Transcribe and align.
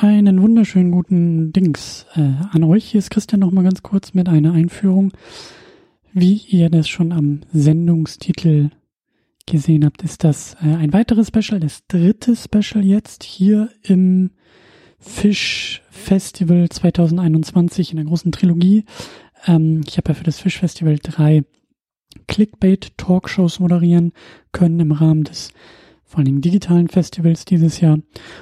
Einen 0.00 0.40
wunderschönen 0.40 0.92
guten 0.92 1.52
Dings 1.52 2.06
äh, 2.14 2.20
an 2.52 2.62
euch. 2.62 2.84
Hier 2.84 3.00
ist 3.00 3.10
Christian 3.10 3.40
noch 3.40 3.50
mal 3.50 3.64
ganz 3.64 3.82
kurz 3.82 4.14
mit 4.14 4.28
einer 4.28 4.52
Einführung. 4.52 5.10
Wie 6.12 6.36
ihr 6.36 6.70
das 6.70 6.88
schon 6.88 7.10
am 7.10 7.40
Sendungstitel 7.52 8.70
gesehen 9.44 9.84
habt, 9.84 10.04
ist 10.04 10.22
das 10.22 10.54
äh, 10.62 10.68
ein 10.68 10.92
weiteres 10.92 11.32
Special, 11.34 11.58
das 11.58 11.84
dritte 11.88 12.36
Special 12.36 12.84
jetzt 12.84 13.24
hier 13.24 13.70
im 13.82 14.30
Fish 15.00 15.82
Festival 15.90 16.68
2021 16.68 17.90
in 17.90 17.96
der 17.96 18.06
großen 18.06 18.30
Trilogie. 18.30 18.84
Ähm, 19.48 19.80
ich 19.84 19.96
habe 19.96 20.10
ja 20.10 20.14
für 20.14 20.22
das 20.22 20.38
Fish 20.38 20.60
Festival 20.60 21.00
drei 21.02 21.42
Clickbait-Talkshows 22.28 23.58
moderieren 23.58 24.12
können 24.52 24.78
im 24.78 24.92
Rahmen 24.92 25.24
des 25.24 25.50
vor 26.08 26.24
Dingen 26.24 26.40
digitalen 26.40 26.88
Festivals 26.88 27.44
dieses 27.44 27.80
Jahr. 27.80 27.98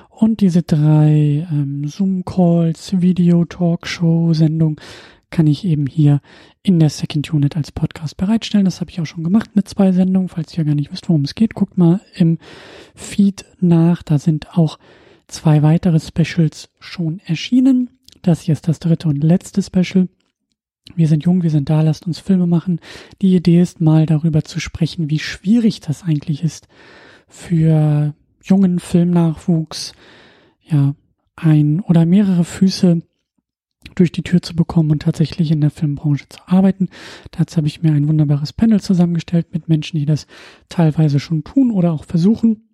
Und 0.09 0.41
diese 0.41 0.63
drei 0.63 1.47
ähm, 1.51 1.87
Zoom-Calls, 1.87 3.03
Video-Talkshow-Sendung 3.03 4.81
kann 5.31 5.49
ich 5.49 5.65
eben 5.65 5.87
hier 5.87 6.21
in 6.63 6.79
der 6.79 6.89
Second 6.89 7.33
Unit 7.35 7.57
als 7.57 7.73
Podcast 7.73 8.17
bereitstellen. 8.17 8.65
Das 8.65 8.81
habe 8.81 8.91
ich 8.91 9.01
auch 9.01 9.07
schon 9.07 9.25
gemacht 9.25 9.57
mit 9.57 9.69
zwei 9.69 9.93
Sendungen. 9.93 10.29
Falls 10.29 10.57
ihr 10.57 10.65
gar 10.65 10.77
nicht 10.77 10.93
wisst, 10.93 11.09
worum 11.09 11.25
es 11.25 11.35
geht, 11.35 11.55
guckt 11.55 11.77
mal 11.77 12.01
im 12.15 12.39
Feed 12.95 13.45
nach. 13.61 14.03
Da 14.03 14.19
sind 14.19 14.57
auch 14.57 14.79
zwei 15.27 15.63
weitere 15.63 15.99
Specials 15.99 16.71
schon 16.79 17.21
erschienen. 17.27 17.91
Das 18.23 18.43
hier 18.43 18.53
ist 18.53 18.69
das 18.69 18.79
dritte 18.79 19.09
und 19.09 19.23
letzte 19.23 19.61
Special. 19.61 20.09
Wir 20.95 21.09
sind 21.09 21.25
jung, 21.25 21.43
wir 21.43 21.51
sind 21.51 21.69
da, 21.69 21.83
lasst 21.83 22.07
uns 22.07 22.21
Filme 22.21 22.47
machen. 22.47 22.81
Die 23.21 23.35
Idee 23.35 23.61
ist 23.61 23.81
mal 23.81 24.07
darüber 24.07 24.45
zu 24.45 24.61
sprechen, 24.61 25.11
wie 25.11 25.19
schwierig 25.19 25.81
das 25.81 26.05
eigentlich 26.05 26.45
ist, 26.45 26.69
für 27.29 28.15
jungen 28.43 28.79
Filmnachwuchs 28.79 29.93
ja 30.63 30.95
ein 31.35 31.81
oder 31.81 32.07
mehrere 32.07 32.45
Füße 32.45 33.03
durch 33.95 34.13
die 34.13 34.23
Tür 34.23 34.43
zu 34.43 34.57
bekommen 34.57 34.91
und 34.91 35.03
tatsächlich 35.03 35.51
in 35.51 35.61
der 35.61 35.71
Filmbranche 35.71 36.29
zu 36.29 36.41
arbeiten. 36.47 36.89
Dazu 37.31 37.57
habe 37.57 37.67
ich 37.67 37.83
mir 37.83 37.93
ein 37.93 38.09
wunderbares 38.09 38.53
Panel 38.53 38.81
zusammengestellt 38.81 39.49
mit 39.53 39.69
Menschen, 39.69 39.99
die 39.99 40.07
das 40.07 40.27
teilweise 40.69 41.21
schon 41.21 41.45
tun 41.45 41.71
oder 41.71 41.93
auch 41.93 42.05
versuchen. 42.05 42.69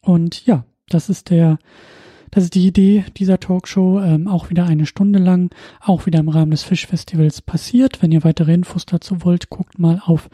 Und 0.00 0.46
ja, 0.46 0.64
das 0.88 1.08
ist 1.08 1.30
der 1.30 1.58
das 2.34 2.44
ist 2.44 2.54
die 2.56 2.66
Idee 2.66 3.04
dieser 3.16 3.38
Talkshow, 3.38 4.00
ähm, 4.00 4.26
auch 4.26 4.50
wieder 4.50 4.66
eine 4.66 4.86
Stunde 4.86 5.20
lang, 5.20 5.54
auch 5.78 6.06
wieder 6.06 6.18
im 6.18 6.28
Rahmen 6.28 6.50
des 6.50 6.64
Fischfestivals 6.64 7.42
passiert. 7.42 8.02
Wenn 8.02 8.10
ihr 8.10 8.24
weitere 8.24 8.52
Infos 8.52 8.86
dazu 8.86 9.24
wollt, 9.24 9.50
guckt 9.50 9.78
mal 9.78 10.02
auf 10.04 10.28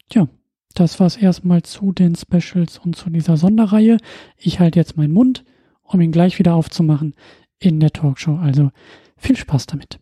Tja, 0.08 0.27
das 0.78 1.00
war's 1.00 1.16
erstmal 1.16 1.62
zu 1.62 1.92
den 1.92 2.14
Specials 2.14 2.78
und 2.78 2.96
zu 2.96 3.10
dieser 3.10 3.36
Sonderreihe. 3.36 3.96
Ich 4.36 4.60
halte 4.60 4.78
jetzt 4.78 4.96
meinen 4.96 5.12
Mund, 5.12 5.44
um 5.83 6.00
ihn 6.00 6.12
gleich 6.12 6.38
wieder 6.38 6.55
aufzumachen 6.55 7.14
in 7.58 7.80
der 7.80 7.92
Talkshow. 7.92 8.36
Also 8.36 8.70
viel 9.16 9.36
Spaß 9.36 9.66
damit. 9.66 9.98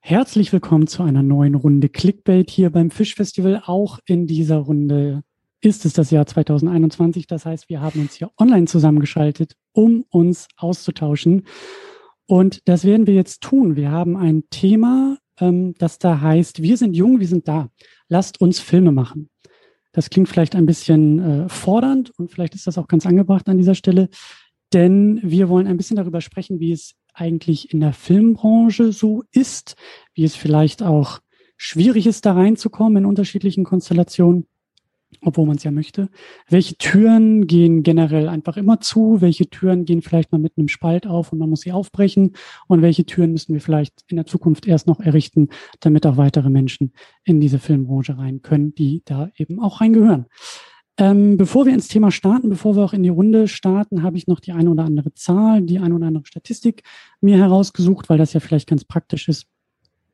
Herzlich 0.00 0.52
willkommen 0.52 0.88
zu 0.88 1.04
einer 1.04 1.22
neuen 1.22 1.54
Runde 1.54 1.88
Clickbait 1.88 2.50
hier 2.50 2.70
beim 2.70 2.90
Fischfestival. 2.90 3.62
Auch 3.64 4.00
in 4.04 4.26
dieser 4.26 4.56
Runde 4.56 5.22
ist 5.60 5.84
es 5.84 5.92
das 5.92 6.10
Jahr 6.10 6.26
2021. 6.26 7.28
Das 7.28 7.46
heißt, 7.46 7.68
wir 7.68 7.80
haben 7.80 8.00
uns 8.00 8.14
hier 8.14 8.32
online 8.36 8.66
zusammengeschaltet, 8.66 9.54
um 9.72 10.04
uns 10.10 10.48
auszutauschen. 10.56 11.46
Und 12.26 12.66
das 12.68 12.84
werden 12.84 13.06
wir 13.06 13.14
jetzt 13.14 13.42
tun. 13.42 13.76
Wir 13.76 13.92
haben 13.92 14.16
ein 14.16 14.42
Thema, 14.50 15.18
ähm, 15.40 15.74
das 15.78 15.98
da 15.98 16.20
heißt, 16.20 16.62
wir 16.62 16.76
sind 16.76 16.94
jung, 16.94 17.20
wir 17.20 17.28
sind 17.28 17.48
da 17.48 17.68
lasst 18.12 18.40
uns 18.42 18.60
Filme 18.60 18.92
machen. 18.92 19.30
Das 19.92 20.10
klingt 20.10 20.28
vielleicht 20.28 20.54
ein 20.54 20.66
bisschen 20.66 21.18
äh, 21.18 21.48
fordernd 21.48 22.12
und 22.18 22.30
vielleicht 22.30 22.54
ist 22.54 22.66
das 22.66 22.78
auch 22.78 22.86
ganz 22.86 23.06
angebracht 23.06 23.48
an 23.48 23.56
dieser 23.56 23.74
Stelle, 23.74 24.08
denn 24.72 25.18
wir 25.22 25.48
wollen 25.48 25.66
ein 25.66 25.78
bisschen 25.78 25.96
darüber 25.96 26.20
sprechen, 26.20 26.60
wie 26.60 26.72
es 26.72 26.94
eigentlich 27.14 27.72
in 27.72 27.80
der 27.80 27.92
Filmbranche 27.92 28.92
so 28.92 29.24
ist, 29.32 29.76
wie 30.14 30.24
es 30.24 30.36
vielleicht 30.36 30.82
auch 30.82 31.20
schwierig 31.56 32.06
ist, 32.06 32.24
da 32.26 32.32
reinzukommen 32.34 32.98
in 32.98 33.06
unterschiedlichen 33.06 33.64
Konstellationen 33.64 34.46
obwohl 35.20 35.46
man 35.46 35.56
es 35.56 35.64
ja 35.64 35.70
möchte. 35.70 36.08
Welche 36.48 36.76
Türen 36.76 37.46
gehen 37.46 37.82
generell 37.82 38.28
einfach 38.28 38.56
immer 38.56 38.80
zu? 38.80 39.20
Welche 39.20 39.48
Türen 39.48 39.84
gehen 39.84 40.02
vielleicht 40.02 40.32
mal 40.32 40.38
mit 40.38 40.56
einem 40.56 40.68
Spalt 40.68 41.06
auf 41.06 41.32
und 41.32 41.38
man 41.38 41.50
muss 41.50 41.60
sie 41.60 41.72
aufbrechen? 41.72 42.32
Und 42.68 42.82
welche 42.82 43.04
Türen 43.04 43.32
müssen 43.32 43.52
wir 43.52 43.60
vielleicht 43.60 44.04
in 44.08 44.16
der 44.16 44.26
Zukunft 44.26 44.66
erst 44.66 44.86
noch 44.86 45.00
errichten, 45.00 45.48
damit 45.80 46.06
auch 46.06 46.16
weitere 46.16 46.50
Menschen 46.50 46.92
in 47.24 47.40
diese 47.40 47.58
Filmbranche 47.58 48.18
rein 48.18 48.42
können, 48.42 48.74
die 48.74 49.02
da 49.04 49.30
eben 49.36 49.60
auch 49.60 49.80
reingehören? 49.80 50.26
Ähm, 50.98 51.38
bevor 51.38 51.64
wir 51.64 51.72
ins 51.72 51.88
Thema 51.88 52.10
starten, 52.10 52.50
bevor 52.50 52.76
wir 52.76 52.84
auch 52.84 52.92
in 52.92 53.02
die 53.02 53.08
Runde 53.08 53.48
starten, 53.48 54.02
habe 54.02 54.18
ich 54.18 54.26
noch 54.26 54.40
die 54.40 54.52
eine 54.52 54.70
oder 54.70 54.84
andere 54.84 55.14
Zahl, 55.14 55.62
die 55.62 55.78
eine 55.78 55.94
oder 55.94 56.06
andere 56.06 56.26
Statistik 56.26 56.82
mir 57.20 57.38
herausgesucht, 57.38 58.10
weil 58.10 58.18
das 58.18 58.34
ja 58.34 58.40
vielleicht 58.40 58.68
ganz 58.68 58.84
praktisch 58.84 59.28
ist, 59.28 59.46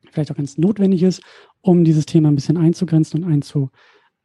vielleicht 0.09 0.31
auch 0.31 0.37
ganz 0.37 0.57
notwendig 0.57 1.03
ist, 1.03 1.21
um 1.61 1.83
dieses 1.83 2.05
Thema 2.05 2.29
ein 2.29 2.35
bisschen 2.35 2.57
einzugrenzen 2.57 3.23
und 3.23 3.31
einzu, 3.31 3.69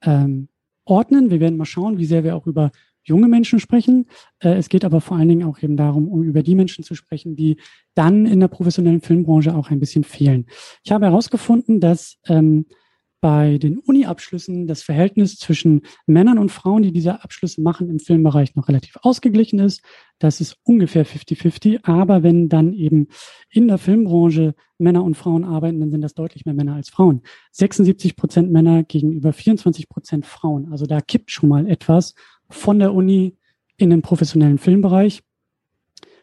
ähm, 0.03 0.49
ordnen. 0.85 1.31
Wir 1.31 1.41
werden 1.41 1.57
mal 1.57 1.65
schauen, 1.65 1.99
wie 1.99 2.05
sehr 2.07 2.25
wir 2.25 2.37
auch 2.37 2.47
über 2.47 2.71
junge 3.05 3.29
Menschen 3.29 3.61
sprechen. 3.61 4.07
Äh, 4.41 4.55
es 4.55 4.69
geht 4.69 4.85
aber 4.85 5.01
vor 5.01 5.17
allen 5.17 5.29
Dingen 5.29 5.47
auch 5.47 5.63
eben 5.63 5.77
darum, 5.77 6.09
um 6.09 6.23
über 6.23 6.43
die 6.43 6.55
Menschen 6.55 6.85
zu 6.85 6.95
sprechen, 6.95 7.37
die 7.37 7.57
dann 7.95 8.27
in 8.27 8.41
der 8.41 8.49
professionellen 8.49 9.01
Filmbranche 9.01 9.55
auch 9.55 9.71
ein 9.71 9.81
bisschen 9.81 10.05
fehlen. 10.05 10.47
Ich 10.83 10.93
habe 10.93 11.07
herausgefunden, 11.07 11.81
dass 11.81 12.17
ähm, 12.27 12.67
bei 13.25 13.57
den 13.57 13.79
Uni-Abschlüssen 13.79 14.67
das 14.67 14.83
Verhältnis 14.83 15.37
zwischen 15.37 15.81
Männern 16.05 16.37
und 16.37 16.51
Frauen, 16.51 16.83
die 16.83 16.93
diese 16.93 17.25
Abschlüsse 17.25 17.63
machen, 17.63 17.89
im 17.89 17.99
Filmbereich 17.99 18.55
noch 18.55 18.69
relativ 18.69 18.99
ausgeglichen 19.01 19.61
ist. 19.61 19.81
Das 20.19 20.43
ist 20.43 20.59
ungefähr 20.63 21.07
50-50. 21.07 21.85
Aber 21.85 22.23
wenn 22.23 22.51
dann 22.51 22.75
eben 22.75 23.09
in 23.49 23.67
der 23.67 23.79
Filmbranche 23.79 24.55
Männer 24.77 25.03
und 25.03 25.17
Frauen 25.17 25.45
arbeiten, 25.45 25.81
dann 25.81 25.91
sind 25.91 26.03
das 26.03 26.13
deutlich 26.13 26.45
mehr 26.45 26.53
Männer 26.53 26.75
als 26.75 26.91
Frauen. 26.91 27.23
76 27.53 28.15
Prozent 28.15 28.53
Männer 28.53 28.83
gegenüber 28.83 29.33
24 29.33 29.89
Prozent 29.89 30.27
Frauen. 30.27 30.71
Also 30.71 30.85
da 30.85 31.01
kippt 31.01 31.31
schon 31.31 31.49
mal 31.49 31.67
etwas 31.67 32.15
von 32.51 32.79
der 32.79 32.93
Uni 32.93 33.39
in 33.79 33.89
den 33.89 34.03
professionellen 34.03 34.59
Filmbereich. 34.59 35.23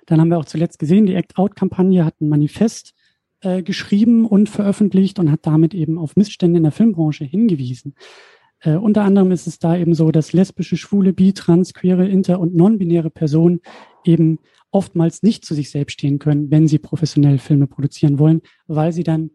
Dann 0.06 0.22
haben 0.22 0.29
wir 0.29 0.38
auch 0.38 0.45
zuletzt 0.45 0.78
gesehen, 0.78 1.07
die 1.07 1.16
Act-Out-Kampagne 1.16 2.06
hat 2.06 2.22
ein 2.22 2.29
Manifest 2.29 2.94
äh, 3.41 3.63
geschrieben 3.63 4.25
und 4.25 4.50
veröffentlicht 4.50 5.19
und 5.19 5.31
hat 5.31 5.46
damit 5.46 5.74
eben 5.74 5.97
auf 5.97 6.16
Missstände 6.16 6.57
in 6.57 6.63
der 6.63 6.72
Filmbranche 6.72 7.25
hingewiesen. 7.25 7.96
Äh, 8.59 8.75
unter 8.75 9.03
anderem 9.03 9.31
ist 9.31 9.47
es 9.47 9.59
da 9.59 9.75
eben 9.75 9.94
so, 9.94 10.12
dass 10.12 10.34
lesbische, 10.34 10.78
schwule, 10.78 11.13
bi, 11.13 11.34
trans, 11.34 11.74
queere, 11.74 12.07
inter 12.07 12.40
und 12.40 12.56
non-binäre 12.56 13.09
Personen 13.09 13.62
eben 14.06 14.40
oftmals 14.72 15.24
nicht 15.24 15.44
zu 15.46 15.53
sich 15.53 15.69
selbst 15.69 15.94
stehen 15.94 16.19
können, 16.19 16.50
wenn 16.50 16.68
sie 16.68 16.80
professionell 16.80 17.40
Filme 17.40 17.68
produzieren 17.68 18.19
wollen, 18.19 18.41
weil 18.68 18.94
sie 18.94 19.03
dann 19.03 19.31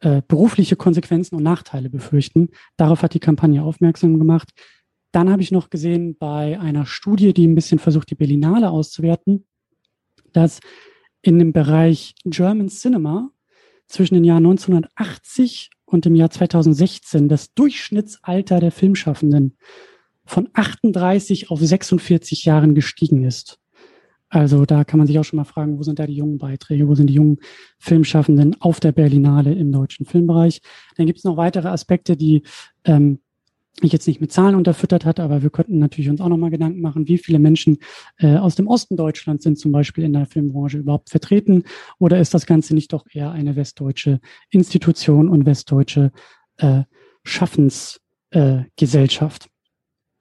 äh, 0.00 0.22
berufliche 0.26 0.76
Konsequenzen 0.76 1.36
und 1.36 1.42
Nachteile 1.42 1.90
befürchten. 1.90 2.50
Darauf 2.76 3.02
hat 3.02 3.14
die 3.14 3.20
Kampagne 3.20 3.62
aufmerksam 3.62 4.18
gemacht. 4.18 4.52
Dann 5.10 5.30
habe 5.30 5.42
ich 5.42 5.50
noch 5.50 5.70
gesehen 5.70 6.16
bei 6.18 6.60
einer 6.60 6.86
Studie, 6.86 7.32
die 7.32 7.46
ein 7.46 7.54
bisschen 7.54 7.78
versucht, 7.78 8.10
die 8.10 8.14
Berlinale 8.14 8.70
auszuwerten, 8.70 9.46
dass 10.32 10.60
in 11.22 11.38
dem 11.38 11.52
Bereich 11.52 12.14
German 12.24 12.68
Cinema 12.68 13.30
zwischen 13.86 14.14
den 14.14 14.24
Jahren 14.24 14.46
1980 14.46 15.70
und 15.84 16.04
dem 16.04 16.14
Jahr 16.14 16.30
2016 16.30 17.28
das 17.28 17.54
Durchschnittsalter 17.54 18.60
der 18.60 18.72
Filmschaffenden 18.72 19.56
von 20.24 20.48
38 20.52 21.50
auf 21.50 21.60
46 21.60 22.44
Jahren 22.44 22.74
gestiegen 22.74 23.24
ist. 23.24 23.58
Also 24.30 24.66
da 24.66 24.84
kann 24.84 24.98
man 24.98 25.06
sich 25.06 25.18
auch 25.18 25.24
schon 25.24 25.38
mal 25.38 25.44
fragen, 25.44 25.78
wo 25.78 25.82
sind 25.82 25.98
da 25.98 26.06
die 26.06 26.16
jungen 26.16 26.36
Beiträge, 26.36 26.86
wo 26.86 26.94
sind 26.94 27.08
die 27.08 27.14
jungen 27.14 27.38
Filmschaffenden 27.78 28.60
auf 28.60 28.78
der 28.78 28.92
Berlinale 28.92 29.54
im 29.54 29.72
deutschen 29.72 30.04
Filmbereich. 30.04 30.60
Dann 30.96 31.06
gibt 31.06 31.18
es 31.18 31.24
noch 31.24 31.38
weitere 31.38 31.68
Aspekte, 31.68 32.14
die 32.14 32.42
ähm, 32.84 33.20
ich 33.86 33.92
jetzt 33.92 34.06
nicht 34.06 34.20
mit 34.20 34.32
Zahlen 34.32 34.54
unterfüttert 34.54 35.04
hatte, 35.04 35.22
aber 35.22 35.42
wir 35.42 35.50
könnten 35.50 35.78
natürlich 35.78 36.10
uns 36.10 36.20
auch 36.20 36.28
nochmal 36.28 36.50
Gedanken 36.50 36.80
machen, 36.80 37.08
wie 37.08 37.18
viele 37.18 37.38
Menschen 37.38 37.78
äh, 38.18 38.36
aus 38.36 38.54
dem 38.54 38.66
Osten 38.66 38.96
Deutschlands 38.96 39.44
sind 39.44 39.58
zum 39.58 39.72
Beispiel 39.72 40.04
in 40.04 40.12
der 40.12 40.26
Filmbranche 40.26 40.78
überhaupt 40.78 41.10
vertreten 41.10 41.64
oder 41.98 42.20
ist 42.20 42.34
das 42.34 42.46
Ganze 42.46 42.74
nicht 42.74 42.92
doch 42.92 43.06
eher 43.10 43.30
eine 43.30 43.56
westdeutsche 43.56 44.20
Institution 44.50 45.28
und 45.28 45.46
westdeutsche 45.46 46.12
äh, 46.56 46.82
Schaffensgesellschaft? 47.24 49.46
Äh, 49.46 49.48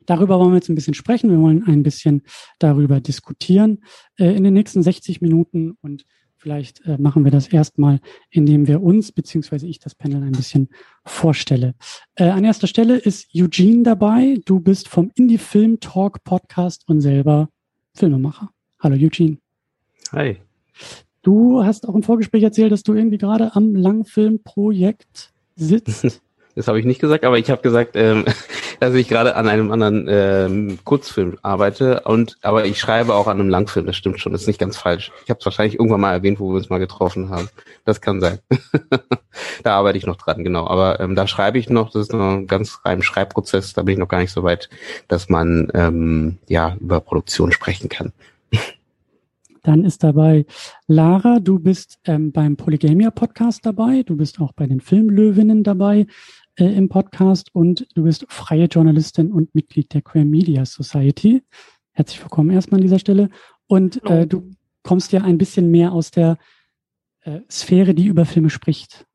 Darüber 0.07 0.39
wollen 0.39 0.51
wir 0.51 0.57
jetzt 0.57 0.69
ein 0.69 0.75
bisschen 0.75 0.94
sprechen. 0.94 1.30
Wir 1.30 1.39
wollen 1.39 1.68
ein 1.68 1.83
bisschen 1.83 2.24
darüber 2.60 3.01
diskutieren 3.01 3.83
äh, 4.18 4.36
in 4.36 4.45
den 4.45 4.53
nächsten 4.53 4.81
60 4.81 5.21
Minuten 5.21 5.77
und 5.81 6.06
vielleicht 6.47 6.85
äh, 6.85 6.97
machen 6.97 7.25
wir 7.25 7.31
das 7.31 7.49
erstmal, 7.49 7.99
indem 8.29 8.67
wir 8.67 8.81
uns, 8.81 9.11
beziehungsweise 9.11 9.67
ich 9.67 9.79
das 9.79 9.95
Panel 9.95 10.23
ein 10.23 10.31
bisschen 10.31 10.69
vorstelle. 11.03 11.75
Äh, 12.15 12.29
an 12.29 12.45
erster 12.45 12.67
Stelle 12.67 12.95
ist 12.95 13.27
Eugene 13.35 13.83
dabei. 13.83 14.39
Du 14.45 14.61
bist 14.61 14.88
vom 14.88 15.11
Indie 15.15 15.39
Film 15.39 15.81
Talk 15.81 16.23
Podcast 16.23 16.88
und 16.88 17.01
selber 17.01 17.49
Filmemacher. 17.95 18.49
Hallo 18.79 18.95
Eugene. 18.95 19.39
Hi. 20.13 20.38
Du 21.21 21.65
hast 21.65 21.85
auch 21.85 21.95
im 21.95 22.03
Vorgespräch 22.03 22.44
erzählt, 22.44 22.71
dass 22.71 22.83
du 22.83 22.93
irgendwie 22.93 23.17
gerade 23.17 23.53
am 23.53 23.75
Langfilmprojekt 23.75 25.33
sitzt. 25.57 26.21
Das 26.57 26.68
habe 26.68 26.80
ich 26.80 26.86
nicht 26.86 27.00
gesagt, 27.00 27.24
aber 27.24 27.38
ich 27.38 27.51
habe 27.51 27.62
gesagt, 27.62 27.92
ähm, 27.94 28.25
dass 28.80 28.95
ich 28.95 29.07
gerade 29.07 29.36
an 29.36 29.48
einem 29.48 29.71
anderen 29.71 30.07
ähm, 30.09 30.80
Kurzfilm 30.83 31.38
arbeite 31.44 32.01
und 32.01 32.36
aber 32.42 32.65
ich 32.65 32.80
schreibe 32.80 33.13
auch 33.13 33.27
an 33.27 33.39
einem 33.39 33.50
Langfilm. 33.50 33.86
Das 33.86 33.95
stimmt 33.95 34.19
schon, 34.19 34.31
das 34.31 34.42
ist 34.42 34.48
nicht 34.48 34.59
ganz 34.59 34.75
falsch. 34.75 35.12
Ich 35.24 35.30
habe 35.30 35.39
es 35.39 35.45
wahrscheinlich 35.45 35.75
irgendwann 35.75 36.01
mal 36.01 36.13
erwähnt, 36.13 36.39
wo 36.39 36.50
wir 36.50 36.56
uns 36.56 36.71
mal 36.71 36.80
getroffen 36.80 37.30
haben. 37.30 37.50
Das 37.86 38.01
kann 38.01 38.21
sein. 38.21 38.39
da 39.63 39.75
arbeite 39.75 40.00
ich 40.00 40.07
noch 40.07 40.15
dran, 40.15 40.44
genau. 40.44 40.65
Aber 40.65 41.00
ähm, 41.00 41.13
da 41.13 41.27
schreibe 41.27 41.59
ich 41.59 41.69
noch. 41.69 41.92
Das 41.92 42.04
ist 42.04 42.13
noch 42.13 42.19
ein 42.19 42.48
ganz 42.48 42.80
rein 42.83 43.03
Schreibprozess. 43.03 43.74
Da 43.74 43.83
bin 43.83 43.94
ich 43.94 44.00
noch 44.00 44.07
gar 44.07 44.19
nicht 44.19 44.31
so 44.31 44.42
weit, 44.42 44.68
dass 45.07 45.30
man 45.30 45.68
ähm, 45.75 46.39
ja 46.48 46.75
über 46.80 47.01
Produktion 47.01 47.51
sprechen 47.51 47.88
kann. 47.88 48.13
Dann 49.62 49.83
ist 49.83 50.03
dabei 50.03 50.48
Lara, 50.88 51.39
du 51.39 51.60
bist 51.60 52.00
ähm, 52.06 52.31
beim 52.31 52.56
Polygamia 52.56 53.12
Podcast 53.12 53.63
dabei, 53.63 54.01
du 54.01 54.15
bist 54.15 54.42
auch 54.42 54.53
bei 54.53 54.65
den 54.65 54.80
Filmlöwinnen 54.80 55.63
dabei 55.63 56.07
äh, 56.57 56.65
im 56.65 56.89
Podcast 56.89 57.54
und 57.54 57.88
du 57.95 58.04
bist 58.04 58.25
freie 58.30 58.65
Journalistin 58.65 59.31
und 59.31 59.54
Mitglied 59.56 59.94
der 59.94 60.01
Queer 60.01 60.25
Media 60.25 60.65
Society. 60.65 61.44
Herzlich 61.92 62.21
willkommen 62.21 62.50
erstmal 62.50 62.80
an 62.80 62.83
dieser 62.83 63.00
Stelle. 63.00 63.30
Und 63.68 64.04
äh, 64.06 64.27
du 64.27 64.51
kommst 64.83 65.12
ja 65.12 65.21
ein 65.21 65.38
bisschen 65.38 65.71
mehr 65.71 65.92
aus 65.92 66.12
der 66.12 66.38
äh, 67.21 67.39
Sphäre, 67.50 67.94
die 67.94 68.06
über 68.06 68.25
Filme 68.25 68.50
spricht. 68.50 69.06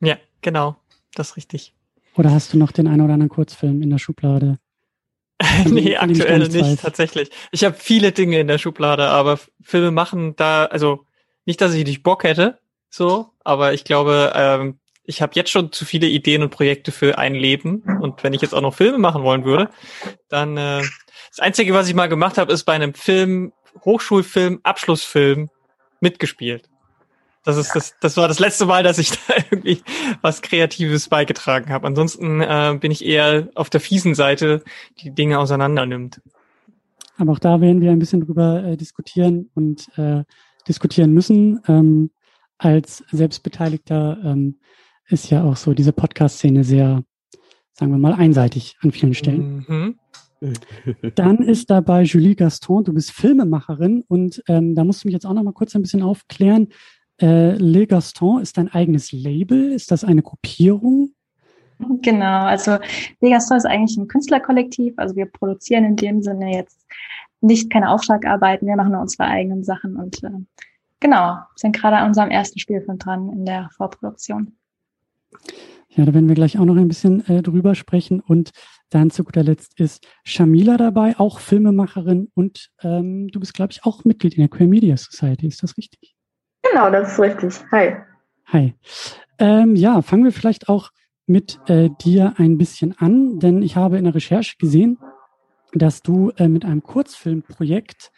Ja, 0.00 0.16
genau, 0.40 0.76
das 1.14 1.30
ist 1.30 1.36
richtig. 1.36 1.74
Oder 2.16 2.32
hast 2.32 2.52
du 2.52 2.58
noch 2.58 2.72
den 2.72 2.86
einen 2.86 3.02
oder 3.02 3.14
anderen 3.14 3.30
Kurzfilm 3.30 3.82
in 3.82 3.90
der 3.90 3.98
Schublade? 3.98 4.58
nee, 5.66 5.96
aktuell 5.96 6.40
nicht, 6.40 6.54
weiß. 6.54 6.80
tatsächlich. 6.80 7.30
Ich 7.52 7.64
habe 7.64 7.76
viele 7.76 8.12
Dinge 8.12 8.40
in 8.40 8.48
der 8.48 8.58
Schublade, 8.58 9.08
aber 9.08 9.38
Filme 9.60 9.90
machen 9.90 10.34
da, 10.36 10.64
also 10.64 11.04
nicht, 11.44 11.60
dass 11.60 11.74
ich 11.74 11.86
nicht 11.86 12.02
Bock 12.02 12.24
hätte, 12.24 12.58
so, 12.90 13.30
aber 13.44 13.72
ich 13.72 13.84
glaube, 13.84 14.32
ähm, 14.34 14.80
ich 15.08 15.22
habe 15.22 15.32
jetzt 15.34 15.50
schon 15.50 15.72
zu 15.72 15.86
viele 15.86 16.06
Ideen 16.06 16.42
und 16.42 16.50
Projekte 16.50 16.92
für 16.92 17.16
ein 17.16 17.34
Leben. 17.34 17.82
Und 18.02 18.22
wenn 18.22 18.34
ich 18.34 18.42
jetzt 18.42 18.54
auch 18.54 18.60
noch 18.60 18.74
Filme 18.74 18.98
machen 18.98 19.22
wollen 19.22 19.42
würde, 19.44 19.70
dann 20.28 20.58
äh, 20.58 20.82
das 21.30 21.38
Einzige, 21.38 21.72
was 21.72 21.88
ich 21.88 21.94
mal 21.94 22.10
gemacht 22.10 22.36
habe, 22.36 22.52
ist 22.52 22.64
bei 22.64 22.74
einem 22.74 22.92
Film, 22.92 23.52
Hochschulfilm, 23.86 24.60
Abschlussfilm 24.64 25.48
mitgespielt. 26.00 26.68
Das 27.42 27.56
ist 27.56 27.74
das, 27.74 27.94
das 28.00 28.18
war 28.18 28.28
das 28.28 28.38
letzte 28.38 28.66
Mal, 28.66 28.82
dass 28.82 28.98
ich 28.98 29.10
da 29.28 29.34
irgendwie 29.50 29.82
was 30.20 30.42
Kreatives 30.42 31.08
beigetragen 31.08 31.72
habe. 31.72 31.86
Ansonsten 31.86 32.42
äh, 32.42 32.76
bin 32.78 32.92
ich 32.92 33.02
eher 33.02 33.48
auf 33.54 33.70
der 33.70 33.80
fiesen 33.80 34.14
Seite, 34.14 34.62
die 35.00 35.10
Dinge 35.10 35.38
auseinander 35.38 35.86
nimmt. 35.86 36.20
Aber 37.16 37.32
auch 37.32 37.38
da 37.38 37.62
werden 37.62 37.80
wir 37.80 37.92
ein 37.92 37.98
bisschen 37.98 38.20
drüber 38.20 38.62
äh, 38.62 38.76
diskutieren 38.76 39.48
und 39.54 39.88
äh, 39.96 40.24
diskutieren 40.68 41.14
müssen. 41.14 41.62
Ähm, 41.66 42.10
als 42.58 43.04
Selbstbeteiligter 43.10 44.18
ähm, 44.22 44.58
ist 45.08 45.30
ja 45.30 45.42
auch 45.44 45.56
so 45.56 45.74
diese 45.74 45.92
Podcast-Szene 45.92 46.64
sehr, 46.64 47.02
sagen 47.72 47.92
wir 47.92 47.98
mal, 47.98 48.14
einseitig 48.14 48.76
an 48.80 48.92
vielen 48.92 49.14
Stellen. 49.14 49.64
Mhm. 49.68 49.98
Dann 51.14 51.38
ist 51.38 51.70
dabei 51.70 52.02
Julie 52.02 52.36
Gaston, 52.36 52.84
du 52.84 52.92
bist 52.92 53.10
Filmemacherin 53.10 54.04
und 54.06 54.42
ähm, 54.48 54.74
da 54.74 54.84
musst 54.84 55.02
du 55.02 55.08
mich 55.08 55.14
jetzt 55.14 55.26
auch 55.26 55.34
noch 55.34 55.42
mal 55.42 55.52
kurz 55.52 55.74
ein 55.74 55.82
bisschen 55.82 56.02
aufklären. 56.02 56.68
Äh, 57.20 57.56
Le 57.56 57.86
Gaston 57.86 58.40
ist 58.40 58.56
dein 58.56 58.68
eigenes 58.68 59.10
Label? 59.10 59.72
Ist 59.72 59.90
das 59.90 60.04
eine 60.04 60.22
Gruppierung? 60.22 61.10
Genau, 62.02 62.44
also 62.44 62.72
Le 63.20 63.30
Gaston 63.30 63.56
ist 63.56 63.66
eigentlich 63.66 63.96
ein 63.96 64.08
Künstlerkollektiv. 64.08 64.94
Also 64.96 65.16
wir 65.16 65.26
produzieren 65.26 65.84
in 65.84 65.96
dem 65.96 66.22
Sinne 66.22 66.52
jetzt 66.52 66.86
nicht 67.40 67.70
keine 67.70 67.90
Auftragarbeiten, 67.90 68.66
wir 68.66 68.76
machen 68.76 68.92
nur 68.92 69.00
unsere 69.00 69.24
eigenen 69.24 69.62
Sachen 69.62 69.96
und 69.96 70.22
äh, 70.24 70.30
genau, 71.00 71.38
sind 71.54 71.74
gerade 71.74 71.96
an 71.96 72.08
unserem 72.08 72.30
ersten 72.30 72.58
Spielfilm 72.58 72.98
dran 72.98 73.30
in 73.30 73.44
der 73.44 73.70
Vorproduktion. 73.76 74.57
Ja, 75.90 76.04
da 76.04 76.14
werden 76.14 76.28
wir 76.28 76.34
gleich 76.34 76.58
auch 76.58 76.64
noch 76.64 76.76
ein 76.76 76.88
bisschen 76.88 77.26
äh, 77.26 77.42
drüber 77.42 77.74
sprechen. 77.74 78.20
Und 78.20 78.50
dann 78.90 79.10
zu 79.10 79.24
guter 79.24 79.42
Letzt 79.42 79.78
ist 79.80 80.06
Shamila 80.24 80.76
dabei, 80.76 81.18
auch 81.18 81.40
Filmemacherin. 81.40 82.28
Und 82.34 82.70
ähm, 82.82 83.28
du 83.28 83.40
bist, 83.40 83.54
glaube 83.54 83.72
ich, 83.72 83.84
auch 83.84 84.04
Mitglied 84.04 84.34
in 84.34 84.40
der 84.40 84.48
Queer 84.48 84.68
Media 84.68 84.96
Society. 84.96 85.46
Ist 85.46 85.62
das 85.62 85.76
richtig? 85.76 86.14
Genau, 86.62 86.90
das 86.90 87.12
ist 87.12 87.18
richtig. 87.18 87.54
Hi. 87.72 87.96
Hi. 88.46 88.74
Ähm, 89.38 89.76
ja, 89.76 90.02
fangen 90.02 90.24
wir 90.24 90.32
vielleicht 90.32 90.68
auch 90.68 90.90
mit 91.26 91.60
äh, 91.66 91.90
dir 92.00 92.34
ein 92.38 92.58
bisschen 92.58 92.96
an, 92.98 93.38
denn 93.38 93.62
ich 93.62 93.76
habe 93.76 93.98
in 93.98 94.04
der 94.04 94.14
Recherche 94.14 94.56
gesehen, 94.58 94.98
dass 95.72 96.02
du 96.02 96.30
äh, 96.36 96.48
mit 96.48 96.64
einem 96.64 96.82
Kurzfilmprojekt 96.82 98.10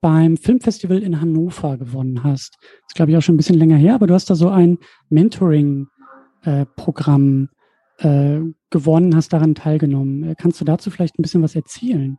beim 0.00 0.36
Filmfestival 0.36 1.02
in 1.02 1.20
Hannover 1.20 1.76
gewonnen 1.76 2.24
hast. 2.24 2.56
Das 2.60 2.88
ist, 2.88 2.94
glaube 2.94 3.10
ich, 3.10 3.16
auch 3.16 3.22
schon 3.22 3.34
ein 3.34 3.38
bisschen 3.38 3.58
länger 3.58 3.76
her, 3.76 3.94
aber 3.94 4.06
du 4.06 4.14
hast 4.14 4.30
da 4.30 4.34
so 4.34 4.48
ein 4.48 4.78
Mentoring 5.08 5.88
äh, 6.44 6.66
Programm 6.76 7.48
äh, 7.98 8.40
gewonnen, 8.70 9.16
hast 9.16 9.32
daran 9.32 9.54
teilgenommen. 9.54 10.30
Äh, 10.30 10.34
kannst 10.40 10.60
du 10.60 10.64
dazu 10.64 10.90
vielleicht 10.90 11.18
ein 11.18 11.22
bisschen 11.22 11.42
was 11.42 11.54
erzählen? 11.54 12.18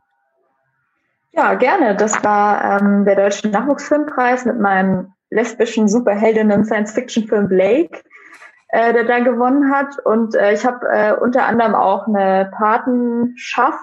Ja, 1.32 1.54
gerne. 1.54 1.96
Das 1.96 2.22
war 2.22 2.80
ähm, 2.80 3.04
der 3.04 3.16
Deutsche 3.16 3.48
Nachwuchsfilmpreis 3.48 4.44
mit 4.44 4.60
meinem 4.60 5.12
lesbischen 5.30 5.88
Superheldinnen 5.88 6.64
Science-Fiction-Film 6.64 7.48
Blake, 7.48 8.02
äh, 8.68 8.92
der 8.92 9.04
da 9.04 9.18
gewonnen 9.18 9.72
hat. 9.74 9.98
Und 10.04 10.36
äh, 10.36 10.52
ich 10.54 10.64
habe 10.64 10.86
äh, 10.88 11.12
unter 11.12 11.46
anderem 11.46 11.74
auch 11.74 12.06
eine 12.06 12.52
Patenschaft 12.56 13.80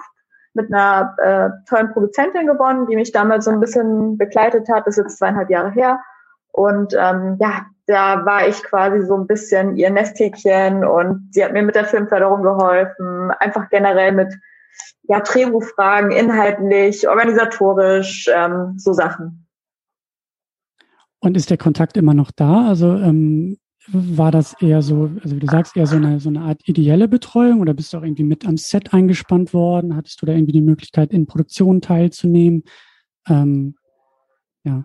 mit 0.54 0.72
einer 0.72 1.14
äh, 1.18 1.50
tollen 1.68 1.92
Produzentin 1.92 2.46
gewonnen, 2.46 2.86
die 2.86 2.96
mich 2.96 3.12
damals 3.12 3.44
so 3.44 3.50
ein 3.50 3.60
bisschen 3.60 4.16
begleitet 4.16 4.68
hat. 4.70 4.86
Das 4.86 4.96
ist 4.96 5.04
jetzt 5.04 5.18
zweieinhalb 5.18 5.50
Jahre 5.50 5.70
her. 5.70 6.00
Und 6.52 6.94
ähm, 6.94 7.38
ja, 7.40 7.66
da 7.86 8.24
war 8.24 8.46
ich 8.46 8.62
quasi 8.62 9.04
so 9.06 9.16
ein 9.16 9.26
bisschen 9.26 9.76
ihr 9.76 9.90
Nesthäkchen 9.90 10.84
und 10.84 11.28
sie 11.32 11.44
hat 11.44 11.52
mir 11.52 11.62
mit 11.62 11.74
der 11.74 11.84
Filmförderung 11.84 12.42
geholfen, 12.42 13.30
einfach 13.40 13.68
generell 13.70 14.12
mit 14.12 14.32
ja, 15.04 15.20
Drehbuchfragen, 15.20 16.10
inhaltlich, 16.10 17.08
organisatorisch, 17.08 18.28
ähm, 18.32 18.74
so 18.76 18.92
Sachen. 18.92 19.46
Und 21.18 21.36
ist 21.36 21.50
der 21.50 21.58
Kontakt 21.58 21.96
immer 21.96 22.14
noch 22.14 22.30
da? 22.30 22.68
Also 22.68 22.96
ähm, 22.96 23.58
war 23.88 24.30
das 24.30 24.54
eher 24.60 24.82
so, 24.82 25.10
also 25.22 25.36
wie 25.36 25.40
du 25.40 25.46
sagst, 25.46 25.76
eher 25.76 25.86
so 25.86 25.96
eine, 25.96 26.20
so 26.20 26.28
eine 26.28 26.42
Art 26.42 26.60
ideelle 26.68 27.08
Betreuung 27.08 27.60
oder 27.60 27.74
bist 27.74 27.92
du 27.92 27.98
auch 27.98 28.02
irgendwie 28.02 28.24
mit 28.24 28.46
am 28.46 28.56
Set 28.56 28.94
eingespannt 28.94 29.52
worden? 29.52 29.96
Hattest 29.96 30.22
du 30.22 30.26
da 30.26 30.32
irgendwie 30.32 30.52
die 30.52 30.60
Möglichkeit, 30.60 31.12
in 31.12 31.26
Produktionen 31.26 31.80
teilzunehmen? 31.80 32.62
Ähm, 33.28 33.74
ja, 34.64 34.84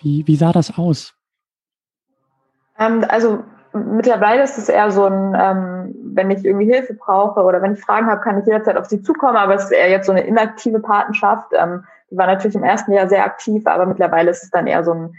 wie, 0.00 0.26
wie 0.26 0.36
sah 0.36 0.52
das 0.52 0.76
aus? 0.78 1.14
Ähm, 2.78 3.04
also 3.08 3.44
mittlerweile 3.72 4.42
ist 4.42 4.58
es 4.58 4.68
eher 4.68 4.90
so 4.90 5.04
ein, 5.04 5.36
ähm, 5.38 5.94
wenn 6.14 6.30
ich 6.30 6.44
irgendwie 6.44 6.72
Hilfe 6.72 6.94
brauche 6.94 7.40
oder 7.42 7.62
wenn 7.62 7.74
ich 7.74 7.80
Fragen 7.80 8.06
habe, 8.06 8.20
kann 8.20 8.38
ich 8.38 8.46
jederzeit 8.46 8.76
auf 8.76 8.86
sie 8.86 9.02
zukommen, 9.02 9.36
aber 9.36 9.54
es 9.54 9.64
ist 9.64 9.72
eher 9.72 9.90
jetzt 9.90 10.06
so 10.06 10.12
eine 10.12 10.22
inaktive 10.22 10.80
Patenschaft. 10.80 11.52
Ähm, 11.52 11.84
die 12.10 12.16
war 12.16 12.26
natürlich 12.26 12.56
im 12.56 12.64
ersten 12.64 12.92
Jahr 12.92 13.08
sehr 13.08 13.24
aktiv, 13.24 13.66
aber 13.66 13.86
mittlerweile 13.86 14.30
ist 14.30 14.42
es 14.42 14.50
dann 14.50 14.66
eher 14.66 14.82
so 14.82 14.92
ein, 14.92 15.14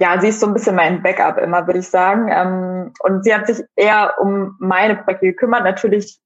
ja, 0.00 0.20
sie 0.20 0.28
ist 0.28 0.40
so 0.40 0.46
ein 0.46 0.52
bisschen 0.52 0.74
mein 0.74 1.02
Backup 1.02 1.38
immer, 1.38 1.66
würde 1.66 1.78
ich 1.78 1.88
sagen. 1.88 2.28
Ähm, 2.30 2.92
und 3.00 3.24
sie 3.24 3.34
hat 3.34 3.46
sich 3.46 3.64
eher 3.76 4.14
um 4.18 4.56
meine 4.58 4.96
Projekte 4.96 5.26
gekümmert. 5.26 5.62
Natürlich 5.62 6.20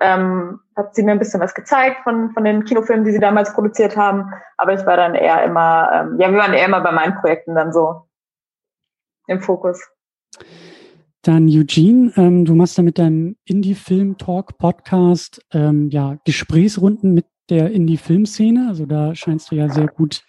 ähm, 0.00 0.60
hat 0.76 0.94
sie 0.94 1.02
mir 1.02 1.12
ein 1.12 1.18
bisschen 1.18 1.40
was 1.40 1.54
gezeigt 1.54 2.02
von, 2.04 2.32
von 2.32 2.44
den 2.44 2.64
Kinofilmen, 2.64 3.04
die 3.04 3.12
sie 3.12 3.20
damals 3.20 3.52
produziert 3.52 3.96
haben. 3.96 4.32
Aber 4.56 4.74
ich 4.74 4.84
war 4.86 4.96
dann 4.96 5.14
eher 5.14 5.42
immer, 5.44 5.90
ähm, 5.92 6.20
ja, 6.20 6.30
wir 6.30 6.38
waren 6.38 6.54
eher 6.54 6.66
immer 6.66 6.80
bei 6.80 6.92
meinen 6.92 7.16
Projekten 7.16 7.54
dann 7.54 7.72
so 7.72 8.02
im 9.26 9.40
Fokus. 9.40 9.80
Dann 11.22 11.48
Eugene, 11.48 12.12
ähm, 12.16 12.44
du 12.44 12.54
machst 12.54 12.78
da 12.78 12.82
mit 12.82 12.98
deinem 12.98 13.36
Indie-Film-Talk-Podcast 13.44 15.44
ähm, 15.52 15.90
ja 15.90 16.16
Gesprächsrunden 16.24 17.12
mit 17.12 17.26
der 17.50 17.70
Indie-Filmszene. 17.70 18.66
Also 18.68 18.86
da 18.86 19.14
scheinst 19.14 19.50
du 19.50 19.56
ja 19.56 19.68
sehr 19.68 19.88
gut 19.88 20.22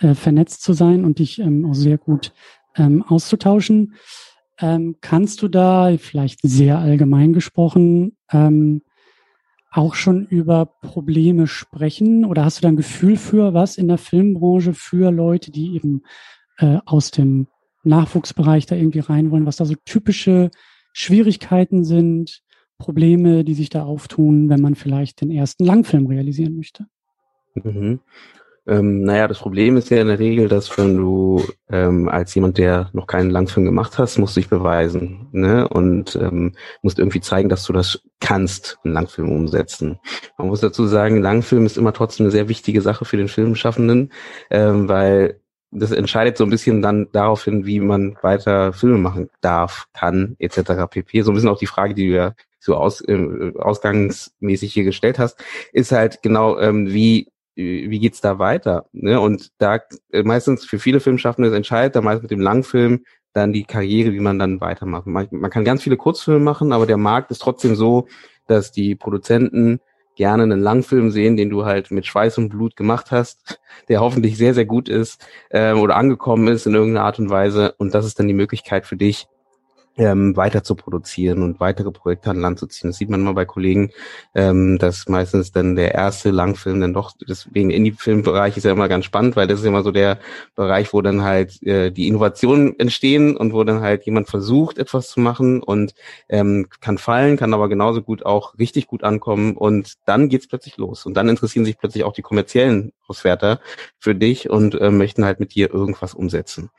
äh, 0.00 0.14
vernetzt 0.14 0.62
zu 0.62 0.72
sein 0.72 1.04
und 1.04 1.18
dich 1.18 1.38
ähm, 1.38 1.66
auch 1.66 1.74
sehr 1.74 1.98
gut 1.98 2.32
ähm, 2.76 3.02
auszutauschen. 3.02 3.94
Ähm, 4.60 4.96
kannst 5.00 5.42
du 5.42 5.48
da 5.48 5.96
vielleicht 5.98 6.40
sehr 6.42 6.78
allgemein 6.78 7.32
gesprochen 7.32 8.16
ähm, 8.30 8.82
auch 9.74 9.94
schon 9.94 10.26
über 10.26 10.66
Probleme 10.66 11.48
sprechen 11.48 12.24
oder 12.24 12.44
hast 12.44 12.58
du 12.58 12.62
da 12.62 12.68
ein 12.68 12.76
Gefühl 12.76 13.16
für 13.16 13.54
was 13.54 13.76
in 13.76 13.88
der 13.88 13.98
Filmbranche 13.98 14.72
für 14.72 15.10
Leute, 15.10 15.50
die 15.50 15.74
eben 15.74 16.02
äh, 16.58 16.78
aus 16.86 17.10
dem 17.10 17.48
Nachwuchsbereich 17.82 18.66
da 18.66 18.76
irgendwie 18.76 19.00
rein 19.00 19.32
wollen, 19.32 19.46
was 19.46 19.56
da 19.56 19.64
so 19.64 19.74
typische 19.84 20.50
Schwierigkeiten 20.92 21.84
sind, 21.84 22.42
Probleme, 22.78 23.44
die 23.44 23.54
sich 23.54 23.68
da 23.68 23.84
auftun, 23.84 24.48
wenn 24.48 24.60
man 24.60 24.76
vielleicht 24.76 25.20
den 25.20 25.32
ersten 25.32 25.64
Langfilm 25.64 26.06
realisieren 26.06 26.56
möchte. 26.56 26.86
Mhm. 27.54 27.98
Ähm, 28.66 29.02
naja, 29.02 29.28
das 29.28 29.40
Problem 29.40 29.76
ist 29.76 29.90
ja 29.90 30.00
in 30.00 30.06
der 30.08 30.18
Regel, 30.18 30.48
dass 30.48 30.76
wenn 30.78 30.96
du 30.96 31.42
ähm, 31.70 32.08
als 32.08 32.34
jemand, 32.34 32.56
der 32.56 32.88
noch 32.94 33.06
keinen 33.06 33.30
Langfilm 33.30 33.66
gemacht 33.66 33.98
hast, 33.98 34.16
musst 34.18 34.36
du 34.36 34.40
dich 34.40 34.48
beweisen 34.48 35.28
ne? 35.32 35.68
und 35.68 36.16
ähm, 36.16 36.54
musst 36.82 36.98
irgendwie 36.98 37.20
zeigen, 37.20 37.50
dass 37.50 37.64
du 37.64 37.74
das 37.74 38.00
kannst, 38.20 38.78
einen 38.82 38.94
Langfilm 38.94 39.30
umsetzen. 39.30 39.98
Man 40.38 40.48
muss 40.48 40.60
dazu 40.60 40.86
sagen, 40.86 41.20
Langfilm 41.20 41.66
ist 41.66 41.76
immer 41.76 41.92
trotzdem 41.92 42.24
eine 42.24 42.30
sehr 42.30 42.48
wichtige 42.48 42.80
Sache 42.80 43.04
für 43.04 43.18
den 43.18 43.28
Filmschaffenden, 43.28 44.12
ähm, 44.50 44.88
weil 44.88 45.40
das 45.70 45.90
entscheidet 45.90 46.38
so 46.38 46.44
ein 46.44 46.50
bisschen 46.50 46.80
dann 46.80 47.08
darauf 47.12 47.44
hin, 47.44 47.66
wie 47.66 47.80
man 47.80 48.16
weiter 48.22 48.72
Filme 48.72 48.96
machen 48.96 49.28
darf, 49.40 49.88
kann, 49.92 50.36
etc. 50.38 50.86
pp. 50.88 51.22
So 51.22 51.32
ein 51.32 51.34
bisschen 51.34 51.50
auch 51.50 51.58
die 51.58 51.66
Frage, 51.66 51.94
die 51.94 52.08
du 52.08 52.14
ja 52.14 52.34
so 52.60 52.76
aus, 52.76 53.02
äh, 53.02 53.52
ausgangsmäßig 53.58 54.72
hier 54.72 54.84
gestellt 54.84 55.18
hast, 55.18 55.42
ist 55.72 55.92
halt 55.92 56.22
genau, 56.22 56.58
ähm, 56.58 56.92
wie 56.92 57.28
wie 57.56 57.98
geht's 57.98 58.20
da 58.20 58.38
weiter? 58.38 58.86
Ne? 58.92 59.20
Und 59.20 59.50
da 59.58 59.80
äh, 60.10 60.22
meistens 60.22 60.64
für 60.64 60.78
viele 60.78 61.00
Filmschaffende 61.00 61.54
entscheidet 61.54 61.96
da 61.96 62.00
meist 62.00 62.22
mit 62.22 62.30
dem 62.30 62.40
Langfilm 62.40 63.04
dann 63.32 63.52
die 63.52 63.64
Karriere, 63.64 64.12
wie 64.12 64.20
man 64.20 64.38
dann 64.38 64.60
weitermacht. 64.60 65.06
Man, 65.06 65.28
man 65.30 65.50
kann 65.50 65.64
ganz 65.64 65.82
viele 65.82 65.96
Kurzfilme 65.96 66.40
machen, 66.40 66.72
aber 66.72 66.86
der 66.86 66.96
Markt 66.96 67.30
ist 67.30 67.40
trotzdem 67.40 67.74
so, 67.74 68.06
dass 68.46 68.72
die 68.72 68.94
Produzenten 68.94 69.80
gerne 70.16 70.44
einen 70.44 70.60
Langfilm 70.60 71.10
sehen, 71.10 71.36
den 71.36 71.50
du 71.50 71.64
halt 71.64 71.90
mit 71.90 72.06
Schweiß 72.06 72.38
und 72.38 72.48
Blut 72.48 72.76
gemacht 72.76 73.10
hast, 73.10 73.60
der 73.88 74.00
hoffentlich 74.00 74.36
sehr, 74.36 74.54
sehr 74.54 74.66
gut 74.66 74.88
ist 74.88 75.26
ähm, 75.50 75.80
oder 75.80 75.96
angekommen 75.96 76.48
ist 76.48 76.66
in 76.66 76.74
irgendeiner 76.74 77.06
Art 77.06 77.18
und 77.18 77.30
Weise. 77.30 77.74
Und 77.78 77.94
das 77.94 78.06
ist 78.06 78.18
dann 78.18 78.28
die 78.28 78.34
Möglichkeit 78.34 78.86
für 78.86 78.96
dich, 78.96 79.26
ähm, 79.96 80.36
weiter 80.36 80.64
zu 80.64 80.74
produzieren 80.74 81.42
und 81.42 81.60
weitere 81.60 81.90
Projekte 81.90 82.30
an 82.30 82.40
Land 82.40 82.58
zu 82.58 82.66
ziehen. 82.66 82.90
Das 82.90 82.98
sieht 82.98 83.10
man 83.10 83.20
immer 83.20 83.34
bei 83.34 83.44
Kollegen, 83.44 83.90
ähm, 84.34 84.78
dass 84.78 85.08
meistens 85.08 85.52
dann 85.52 85.76
der 85.76 85.94
erste 85.94 86.30
Langfilm 86.30 86.80
dann 86.80 86.92
doch, 86.92 87.12
deswegen 87.28 87.70
Indie-Filmbereich 87.70 88.56
ist 88.56 88.64
ja 88.64 88.72
immer 88.72 88.88
ganz 88.88 89.04
spannend, 89.04 89.36
weil 89.36 89.46
das 89.46 89.60
ist 89.60 89.66
immer 89.66 89.82
so 89.82 89.90
der 89.92 90.18
Bereich, 90.54 90.92
wo 90.92 91.02
dann 91.02 91.22
halt 91.22 91.62
äh, 91.62 91.90
die 91.90 92.08
Innovationen 92.08 92.78
entstehen 92.78 93.36
und 93.36 93.52
wo 93.52 93.64
dann 93.64 93.80
halt 93.80 94.04
jemand 94.04 94.28
versucht, 94.28 94.78
etwas 94.78 95.08
zu 95.08 95.20
machen 95.20 95.62
und 95.62 95.94
ähm, 96.28 96.66
kann 96.80 96.98
fallen, 96.98 97.36
kann 97.36 97.54
aber 97.54 97.68
genauso 97.68 98.02
gut 98.02 98.24
auch 98.24 98.58
richtig 98.58 98.86
gut 98.86 99.04
ankommen 99.04 99.56
und 99.56 99.94
dann 100.06 100.28
geht's 100.28 100.48
plötzlich 100.48 100.76
los 100.76 101.06
und 101.06 101.14
dann 101.14 101.28
interessieren 101.28 101.64
sich 101.64 101.78
plötzlich 101.78 102.04
auch 102.04 102.12
die 102.12 102.22
kommerziellen 102.22 102.92
Auswerter 103.06 103.60
für 103.98 104.14
dich 104.14 104.50
und 104.50 104.74
äh, 104.74 104.90
möchten 104.90 105.24
halt 105.24 105.40
mit 105.40 105.54
dir 105.54 105.72
irgendwas 105.72 106.14
umsetzen. 106.14 106.70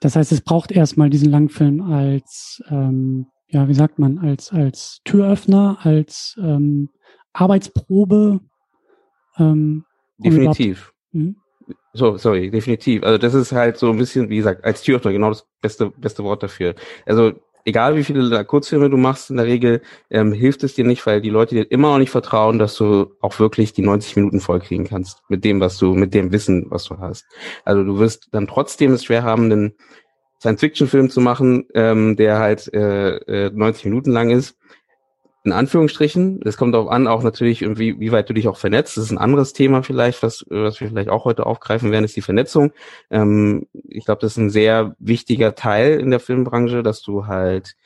Das 0.00 0.16
heißt, 0.16 0.32
es 0.32 0.40
braucht 0.40 0.70
erstmal 0.70 1.10
diesen 1.10 1.30
Langfilm 1.30 1.80
als, 1.82 2.62
ähm, 2.70 3.26
ja, 3.48 3.68
wie 3.68 3.74
sagt 3.74 3.98
man, 3.98 4.18
als, 4.18 4.52
als 4.52 5.00
Türöffner, 5.04 5.78
als 5.82 6.36
ähm, 6.40 6.90
Arbeitsprobe. 7.32 8.40
Ähm, 9.38 9.84
definitiv. 10.18 10.92
Mhm. 11.12 11.36
So, 11.92 12.16
sorry, 12.16 12.50
definitiv. 12.50 13.02
Also 13.02 13.18
das 13.18 13.34
ist 13.34 13.52
halt 13.52 13.76
so 13.76 13.90
ein 13.90 13.98
bisschen, 13.98 14.28
wie 14.30 14.36
gesagt, 14.36 14.64
als 14.64 14.82
Türöffner 14.82 15.12
genau 15.12 15.30
das 15.30 15.46
beste, 15.60 15.90
beste 15.90 16.22
Wort 16.22 16.42
dafür. 16.42 16.74
Also 17.06 17.32
egal 17.68 17.96
wie 17.96 18.04
viele 18.04 18.44
Kurzfilme 18.46 18.88
du 18.88 18.96
machst, 18.96 19.30
in 19.30 19.36
der 19.36 19.44
Regel 19.44 19.82
ähm, 20.10 20.32
hilft 20.32 20.64
es 20.64 20.74
dir 20.74 20.84
nicht, 20.84 21.04
weil 21.06 21.20
die 21.20 21.28
Leute 21.28 21.54
dir 21.54 21.70
immer 21.70 21.92
noch 21.92 21.98
nicht 21.98 22.10
vertrauen, 22.10 22.58
dass 22.58 22.74
du 22.76 23.12
auch 23.20 23.38
wirklich 23.38 23.74
die 23.74 23.82
90 23.82 24.16
Minuten 24.16 24.40
vollkriegen 24.40 24.86
kannst 24.86 25.22
mit 25.28 25.44
dem, 25.44 25.60
was 25.60 25.76
du, 25.76 25.94
mit 25.94 26.14
dem 26.14 26.32
Wissen, 26.32 26.66
was 26.70 26.84
du 26.84 26.98
hast. 26.98 27.26
Also 27.64 27.84
du 27.84 27.98
wirst 27.98 28.28
dann 28.32 28.46
trotzdem 28.46 28.92
es 28.92 29.04
schwer 29.04 29.22
haben, 29.22 29.44
einen 29.44 29.74
Science-Fiction-Film 30.40 31.10
zu 31.10 31.20
machen, 31.20 31.66
ähm, 31.74 32.16
der 32.16 32.38
halt 32.38 32.72
äh, 32.72 33.50
90 33.52 33.84
äh, 33.84 33.88
Minuten 33.88 34.12
lang 34.12 34.30
ist 34.30 34.56
in 35.48 35.52
Anführungsstrichen. 35.52 36.40
Es 36.44 36.56
kommt 36.56 36.74
darauf 36.74 36.90
an, 36.90 37.06
auch 37.06 37.22
natürlich, 37.22 37.62
irgendwie, 37.62 37.98
wie 37.98 38.12
weit 38.12 38.28
du 38.28 38.34
dich 38.34 38.48
auch 38.48 38.58
vernetzt. 38.58 38.96
Das 38.96 39.04
ist 39.04 39.10
ein 39.10 39.18
anderes 39.18 39.54
Thema 39.54 39.82
vielleicht, 39.82 40.22
was, 40.22 40.44
was 40.48 40.80
wir 40.80 40.88
vielleicht 40.88 41.08
auch 41.08 41.24
heute 41.24 41.46
aufgreifen 41.46 41.90
werden, 41.90 42.04
ist 42.04 42.16
die 42.16 42.22
Vernetzung. 42.22 42.72
Ähm, 43.10 43.66
ich 43.88 44.04
glaube, 44.04 44.20
das 44.20 44.32
ist 44.32 44.36
ein 44.36 44.50
sehr 44.50 44.94
wichtiger 44.98 45.54
Teil 45.54 45.98
in 46.00 46.10
der 46.10 46.20
Filmbranche, 46.20 46.82
dass 46.82 47.00
du 47.00 47.26
halt 47.26 47.76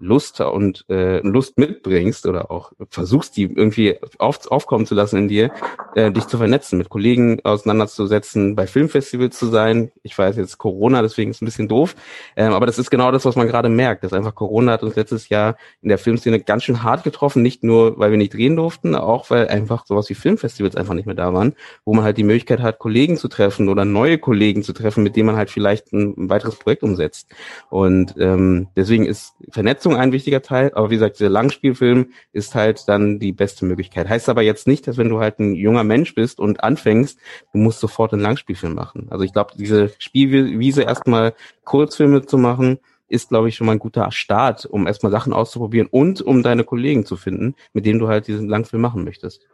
Lust 0.00 0.40
und 0.40 0.84
äh, 0.88 1.20
Lust 1.20 1.58
mitbringst 1.58 2.26
oder 2.26 2.50
auch 2.50 2.72
versuchst, 2.88 3.36
die 3.36 3.42
irgendwie 3.42 3.98
auf, 4.18 4.50
aufkommen 4.50 4.86
zu 4.86 4.94
lassen 4.94 5.16
in 5.18 5.28
dir, 5.28 5.50
äh, 5.94 6.10
dich 6.10 6.26
zu 6.26 6.38
vernetzen, 6.38 6.78
mit 6.78 6.88
Kollegen 6.88 7.40
auseinanderzusetzen, 7.44 8.56
bei 8.56 8.66
Filmfestivals 8.66 9.38
zu 9.38 9.46
sein. 9.46 9.92
Ich 10.02 10.16
weiß 10.16 10.36
jetzt 10.36 10.58
Corona, 10.58 11.02
deswegen 11.02 11.30
ist 11.30 11.42
ein 11.42 11.44
bisschen 11.44 11.68
doof, 11.68 11.94
ähm, 12.36 12.52
aber 12.52 12.66
das 12.66 12.78
ist 12.78 12.90
genau 12.90 13.12
das, 13.12 13.24
was 13.24 13.36
man 13.36 13.46
gerade 13.46 13.68
merkt. 13.68 14.02
dass 14.02 14.12
einfach 14.12 14.34
Corona 14.34 14.72
hat 14.72 14.82
uns 14.82 14.96
letztes 14.96 15.28
Jahr 15.28 15.56
in 15.82 15.90
der 15.90 15.98
Filmszene 15.98 16.40
ganz 16.40 16.64
schön 16.64 16.82
hart 16.82 17.04
getroffen, 17.04 17.42
nicht 17.42 17.62
nur, 17.62 17.98
weil 17.98 18.10
wir 18.10 18.18
nicht 18.18 18.34
drehen 18.34 18.56
durften, 18.56 18.94
auch 18.94 19.30
weil 19.30 19.48
einfach 19.48 19.86
sowas 19.86 20.08
wie 20.08 20.14
Filmfestivals 20.14 20.76
einfach 20.76 20.94
nicht 20.94 21.06
mehr 21.06 21.14
da 21.14 21.34
waren, 21.34 21.54
wo 21.84 21.94
man 21.94 22.04
halt 22.04 22.16
die 22.16 22.24
Möglichkeit 22.24 22.60
hat, 22.60 22.78
Kollegen 22.78 23.16
zu 23.16 23.28
treffen 23.28 23.68
oder 23.68 23.84
neue 23.84 24.18
Kollegen 24.18 24.62
zu 24.62 24.72
treffen, 24.72 25.02
mit 25.02 25.16
denen 25.16 25.26
man 25.26 25.36
halt 25.36 25.50
vielleicht 25.50 25.92
ein, 25.92 26.14
ein 26.16 26.30
weiteres 26.30 26.56
Projekt 26.56 26.82
umsetzt. 26.82 27.28
Und 27.68 28.14
ähm, 28.18 28.68
deswegen 28.76 29.04
ist 29.04 29.34
Vernetzung 29.50 29.89
Leistung 29.90 29.96
ein 29.96 30.12
wichtiger 30.12 30.42
Teil, 30.42 30.72
aber 30.74 30.90
wie 30.90 30.94
gesagt, 30.94 31.20
der 31.20 31.30
Langspielfilm 31.30 32.12
ist 32.32 32.54
halt 32.54 32.88
dann 32.88 33.18
die 33.18 33.32
beste 33.32 33.64
Möglichkeit. 33.64 34.08
Heißt 34.08 34.28
aber 34.28 34.42
jetzt 34.42 34.66
nicht, 34.66 34.86
dass 34.86 34.96
wenn 34.96 35.08
du 35.08 35.20
halt 35.20 35.38
ein 35.38 35.54
junger 35.54 35.84
Mensch 35.84 36.14
bist 36.14 36.38
und 36.38 36.62
anfängst, 36.62 37.18
du 37.52 37.58
musst 37.58 37.80
sofort 37.80 38.12
einen 38.12 38.22
Langspielfilm 38.22 38.74
machen. 38.74 39.08
Also 39.10 39.24
ich 39.24 39.32
glaube, 39.32 39.52
diese 39.58 39.90
Spielwiese 39.98 40.82
erstmal 40.82 41.34
Kurzfilme 41.64 42.24
zu 42.24 42.38
machen, 42.38 42.78
ist, 43.08 43.30
glaube 43.30 43.48
ich, 43.48 43.56
schon 43.56 43.66
mal 43.66 43.72
ein 43.72 43.80
guter 43.80 44.12
Start, 44.12 44.66
um 44.66 44.86
erstmal 44.86 45.10
Sachen 45.10 45.32
auszuprobieren 45.32 45.88
und 45.90 46.22
um 46.22 46.44
deine 46.44 46.62
Kollegen 46.62 47.04
zu 47.04 47.16
finden, 47.16 47.54
mit 47.72 47.84
denen 47.84 47.98
du 47.98 48.06
halt 48.06 48.28
diesen 48.28 48.48
Langfilm 48.48 48.82
machen 48.82 49.02
möchtest. 49.02 49.48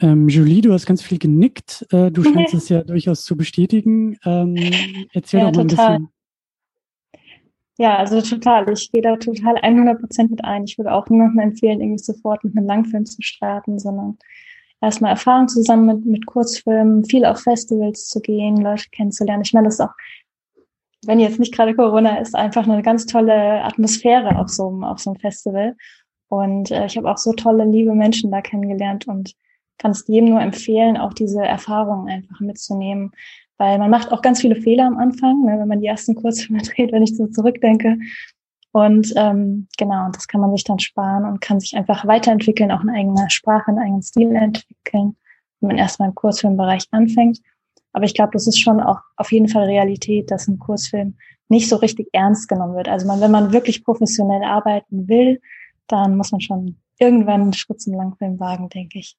Ähm, 0.00 0.28
Julie, 0.28 0.60
du 0.60 0.72
hast 0.72 0.84
ganz 0.84 1.00
viel 1.00 1.18
genickt. 1.18 1.86
Äh, 1.90 2.10
du 2.10 2.22
scheinst 2.24 2.52
es 2.52 2.68
ja 2.68 2.82
durchaus 2.82 3.24
zu 3.24 3.36
bestätigen. 3.36 4.18
Ähm, 4.24 4.56
erzähl 5.12 5.40
ja, 5.40 5.50
doch 5.50 5.62
mal 5.62 5.66
total. 5.68 5.86
ein 5.86 6.02
bisschen. 6.02 6.21
Ja, 7.82 7.96
also 7.96 8.20
total. 8.22 8.70
Ich 8.72 8.92
gehe 8.92 9.02
da 9.02 9.16
total 9.16 9.56
100 9.56 9.98
Prozent 9.98 10.30
mit 10.30 10.44
ein. 10.44 10.62
Ich 10.62 10.78
würde 10.78 10.92
auch 10.92 11.08
niemandem 11.08 11.40
empfehlen, 11.40 11.80
irgendwie 11.80 11.98
sofort 11.98 12.44
mit 12.44 12.56
einem 12.56 12.64
Langfilm 12.64 13.06
zu 13.06 13.20
starten, 13.22 13.80
sondern 13.80 14.18
erstmal 14.80 15.10
Erfahrung 15.10 15.48
zusammen 15.48 15.86
mit, 15.86 16.06
mit 16.06 16.26
Kurzfilmen, 16.26 17.04
viel 17.04 17.24
auf 17.24 17.40
Festivals 17.40 18.08
zu 18.08 18.20
gehen, 18.20 18.58
Leute 18.58 18.84
kennenzulernen. 18.92 19.42
Ich 19.44 19.52
meine, 19.52 19.64
das 19.64 19.74
ist 19.74 19.80
auch, 19.80 19.94
wenn 21.06 21.18
jetzt 21.18 21.40
nicht 21.40 21.52
gerade 21.52 21.74
Corona 21.74 22.18
ist, 22.18 22.36
einfach 22.36 22.68
eine 22.68 22.82
ganz 22.82 23.04
tolle 23.06 23.64
Atmosphäre 23.64 24.38
auf 24.38 24.48
so 24.48 24.68
einem, 24.68 24.84
auf 24.84 25.00
so 25.00 25.10
einem 25.10 25.18
Festival. 25.18 25.74
Und 26.28 26.70
äh, 26.70 26.86
ich 26.86 26.96
habe 26.96 27.10
auch 27.10 27.18
so 27.18 27.32
tolle, 27.32 27.64
liebe 27.64 27.96
Menschen 27.96 28.30
da 28.30 28.42
kennengelernt 28.42 29.08
und 29.08 29.34
kann 29.78 29.90
es 29.90 30.06
jedem 30.06 30.28
nur 30.28 30.40
empfehlen, 30.40 30.96
auch 30.96 31.14
diese 31.14 31.42
Erfahrungen 31.42 32.08
einfach 32.08 32.38
mitzunehmen, 32.38 33.10
weil 33.62 33.78
man 33.78 33.90
macht 33.90 34.10
auch 34.10 34.22
ganz 34.22 34.40
viele 34.40 34.56
Fehler 34.56 34.88
am 34.88 34.98
Anfang, 34.98 35.44
ne, 35.44 35.56
wenn 35.56 35.68
man 35.68 35.78
die 35.78 35.86
ersten 35.86 36.16
Kurzfilme 36.16 36.62
dreht, 36.74 36.90
wenn 36.90 37.04
ich 37.04 37.16
so 37.16 37.28
zurückdenke. 37.28 37.96
Und 38.72 39.12
ähm, 39.14 39.68
genau, 39.78 40.08
das 40.12 40.26
kann 40.26 40.40
man 40.40 40.50
sich 40.50 40.64
dann 40.64 40.80
sparen 40.80 41.24
und 41.24 41.40
kann 41.40 41.60
sich 41.60 41.76
einfach 41.76 42.04
weiterentwickeln, 42.04 42.72
auch 42.72 42.80
eine 42.80 42.92
eigene 42.92 43.30
Sprache, 43.30 43.68
einen 43.68 43.78
eigenen 43.78 44.02
Stil 44.02 44.34
entwickeln, 44.34 45.16
wenn 45.60 45.68
man 45.68 45.78
erstmal 45.78 46.08
im 46.08 46.16
Kurzfilmbereich 46.16 46.86
anfängt. 46.90 47.38
Aber 47.92 48.04
ich 48.04 48.14
glaube, 48.14 48.30
das 48.32 48.48
ist 48.48 48.58
schon 48.58 48.80
auch 48.80 48.98
auf 49.16 49.30
jeden 49.30 49.46
Fall 49.46 49.66
Realität, 49.66 50.32
dass 50.32 50.48
ein 50.48 50.58
Kurzfilm 50.58 51.14
nicht 51.48 51.68
so 51.68 51.76
richtig 51.76 52.08
ernst 52.12 52.48
genommen 52.48 52.74
wird. 52.74 52.88
Also 52.88 53.06
man, 53.06 53.20
wenn 53.20 53.30
man 53.30 53.52
wirklich 53.52 53.84
professionell 53.84 54.42
arbeiten 54.42 55.06
will, 55.06 55.40
dann 55.86 56.16
muss 56.16 56.32
man 56.32 56.40
schon 56.40 56.78
irgendwann 56.98 57.42
einen 57.42 57.52
Schritt 57.52 57.80
zum 57.80 57.94
Langfilm 57.94 58.40
wagen, 58.40 58.70
denke 58.70 58.98
ich. 58.98 59.16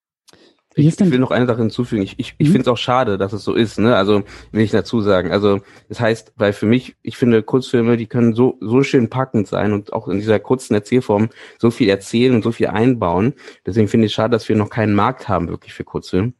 Ich, 0.75 0.87
ich 0.87 1.11
will 1.11 1.19
noch 1.19 1.31
eine 1.31 1.45
Sache 1.45 1.59
hinzufügen. 1.59 2.01
Ich, 2.01 2.17
ich, 2.17 2.35
ich 2.37 2.47
mhm. 2.47 2.51
finde 2.51 2.61
es 2.61 2.67
auch 2.67 2.77
schade, 2.77 3.17
dass 3.17 3.33
es 3.33 3.43
so 3.43 3.53
ist. 3.53 3.79
Ne? 3.79 3.95
Also 3.95 4.23
will 4.51 4.63
ich 4.63 4.71
dazu 4.71 5.01
sagen. 5.01 5.31
Also 5.31 5.59
das 5.89 5.99
heißt, 5.99 6.33
weil 6.35 6.53
für 6.53 6.65
mich, 6.65 6.95
ich 7.01 7.17
finde 7.17 7.43
Kurzfilme, 7.43 7.97
die 7.97 8.07
können 8.07 8.33
so 8.33 8.57
so 8.59 8.83
schön 8.83 9.09
packend 9.09 9.47
sein 9.47 9.73
und 9.73 9.93
auch 9.93 10.07
in 10.07 10.17
dieser 10.17 10.39
kurzen 10.39 10.73
Erzählform 10.73 11.29
so 11.59 11.71
viel 11.71 11.89
erzählen 11.89 12.35
und 12.35 12.43
so 12.43 12.51
viel 12.51 12.67
einbauen. 12.67 13.33
Deswegen 13.65 13.87
finde 13.87 14.07
ich 14.07 14.11
es 14.11 14.15
schade, 14.15 14.31
dass 14.31 14.49
wir 14.49 14.55
noch 14.55 14.69
keinen 14.69 14.95
Markt 14.95 15.27
haben 15.27 15.47
wirklich 15.47 15.73
für 15.73 15.83
Kurzfilme. 15.83 16.33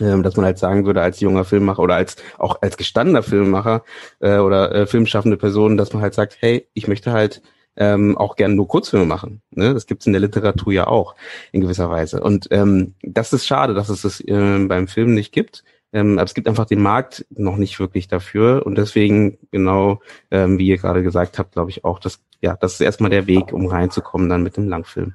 Ähm, 0.00 0.24
dass 0.24 0.36
man 0.36 0.44
halt 0.44 0.58
sagen 0.58 0.86
würde 0.86 1.02
als 1.02 1.20
junger 1.20 1.44
Filmemacher 1.44 1.80
oder 1.80 1.94
als 1.94 2.16
auch 2.38 2.60
als 2.62 2.76
gestandener 2.76 3.22
Filmemacher 3.22 3.84
äh, 4.18 4.38
oder 4.38 4.74
äh, 4.74 4.86
filmschaffende 4.88 5.36
Person, 5.36 5.76
dass 5.76 5.92
man 5.92 6.02
halt 6.02 6.14
sagt, 6.14 6.38
hey, 6.40 6.66
ich 6.74 6.88
möchte 6.88 7.12
halt 7.12 7.42
ähm, 7.76 8.16
auch 8.16 8.36
gerne 8.36 8.54
nur 8.54 8.68
Kurzfilme 8.68 9.06
machen. 9.06 9.42
Ne? 9.50 9.74
Das 9.74 9.86
gibt's 9.86 10.06
in 10.06 10.12
der 10.12 10.20
Literatur 10.20 10.72
ja 10.72 10.86
auch 10.86 11.14
in 11.52 11.60
gewisser 11.60 11.90
Weise. 11.90 12.20
Und 12.20 12.48
ähm, 12.50 12.94
das 13.02 13.32
ist 13.32 13.46
schade, 13.46 13.74
dass 13.74 13.88
es 13.88 14.02
das 14.02 14.20
äh, 14.20 14.64
beim 14.66 14.88
Film 14.88 15.14
nicht 15.14 15.32
gibt. 15.32 15.64
Ähm, 15.92 16.18
aber 16.18 16.26
es 16.26 16.34
gibt 16.34 16.48
einfach 16.48 16.66
den 16.66 16.82
Markt 16.82 17.24
noch 17.30 17.56
nicht 17.56 17.78
wirklich 17.78 18.08
dafür. 18.08 18.66
Und 18.66 18.76
deswegen, 18.76 19.38
genau 19.52 20.00
ähm, 20.30 20.58
wie 20.58 20.66
ihr 20.66 20.78
gerade 20.78 21.02
gesagt 21.02 21.38
habt, 21.38 21.52
glaube 21.52 21.70
ich 21.70 21.84
auch, 21.84 21.98
dass 21.98 22.20
ja, 22.40 22.56
das 22.56 22.74
ist 22.74 22.80
erstmal 22.80 23.10
der 23.10 23.26
Weg, 23.26 23.52
um 23.52 23.66
reinzukommen 23.66 24.28
dann 24.28 24.42
mit 24.42 24.56
dem 24.56 24.68
Langfilm. 24.68 25.14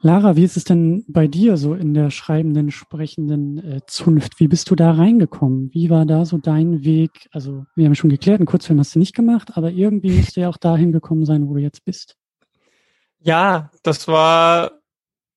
Lara, 0.00 0.36
wie 0.36 0.44
ist 0.44 0.56
es 0.56 0.64
denn 0.64 1.04
bei 1.08 1.26
dir 1.26 1.56
so 1.56 1.74
in 1.74 1.92
der 1.92 2.10
schreibenden, 2.10 2.70
sprechenden 2.70 3.58
äh, 3.58 3.80
Zunft? 3.86 4.38
Wie 4.38 4.46
bist 4.46 4.70
du 4.70 4.76
da 4.76 4.92
reingekommen? 4.92 5.70
Wie 5.72 5.90
war 5.90 6.06
da 6.06 6.24
so 6.24 6.38
dein 6.38 6.84
Weg? 6.84 7.28
Also, 7.32 7.66
wir 7.74 7.86
haben 7.86 7.96
schon 7.96 8.10
geklärt, 8.10 8.38
einen 8.38 8.46
Kurzfilm 8.46 8.78
hast 8.78 8.94
du 8.94 9.00
nicht 9.00 9.16
gemacht, 9.16 9.56
aber 9.56 9.72
irgendwie 9.72 10.12
musst 10.12 10.36
du 10.36 10.40
ja 10.42 10.48
auch 10.48 10.56
dahin 10.56 10.92
gekommen 10.92 11.24
sein, 11.24 11.48
wo 11.48 11.54
du 11.54 11.60
jetzt 11.60 11.84
bist. 11.84 12.16
Ja, 13.20 13.70
das 13.82 14.06
war 14.06 14.80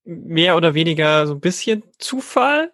mehr 0.04 0.56
oder 0.56 0.76
weniger 0.76 1.26
so 1.26 1.34
ein 1.34 1.40
bisschen 1.40 1.84
Zufall. 1.98 2.72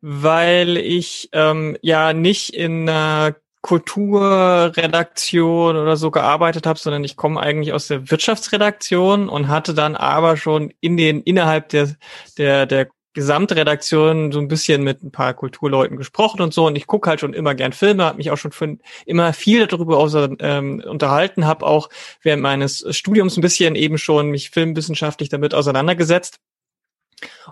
weil 0.00 0.76
ich 0.76 1.28
ähm, 1.32 1.76
ja 1.82 2.12
nicht 2.12 2.54
in 2.54 2.88
einer 2.88 3.36
Kulturredaktion 3.68 5.76
oder 5.76 5.96
so 5.98 6.10
gearbeitet 6.10 6.66
habe, 6.66 6.78
sondern 6.78 7.04
ich 7.04 7.16
komme 7.16 7.38
eigentlich 7.38 7.74
aus 7.74 7.86
der 7.86 8.10
Wirtschaftsredaktion 8.10 9.28
und 9.28 9.48
hatte 9.48 9.74
dann 9.74 9.94
aber 9.94 10.38
schon 10.38 10.72
in 10.80 10.96
den 10.96 11.20
innerhalb 11.20 11.68
der 11.68 11.90
der 12.38 12.64
der 12.64 12.88
Gesamtredaktion 13.12 14.32
so 14.32 14.38
ein 14.38 14.48
bisschen 14.48 14.82
mit 14.82 15.02
ein 15.02 15.10
paar 15.10 15.34
Kulturleuten 15.34 15.98
gesprochen 15.98 16.40
und 16.40 16.54
so. 16.54 16.66
Und 16.66 16.76
ich 16.76 16.86
gucke 16.86 17.10
halt 17.10 17.20
schon 17.20 17.34
immer 17.34 17.54
gern 17.54 17.74
Filme, 17.74 18.04
habe 18.04 18.16
mich 18.16 18.30
auch 18.30 18.38
schon 18.38 18.52
für, 18.52 18.78
immer 19.04 19.34
viel 19.34 19.66
darüber 19.66 19.98
außer, 19.98 20.30
ähm, 20.38 20.82
unterhalten, 20.86 21.46
habe 21.46 21.66
auch 21.66 21.90
während 22.22 22.42
meines 22.42 22.86
Studiums 22.96 23.36
ein 23.36 23.42
bisschen 23.42 23.74
eben 23.74 23.98
schon 23.98 24.30
mich 24.30 24.48
filmwissenschaftlich 24.48 25.28
damit 25.28 25.52
auseinandergesetzt. 25.52 26.38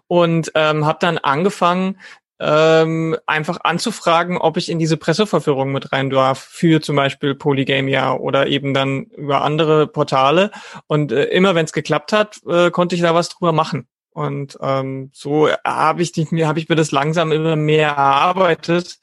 Und 0.06 0.52
ähm, 0.54 0.86
habe 0.86 0.98
dann 1.00 1.18
angefangen 1.18 1.98
ähm, 2.38 3.16
einfach 3.26 3.58
anzufragen, 3.62 4.38
ob 4.38 4.56
ich 4.56 4.68
in 4.68 4.78
diese 4.78 4.96
Presseverführung 4.96 5.72
mit 5.72 5.92
rein 5.92 6.10
darf 6.10 6.38
für 6.38 6.80
zum 6.80 6.96
Beispiel 6.96 7.34
Polygamia 7.34 8.14
oder 8.14 8.46
eben 8.46 8.74
dann 8.74 9.04
über 9.16 9.42
andere 9.42 9.86
Portale. 9.86 10.50
Und 10.86 11.12
äh, 11.12 11.24
immer 11.24 11.54
wenn 11.54 11.64
es 11.64 11.72
geklappt 11.72 12.12
hat, 12.12 12.40
äh, 12.46 12.70
konnte 12.70 12.94
ich 12.94 13.02
da 13.02 13.14
was 13.14 13.28
drüber 13.28 13.52
machen. 13.52 13.88
Und 14.10 14.56
ähm, 14.62 15.10
so 15.12 15.50
habe 15.64 16.02
ich 16.02 16.12
mir 16.30 16.48
habe 16.48 16.58
ich 16.58 16.68
mir 16.68 16.76
das 16.76 16.90
langsam 16.90 17.32
immer 17.32 17.56
mehr 17.56 17.88
erarbeitet. 17.88 18.98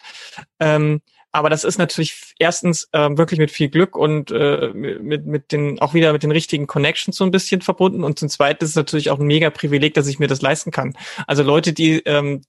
Ähm, 0.60 1.02
aber 1.32 1.50
das 1.50 1.64
ist 1.64 1.80
natürlich 1.80 2.36
erstens 2.38 2.88
ähm, 2.94 3.18
wirklich 3.18 3.40
mit 3.40 3.50
viel 3.50 3.68
Glück 3.68 3.96
und 3.96 4.30
äh, 4.30 4.70
mit, 4.74 5.26
mit 5.26 5.52
den, 5.52 5.82
auch 5.82 5.96
wieder 5.96 6.14
mit 6.14 6.22
den 6.22 6.32
richtigen 6.32 6.68
Connections 6.68 7.18
so 7.18 7.24
ein 7.24 7.32
bisschen 7.32 7.62
verbunden. 7.62 8.04
Und 8.04 8.20
zum 8.20 8.30
Zweiten 8.30 8.64
ist 8.64 8.72
es 8.72 8.76
natürlich 8.76 9.10
auch 9.10 9.20
ein 9.20 9.26
mega 9.26 9.50
Privileg, 9.50 9.96
dass 9.96 10.08
ich 10.08 10.20
mir 10.20 10.28
das 10.28 10.44
leisten 10.44 10.70
kann. 10.70 10.96
Also 11.26 11.42
Leute, 11.42 11.74
die 11.74 12.04
ähm, 12.06 12.42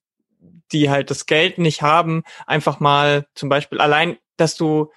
die 0.73 0.91
halt 0.91 1.11
das 1.11 1.27
Geld 1.27 1.59
nicht 1.59 1.83
haben, 1.83 2.23
einfach 2.47 2.81
mal 2.81 3.27
zum 3.35 3.49
Beispiel 3.49 3.81
allein, 3.81 4.17
dass 4.37 4.57
du 4.57 4.91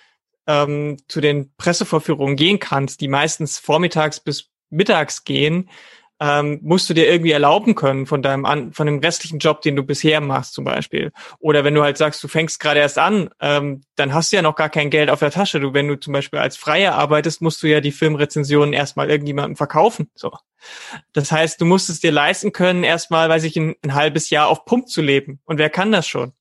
ähm, 0.47 0.97
zu 1.07 1.21
den 1.21 1.53
Pressevorführungen 1.57 2.35
gehen 2.35 2.59
kannst, 2.59 3.01
die 3.01 3.07
meistens 3.07 3.57
vormittags 3.57 4.19
bis 4.19 4.49
mittags 4.69 5.23
gehen, 5.23 5.69
ähm, 6.19 6.59
musst 6.63 6.89
du 6.89 6.93
dir 6.93 7.07
irgendwie 7.07 7.31
erlauben 7.31 7.75
können 7.75 8.05
von 8.05 8.21
deinem 8.21 8.45
an, 8.45 8.73
von 8.73 8.87
dem 8.87 8.99
restlichen 8.99 9.39
Job, 9.39 9.61
den 9.61 9.75
du 9.75 9.83
bisher 9.83 10.21
machst 10.21 10.53
zum 10.53 10.65
Beispiel. 10.65 11.11
Oder 11.39 11.63
wenn 11.63 11.75
du 11.75 11.83
halt 11.83 11.97
sagst, 11.97 12.23
du 12.23 12.27
fängst 12.27 12.59
gerade 12.59 12.79
erst 12.79 12.97
an, 12.97 13.29
ähm, 13.39 13.83
dann 13.95 14.13
hast 14.13 14.31
du 14.31 14.37
ja 14.37 14.41
noch 14.41 14.55
gar 14.55 14.69
kein 14.69 14.89
Geld 14.89 15.09
auf 15.09 15.19
der 15.19 15.31
Tasche. 15.31 15.59
Du, 15.59 15.73
wenn 15.73 15.87
du 15.87 15.99
zum 15.99 16.13
Beispiel 16.13 16.39
als 16.39 16.57
Freier 16.57 16.95
arbeitest, 16.95 17.41
musst 17.41 17.61
du 17.61 17.67
ja 17.67 17.81
die 17.81 17.91
Filmrezensionen 17.91 18.73
erstmal 18.73 19.09
irgendjemandem 19.09 19.55
verkaufen. 19.55 20.09
So. 20.15 20.31
Das 21.13 21.31
heißt, 21.31 21.61
du 21.61 21.65
musst 21.65 21.89
es 21.89 21.99
dir 21.99 22.11
leisten 22.11 22.51
können, 22.51 22.83
erstmal, 22.83 23.29
weiß 23.29 23.43
ich, 23.43 23.55
ein, 23.57 23.75
ein 23.83 23.93
halbes 23.93 24.29
Jahr 24.29 24.47
auf 24.47 24.65
Pump 24.65 24.89
zu 24.89 25.01
leben. 25.01 25.39
Und 25.45 25.59
wer 25.59 25.69
kann 25.69 25.91
das 25.91 26.07
schon? 26.07 26.33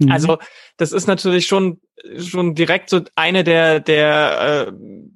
Mhm. 0.00 0.10
Also 0.10 0.38
das 0.76 0.92
ist 0.92 1.06
natürlich 1.06 1.46
schon 1.46 1.80
schon 2.16 2.54
direkt 2.54 2.88
so 2.88 3.02
eine 3.14 3.44
der 3.44 3.80
der 3.80 4.68
äh, 4.68 4.72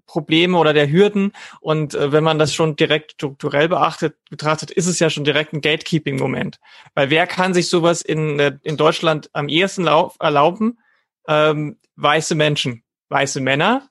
Probleme 0.07 0.59
oder 0.59 0.75
der 0.75 0.91
Hürden 0.91 1.33
und 1.61 1.95
äh, 1.95 2.12
wenn 2.12 2.23
man 2.23 2.38
das 2.38 2.55
schon 2.55 2.76
direkt 2.76 3.12
strukturell 3.12 3.69
beachtet 3.69 4.17
betrachtet, 4.31 4.71
ist 4.71 4.87
es 4.87 4.99
ja 4.99 5.09
schon 5.09 5.25
direkt 5.25 5.53
ein 5.55 5.62
Gatekeeping-Moment, 5.62 6.61
weil 6.95 7.11
wer 7.11 7.26
kann 7.26 7.55
sich 7.55 7.69
sowas 7.69 8.03
in 8.03 8.38
äh, 8.38 8.59
in 8.62 8.76
Deutschland 8.76 9.31
am 9.33 9.49
ehesten 9.49 9.87
erlauben? 9.87 10.79
Ähm, 11.26 11.79
weiße 11.97 12.35
Menschen, 12.35 12.83
weiße 13.09 13.41
Männer, 13.41 13.88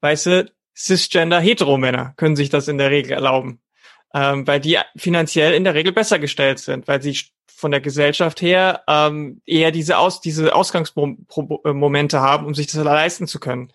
weiße 0.00 0.46
cisgender 0.76 1.40
Heteromänner 1.40 2.14
können 2.16 2.36
sich 2.36 2.50
das 2.50 2.68
in 2.68 2.78
der 2.78 2.90
Regel 2.90 3.12
erlauben, 3.12 3.60
ähm, 4.14 4.46
weil 4.46 4.60
die 4.60 4.78
finanziell 4.96 5.54
in 5.54 5.64
der 5.64 5.74
Regel 5.74 5.92
besser 5.92 6.18
gestellt 6.18 6.58
sind, 6.58 6.88
weil 6.88 7.02
sie 7.02 7.18
von 7.46 7.70
der 7.72 7.80
Gesellschaft 7.80 8.40
her 8.40 8.82
ähm, 8.86 9.40
eher 9.44 9.72
diese 9.72 9.98
Aus 9.98 10.20
diese 10.20 10.54
Ausgangsmomente 10.54 12.20
haben, 12.20 12.46
um 12.46 12.54
sich 12.54 12.68
das 12.68 12.82
leisten 12.82 13.26
zu 13.26 13.40
können. 13.40 13.72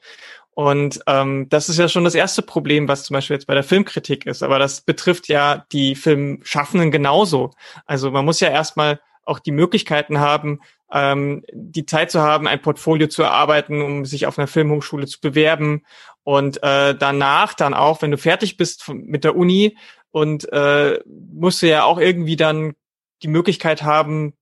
Und 0.56 1.00
ähm, 1.08 1.48
das 1.50 1.68
ist 1.68 1.80
ja 1.80 1.90
schon 1.90 2.04
das 2.04 2.16
erste 2.16 2.44
Problem, 2.44 2.88
was 2.88 3.04
zum 3.04 3.16
Beispiel 3.16 3.36
jetzt 3.36 3.48
bei 3.48 3.56
der 3.56 3.64
Filmkritik 3.64 4.26
ist. 4.26 4.44
Aber 4.44 4.60
das 4.60 4.82
betrifft 4.82 5.28
ja 5.28 5.66
die 5.72 5.96
Filmschaffenden 5.96 6.92
genauso. 6.92 7.52
Also 7.86 8.12
man 8.12 8.24
muss 8.24 8.40
ja 8.40 8.50
erstmal 8.50 9.00
auch 9.26 9.40
die 9.40 9.52
Möglichkeiten 9.52 10.20
haben, 10.20 10.60
ähm, 10.92 11.44
die 11.52 11.86
Zeit 11.86 12.12
zu 12.12 12.22
haben, 12.22 12.48
ein 12.48 12.62
Portfolio 12.62 13.08
zu 13.08 13.24
erarbeiten, 13.24 13.82
um 13.82 14.06
sich 14.06 14.28
auf 14.28 14.38
einer 14.38 14.48
Filmhochschule 14.48 15.08
zu 15.08 15.20
bewerben. 15.20 15.84
Und 16.24 16.62
äh, 16.62 16.96
danach 16.96 17.54
dann 17.54 17.74
auch, 17.74 18.02
wenn 18.02 18.12
du 18.12 18.18
fertig 18.18 18.56
bist 18.56 18.88
mit 18.90 19.24
der 19.24 19.36
Uni 19.36 19.76
und 20.14 20.48
äh, 20.54 21.00
musst 21.06 21.62
du 21.62 21.68
ja 21.68 21.84
auch 21.84 21.98
irgendwie 21.98 22.36
dann 22.36 22.76
die 23.24 23.28
Möglichkeit 23.28 23.82
haben, 23.82 24.34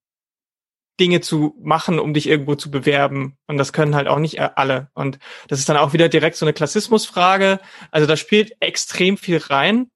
Dinge 1.00 1.22
zu 1.22 1.56
machen, 1.62 1.98
um 1.98 2.14
dich 2.14 2.28
irgendwo 2.28 2.56
zu 2.56 2.70
bewerben. 2.70 3.38
Und 3.48 3.58
das 3.58 3.72
können 3.72 3.96
halt 3.96 4.08
auch 4.08 4.20
nicht 4.20 4.40
alle. 4.40 4.92
Und 4.94 5.18
das 5.48 5.60
ist 5.60 5.70
dann 5.70 5.78
auch 5.78 5.94
wieder 5.94 6.10
direkt 6.10 6.36
so 6.36 6.46
eine 6.46 6.54
Klassismusfrage. 6.54 7.60
Also 7.90 8.06
da 8.06 8.18
spielt 8.18 8.52
extrem 8.60 9.18
viel 9.18 9.38
rein. 9.38 9.90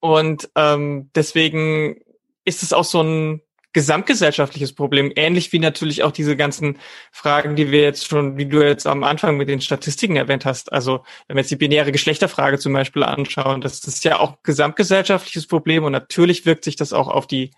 Und 0.00 0.50
ähm, 0.56 1.10
deswegen 1.14 2.02
ist 2.44 2.64
es 2.64 2.72
auch 2.72 2.84
so 2.84 3.02
ein 3.02 3.42
gesamtgesellschaftliches 3.72 4.74
Problem, 4.74 5.12
ähnlich 5.14 5.52
wie 5.52 5.58
natürlich 5.58 6.02
auch 6.02 6.10
diese 6.10 6.36
ganzen 6.36 6.78
Fragen, 7.12 7.54
die 7.56 7.70
wir 7.70 7.82
jetzt 7.82 8.06
schon, 8.06 8.36
wie 8.36 8.46
du 8.46 8.60
jetzt 8.64 8.86
am 8.86 9.04
Anfang 9.04 9.36
mit 9.36 9.48
den 9.48 9.60
Statistiken 9.60 10.16
erwähnt 10.16 10.44
hast. 10.44 10.72
Also 10.72 11.04
wenn 11.28 11.36
wir 11.36 11.42
jetzt 11.42 11.50
die 11.50 11.56
binäre 11.56 11.92
Geschlechterfrage 11.92 12.58
zum 12.58 12.72
Beispiel 12.72 13.04
anschauen, 13.04 13.60
das 13.60 13.84
ist 13.84 14.04
ja 14.04 14.18
auch 14.18 14.42
gesamtgesellschaftliches 14.42 15.46
Problem 15.46 15.84
und 15.84 15.92
natürlich 15.92 16.46
wirkt 16.46 16.64
sich 16.64 16.76
das 16.76 16.92
auch 16.92 17.08
auf 17.08 17.26
die 17.26 17.52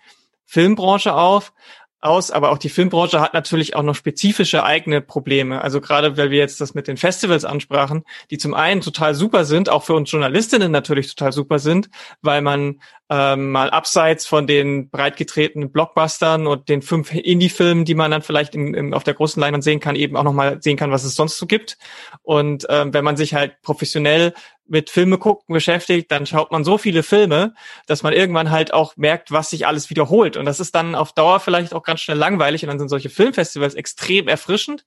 Filmbranche 0.45 1.15
auf, 1.15 1.53
aus, 2.03 2.31
aber 2.31 2.51
auch 2.51 2.57
die 2.57 2.69
Filmbranche 2.69 3.21
hat 3.21 3.33
natürlich 3.33 3.75
auch 3.75 3.83
noch 3.83 3.95
spezifische 3.95 4.63
eigene 4.63 5.01
Probleme. 5.01 5.61
Also 5.61 5.81
gerade 5.81 6.17
weil 6.17 6.31
wir 6.31 6.39
jetzt 6.39 6.61
das 6.61 6.73
mit 6.73 6.87
den 6.87 6.97
Festivals 6.97 7.45
ansprachen, 7.45 8.03
die 8.29 8.37
zum 8.37 8.53
einen 8.53 8.81
total 8.81 9.15
super 9.15 9.45
sind, 9.45 9.69
auch 9.69 9.83
für 9.83 9.93
uns 9.93 10.11
Journalistinnen 10.11 10.71
natürlich 10.71 11.13
total 11.13 11.31
super 11.31 11.59
sind, 11.59 11.89
weil 12.21 12.41
man 12.41 12.79
ähm, 13.09 13.51
mal 13.51 13.69
abseits 13.69 14.25
von 14.25 14.47
den 14.47 14.89
breitgetretenen 14.89 15.71
Blockbustern 15.71 16.47
und 16.47 16.69
den 16.69 16.81
fünf 16.81 17.13
Indie-Filmen, 17.13 17.85
die 17.85 17.95
man 17.95 18.11
dann 18.11 18.21
vielleicht 18.21 18.55
im, 18.55 18.73
im, 18.73 18.93
auf 18.93 19.03
der 19.03 19.13
großen 19.13 19.39
Leinwand 19.39 19.63
sehen 19.63 19.79
kann, 19.79 19.95
eben 19.95 20.15
auch 20.17 20.23
nochmal 20.23 20.61
sehen 20.61 20.77
kann, 20.77 20.91
was 20.91 21.03
es 21.03 21.15
sonst 21.15 21.37
so 21.37 21.45
gibt. 21.45 21.77
Und 22.21 22.65
ähm, 22.69 22.93
wenn 22.93 23.03
man 23.03 23.17
sich 23.17 23.33
halt 23.33 23.61
professionell 23.61 24.33
mit 24.73 24.89
Filme 24.89 25.19
gucken 25.19 25.53
beschäftigt, 25.53 26.11
dann 26.11 26.25
schaut 26.25 26.51
man 26.51 26.63
so 26.63 26.77
viele 26.77 27.03
Filme, 27.03 27.53
dass 27.85 28.03
man 28.03 28.11
irgendwann 28.11 28.49
halt 28.49 28.73
auch 28.73 28.97
merkt, 28.97 29.31
was 29.31 29.51
sich 29.51 29.67
alles 29.67 29.89
wiederholt. 29.89 30.35
Und 30.35 30.45
das 30.45 30.59
ist 30.59 30.73
dann 30.75 30.95
auf 30.95 31.13
Dauer 31.13 31.39
vielleicht 31.39 31.73
auch 31.73 31.83
ganz 31.83 32.01
schnell 32.01 32.17
langweilig. 32.17 32.63
Und 32.63 32.69
dann 32.69 32.79
sind 32.79 32.89
solche 32.89 33.09
Filmfestivals 33.09 33.75
extrem 33.75 34.27
erfrischend. 34.27 34.85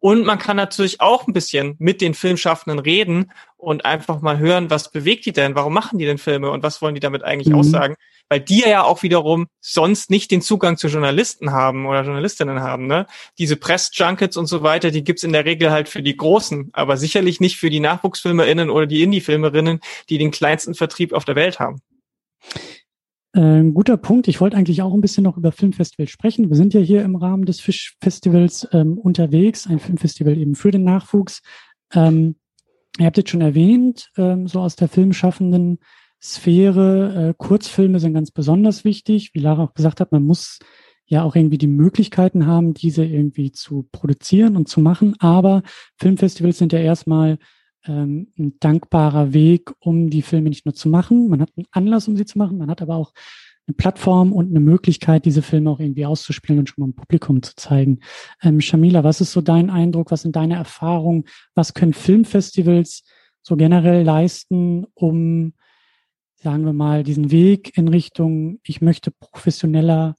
Und 0.00 0.24
man 0.26 0.38
kann 0.38 0.56
natürlich 0.56 1.00
auch 1.00 1.26
ein 1.26 1.32
bisschen 1.32 1.76
mit 1.78 2.00
den 2.00 2.14
Filmschaffenden 2.14 2.80
reden 2.80 3.32
und 3.56 3.84
einfach 3.84 4.20
mal 4.20 4.38
hören, 4.38 4.70
was 4.70 4.90
bewegt 4.90 5.24
die 5.26 5.32
denn? 5.32 5.54
Warum 5.54 5.72
machen 5.72 5.98
die 5.98 6.04
denn 6.04 6.18
Filme 6.18 6.50
und 6.50 6.62
was 6.62 6.82
wollen 6.82 6.94
die 6.94 7.00
damit 7.00 7.22
eigentlich 7.22 7.48
mhm. 7.48 7.60
aussagen? 7.60 7.94
Weil 8.28 8.40
die 8.40 8.60
ja 8.60 8.84
auch 8.84 9.02
wiederum 9.02 9.46
sonst 9.60 10.10
nicht 10.10 10.30
den 10.30 10.42
Zugang 10.42 10.76
zu 10.76 10.88
Journalisten 10.88 11.52
haben 11.52 11.86
oder 11.86 12.02
Journalistinnen 12.02 12.60
haben. 12.60 12.86
Ne? 12.86 13.06
Diese 13.38 13.56
Press-Junkets 13.56 14.36
und 14.36 14.46
so 14.46 14.62
weiter, 14.62 14.90
die 14.90 15.04
gibt's 15.04 15.24
in 15.24 15.32
der 15.32 15.44
Regel 15.44 15.70
halt 15.70 15.88
für 15.88 16.02
die 16.02 16.16
Großen, 16.16 16.70
aber 16.72 16.96
sicherlich 16.96 17.40
nicht 17.40 17.56
für 17.56 17.70
die 17.70 17.80
NachwuchsfilmerInnen 17.80 18.70
oder 18.70 18.86
die 18.86 19.02
Indie-Filmerinnen, 19.02 19.80
die 20.08 20.18
den 20.18 20.30
kleinsten 20.30 20.74
Vertrieb 20.74 21.12
auf 21.12 21.24
der 21.24 21.36
Welt 21.36 21.58
haben. 21.58 21.80
Äh, 23.34 23.40
ein 23.40 23.74
guter 23.74 23.96
Punkt. 23.96 24.28
Ich 24.28 24.40
wollte 24.40 24.56
eigentlich 24.56 24.82
auch 24.82 24.92
ein 24.92 25.00
bisschen 25.00 25.24
noch 25.24 25.36
über 25.36 25.52
Filmfestivals 25.52 26.10
sprechen. 26.10 26.48
Wir 26.48 26.56
sind 26.56 26.74
ja 26.74 26.80
hier 26.80 27.02
im 27.02 27.16
Rahmen 27.16 27.44
des 27.44 27.60
Fischfestivals 27.60 28.68
ähm, 28.72 28.98
unterwegs, 28.98 29.66
ein 29.66 29.78
Filmfestival 29.78 30.36
eben 30.36 30.54
für 30.54 30.70
den 30.70 30.84
Nachwuchs. 30.84 31.42
Ähm, 31.94 32.36
ihr 32.98 33.06
habt 33.06 33.16
jetzt 33.16 33.30
schon 33.30 33.40
erwähnt, 33.40 34.10
ähm, 34.16 34.48
so 34.48 34.60
aus 34.60 34.76
der 34.76 34.88
filmschaffenden 34.88 35.78
Sphäre, 36.22 37.30
äh, 37.30 37.34
Kurzfilme 37.36 38.00
sind 38.00 38.14
ganz 38.14 38.30
besonders 38.30 38.84
wichtig. 38.84 39.30
Wie 39.34 39.40
Lara 39.40 39.64
auch 39.64 39.74
gesagt 39.74 40.00
hat, 40.00 40.12
man 40.12 40.24
muss 40.24 40.58
ja 41.06 41.22
auch 41.22 41.34
irgendwie 41.34 41.58
die 41.58 41.66
Möglichkeiten 41.68 42.46
haben, 42.46 42.74
diese 42.74 43.04
irgendwie 43.04 43.52
zu 43.52 43.88
produzieren 43.92 44.56
und 44.56 44.68
zu 44.68 44.80
machen. 44.80 45.14
Aber 45.20 45.62
Filmfestivals 45.96 46.58
sind 46.58 46.72
ja 46.72 46.80
erstmal 46.80 47.38
ähm, 47.86 48.32
ein 48.38 48.58
dankbarer 48.60 49.32
Weg, 49.32 49.72
um 49.78 50.10
die 50.10 50.22
Filme 50.22 50.50
nicht 50.50 50.66
nur 50.66 50.74
zu 50.74 50.88
machen. 50.88 51.28
Man 51.28 51.40
hat 51.40 51.50
einen 51.56 51.66
Anlass, 51.70 52.08
um 52.08 52.16
sie 52.16 52.26
zu 52.26 52.38
machen, 52.38 52.58
man 52.58 52.70
hat 52.70 52.82
aber 52.82 52.96
auch 52.96 53.12
eine 53.66 53.74
Plattform 53.74 54.32
und 54.32 54.48
eine 54.48 54.60
Möglichkeit, 54.60 55.24
diese 55.24 55.42
Filme 55.42 55.70
auch 55.70 55.80
irgendwie 55.80 56.06
auszuspielen 56.06 56.58
und 56.58 56.68
schon 56.68 56.82
mal 56.82 56.88
im 56.88 56.94
Publikum 56.94 57.42
zu 57.42 57.54
zeigen. 57.54 58.00
Ähm, 58.42 58.60
Shamila, 58.60 59.04
was 59.04 59.20
ist 59.20 59.32
so 59.32 59.40
dein 59.40 59.70
Eindruck? 59.70 60.10
Was 60.10 60.22
sind 60.22 60.36
deine 60.36 60.54
Erfahrungen? 60.54 61.24
Was 61.54 61.74
können 61.74 61.92
Filmfestivals 61.92 63.04
so 63.42 63.56
generell 63.56 64.02
leisten, 64.04 64.86
um, 64.94 65.52
sagen 66.42 66.64
wir 66.64 66.72
mal, 66.72 67.02
diesen 67.02 67.30
Weg 67.30 67.76
in 67.76 67.88
Richtung, 67.88 68.60
ich 68.62 68.80
möchte 68.80 69.10
professioneller 69.10 70.16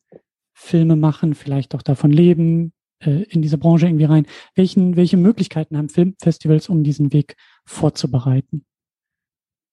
Filme 0.53 0.95
machen, 0.95 1.33
vielleicht 1.33 1.73
auch 1.75 1.81
davon 1.81 2.11
leben, 2.11 2.73
äh, 3.01 3.23
in 3.23 3.41
diese 3.41 3.57
Branche 3.57 3.87
irgendwie 3.87 4.05
rein. 4.05 4.25
Welchen, 4.55 4.97
welche 4.97 5.17
Möglichkeiten 5.17 5.77
haben 5.77 5.89
Filmfestivals, 5.89 6.67
um 6.69 6.83
diesen 6.83 7.13
Weg 7.13 7.35
vorzubereiten? 7.65 8.65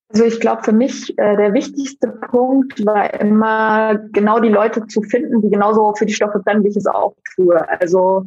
Also 0.09 0.24
ich 0.24 0.38
glaube, 0.38 0.62
für 0.62 0.72
mich 0.72 1.11
äh, 1.18 1.37
der 1.37 1.52
wichtigste 1.52 2.09
Punkt 2.30 2.87
war 2.87 3.12
immer 3.20 3.98
genau 4.12 4.38
die 4.38 4.48
Leute 4.48 4.87
zu 4.87 5.02
finden, 5.02 5.42
die 5.42 5.50
genauso 5.50 5.94
für 5.96 6.06
die 6.06 6.14
Stoffe 6.14 6.38
brennen, 6.38 6.62
wie 6.62 6.68
ich 6.68 6.76
es 6.76 6.87
auch 6.87 7.16
tue. 7.35 7.68
Also 7.68 8.26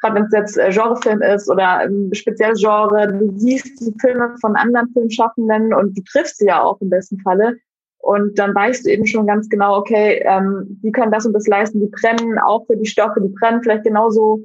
gerade 0.00 0.16
wenn 0.16 0.24
es 0.24 0.32
jetzt 0.32 0.58
äh, 0.58 0.70
Genrefilm 0.70 1.22
ist 1.22 1.50
oder 1.50 1.78
ein 1.78 2.14
spezielles 2.14 2.60
Genre, 2.60 3.12
du 3.12 3.32
siehst 3.36 3.80
die 3.80 3.94
Filme 4.00 4.34
von 4.40 4.56
anderen 4.56 4.88
Filmschaffenden 4.92 5.74
und 5.74 5.96
du 5.96 6.02
triffst 6.02 6.38
sie 6.38 6.46
ja 6.46 6.62
auch 6.62 6.80
im 6.80 6.90
besten 6.90 7.18
Falle. 7.20 7.56
Und 8.00 8.38
dann 8.38 8.54
weißt 8.54 8.86
du 8.86 8.90
eben 8.90 9.06
schon 9.06 9.26
ganz 9.26 9.48
genau, 9.48 9.76
okay, 9.76 10.22
ähm, 10.24 10.78
die 10.82 10.92
können 10.92 11.10
das 11.10 11.26
und 11.26 11.32
das 11.32 11.48
leisten, 11.48 11.80
die 11.80 11.88
brennen 11.88 12.38
auch 12.38 12.64
für 12.66 12.76
die 12.76 12.86
Stoffe, 12.86 13.20
die 13.20 13.34
brennen 13.40 13.62
vielleicht 13.62 13.84
genauso, 13.84 14.44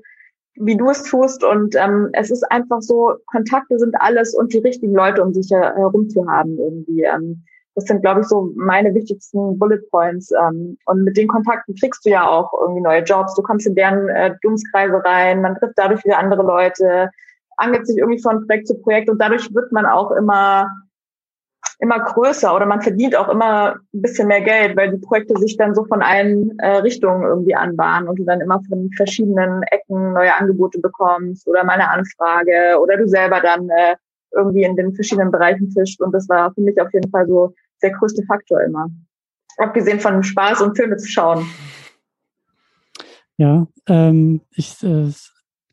wie 0.56 0.76
du 0.76 0.90
es 0.90 1.04
tust. 1.04 1.44
Und 1.44 1.76
ähm, 1.76 2.10
es 2.14 2.32
ist 2.32 2.44
einfach 2.52 2.82
so, 2.82 3.14
Kontakte 3.28 3.78
sind 3.78 3.96
alles 4.00 4.34
und 4.34 4.54
die 4.54 4.60
richtigen 4.60 4.94
Leute, 4.94 5.24
um 5.24 5.34
sich 5.34 5.52
herum 5.52 6.10
zu 6.10 6.28
haben 6.28 6.58
irgendwie. 6.58 7.04
Ähm, 7.04 7.44
das 7.76 7.86
sind, 7.86 8.02
glaube 8.02 8.22
ich, 8.22 8.28
so 8.28 8.52
meine 8.56 8.94
wichtigsten 8.94 9.58
Bullet 9.58 9.82
Points. 9.90 10.32
Ähm, 10.32 10.78
und 10.86 11.04
mit 11.04 11.18
den 11.18 11.28
Kontakten 11.28 11.76
kriegst 11.76 12.06
du 12.06 12.10
ja 12.10 12.28
auch 12.28 12.52
irgendwie 12.62 12.82
neue 12.82 13.04
Jobs. 13.04 13.36
Du 13.36 13.42
kommst 13.42 13.66
in 13.66 13.76
deren 13.76 14.10
äh, 14.10 14.36
Dummskreise 14.42 15.04
rein, 15.04 15.42
man 15.42 15.56
trifft 15.56 15.74
dadurch 15.78 16.04
wieder 16.06 16.20
andere 16.20 16.44
Leute, 16.44 17.10
angelt 17.58 17.88
sich 17.88 17.98
irgendwie 17.98 18.22
von 18.22 18.46
Projekt 18.48 18.68
zu 18.68 18.78
Projekt 18.80 19.10
und 19.10 19.20
dadurch 19.20 19.54
wird 19.54 19.72
man 19.72 19.86
auch 19.86 20.12
immer 20.12 20.72
immer 21.80 22.00
größer 22.00 22.56
oder 22.56 22.66
man 22.66 22.82
verdient 22.82 23.16
auch 23.16 23.28
immer 23.28 23.76
ein 23.94 24.02
bisschen 24.02 24.28
mehr 24.28 24.42
Geld, 24.42 24.78
weil 24.78 24.92
die 24.92 25.06
Projekte 25.06 25.38
sich 25.38 25.58
dann 25.58 25.76
so 25.76 25.84
von 25.86 26.02
allen 26.02 26.58
äh, 26.60 26.78
Richtungen 26.78 27.24
irgendwie 27.24 27.56
anbahnen 27.56 28.08
und 28.08 28.18
du 28.20 28.24
dann 28.24 28.42
immer 28.42 28.62
von 28.70 28.90
verschiedenen 28.96 29.64
Ecken 29.64 30.14
neue 30.14 30.34
Angebote 30.34 30.80
bekommst 30.80 31.48
oder 31.48 31.64
mal 31.64 31.74
eine 31.74 31.90
Anfrage 31.90 32.80
oder 32.82 32.98
du 32.98 33.08
selber 33.08 33.42
dann 33.42 33.70
äh, 33.70 33.96
irgendwie 34.36 34.64
in 34.64 34.76
den 34.76 34.94
verschiedenen 34.94 35.32
Bereichen 35.32 35.72
fischst 35.72 36.02
und 36.02 36.12
das 36.12 36.28
war 36.30 36.54
für 36.54 36.62
mich 36.62 36.80
auf 36.82 36.92
jeden 36.94 37.10
Fall 37.10 37.28
so 37.28 37.54
der 37.82 37.92
größte 37.92 38.24
Faktor 38.26 38.62
immer. 38.62 38.90
Abgesehen 39.58 40.00
von 40.00 40.24
Spaß 40.24 40.62
und 40.62 40.76
Filme 40.76 40.98
zu 40.98 41.08
schauen. 41.08 41.46
Ja, 43.38 43.68
ähm, 43.88 44.42
ich, 44.52 44.82
äh, 44.84 45.12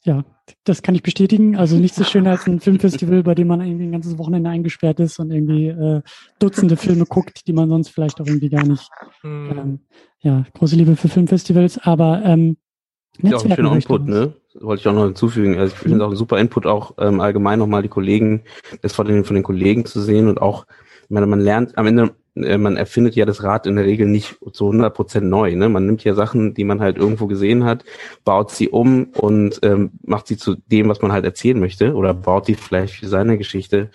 ja, 0.04 0.24
das 0.64 0.82
kann 0.82 0.94
ich 0.94 1.02
bestätigen. 1.02 1.56
Also 1.56 1.76
nichts 1.76 1.96
so 1.96 2.04
schön 2.04 2.26
als 2.26 2.46
ein 2.46 2.60
Filmfestival, 2.60 3.22
bei 3.22 3.34
dem 3.34 3.48
man 3.48 3.60
irgendwie 3.60 3.84
ein 3.84 3.92
ganzes 3.92 4.18
Wochenende 4.18 4.50
eingesperrt 4.50 5.00
ist 5.00 5.18
und 5.18 5.30
irgendwie 5.30 5.68
äh, 5.68 6.02
Dutzende 6.38 6.76
Filme 6.76 7.04
guckt, 7.04 7.46
die 7.46 7.52
man 7.52 7.68
sonst 7.68 7.90
vielleicht 7.90 8.20
auch 8.20 8.26
irgendwie 8.26 8.48
gar 8.48 8.66
nicht. 8.66 8.88
Hm. 9.22 9.50
Ähm, 9.50 9.80
ja, 10.20 10.44
große 10.54 10.76
Liebe 10.76 10.96
für 10.96 11.08
Filmfestivals, 11.08 11.78
aber 11.78 12.22
ähm, 12.24 12.56
ja, 13.18 13.36
auch 13.36 13.44
ein 13.44 13.54
schöner 13.54 13.74
Input, 13.74 14.06
ne? 14.06 14.34
Wollte 14.54 14.80
ich 14.80 14.88
auch 14.88 14.94
noch 14.94 15.04
hinzufügen. 15.04 15.58
Also 15.58 15.72
ich 15.72 15.78
finde 15.78 15.98
es 15.98 16.02
auch 16.02 16.10
ein 16.10 16.16
super 16.16 16.38
Input, 16.38 16.66
auch 16.66 16.94
ähm, 16.98 17.20
allgemein 17.20 17.58
nochmal 17.58 17.82
die 17.82 17.88
Kollegen, 17.88 18.42
das 18.82 18.92
von 18.92 19.06
den, 19.06 19.24
von 19.24 19.34
den 19.34 19.44
Kollegen 19.44 19.84
zu 19.84 20.00
sehen 20.00 20.28
und 20.28 20.42
auch, 20.42 20.66
ich 21.04 21.10
meine, 21.10 21.26
man 21.26 21.40
lernt 21.40 21.78
am 21.78 21.86
Ende 21.86 22.14
äh, 22.36 22.58
man 22.58 22.76
erfindet 22.76 23.14
ja 23.16 23.24
das 23.24 23.42
Rad 23.42 23.66
in 23.66 23.76
der 23.76 23.84
Regel 23.84 24.06
nicht 24.06 24.38
zu 24.52 24.66
100 24.66 24.94
Prozent 24.94 25.26
neu. 25.26 25.54
Ne? 25.54 25.68
Man 25.68 25.86
nimmt 25.86 26.04
ja 26.04 26.14
Sachen, 26.14 26.54
die 26.54 26.64
man 26.64 26.80
halt 26.80 26.96
irgendwo 26.96 27.26
gesehen 27.26 27.64
hat, 27.64 27.84
baut 28.24 28.50
sie 28.50 28.68
um 28.68 29.08
und 29.16 29.60
ähm, 29.62 29.92
macht 30.02 30.26
sie 30.26 30.36
zu 30.36 30.54
dem, 30.54 30.88
was 30.88 31.02
man 31.02 31.12
halt 31.12 31.24
erzählen 31.24 31.58
möchte 31.58 31.94
oder 31.94 32.14
baut 32.14 32.48
die 32.48 32.54
vielleicht 32.54 32.94
für 32.94 33.08
seine 33.08 33.38
Geschichte 33.38 33.90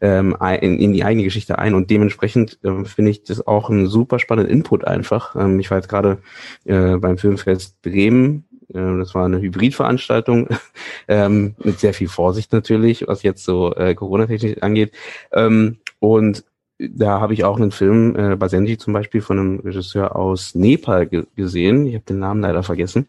ähm, 0.00 0.36
in, 0.60 0.78
in 0.78 0.92
die 0.92 1.04
eigene 1.04 1.24
Geschichte 1.24 1.58
ein. 1.58 1.74
Und 1.74 1.90
dementsprechend 1.90 2.58
ähm, 2.64 2.86
finde 2.86 3.10
ich 3.10 3.24
das 3.24 3.46
auch 3.46 3.68
ein 3.68 3.86
super 3.86 4.18
spannenden 4.18 4.52
Input 4.52 4.84
einfach. 4.84 5.36
Ähm, 5.36 5.58
ich 5.60 5.70
war 5.70 5.78
jetzt 5.78 5.88
gerade 5.88 6.18
äh, 6.64 6.96
beim 6.96 7.18
Filmfest 7.18 7.82
Bremen 7.82 8.44
das 8.72 9.14
war 9.14 9.24
eine 9.24 9.40
Hybridveranstaltung 9.40 10.48
ähm, 11.08 11.54
mit 11.62 11.80
sehr 11.80 11.94
viel 11.94 12.08
Vorsicht 12.08 12.52
natürlich, 12.52 13.06
was 13.06 13.22
jetzt 13.22 13.44
so 13.44 13.74
äh, 13.74 13.94
Corona-technisch 13.94 14.62
angeht. 14.62 14.92
Ähm, 15.32 15.78
und 15.98 16.44
da 16.78 17.20
habe 17.20 17.34
ich 17.34 17.44
auch 17.44 17.58
einen 17.58 17.72
Film, 17.72 18.16
äh, 18.16 18.36
Basenji 18.36 18.78
zum 18.78 18.92
Beispiel, 18.92 19.20
von 19.20 19.38
einem 19.38 19.60
Regisseur 19.60 20.16
aus 20.16 20.54
Nepal 20.54 21.06
ge 21.06 21.24
gesehen. 21.36 21.86
Ich 21.86 21.94
habe 21.94 22.04
den 22.04 22.18
Namen 22.18 22.40
leider 22.40 22.62
vergessen. 22.62 23.06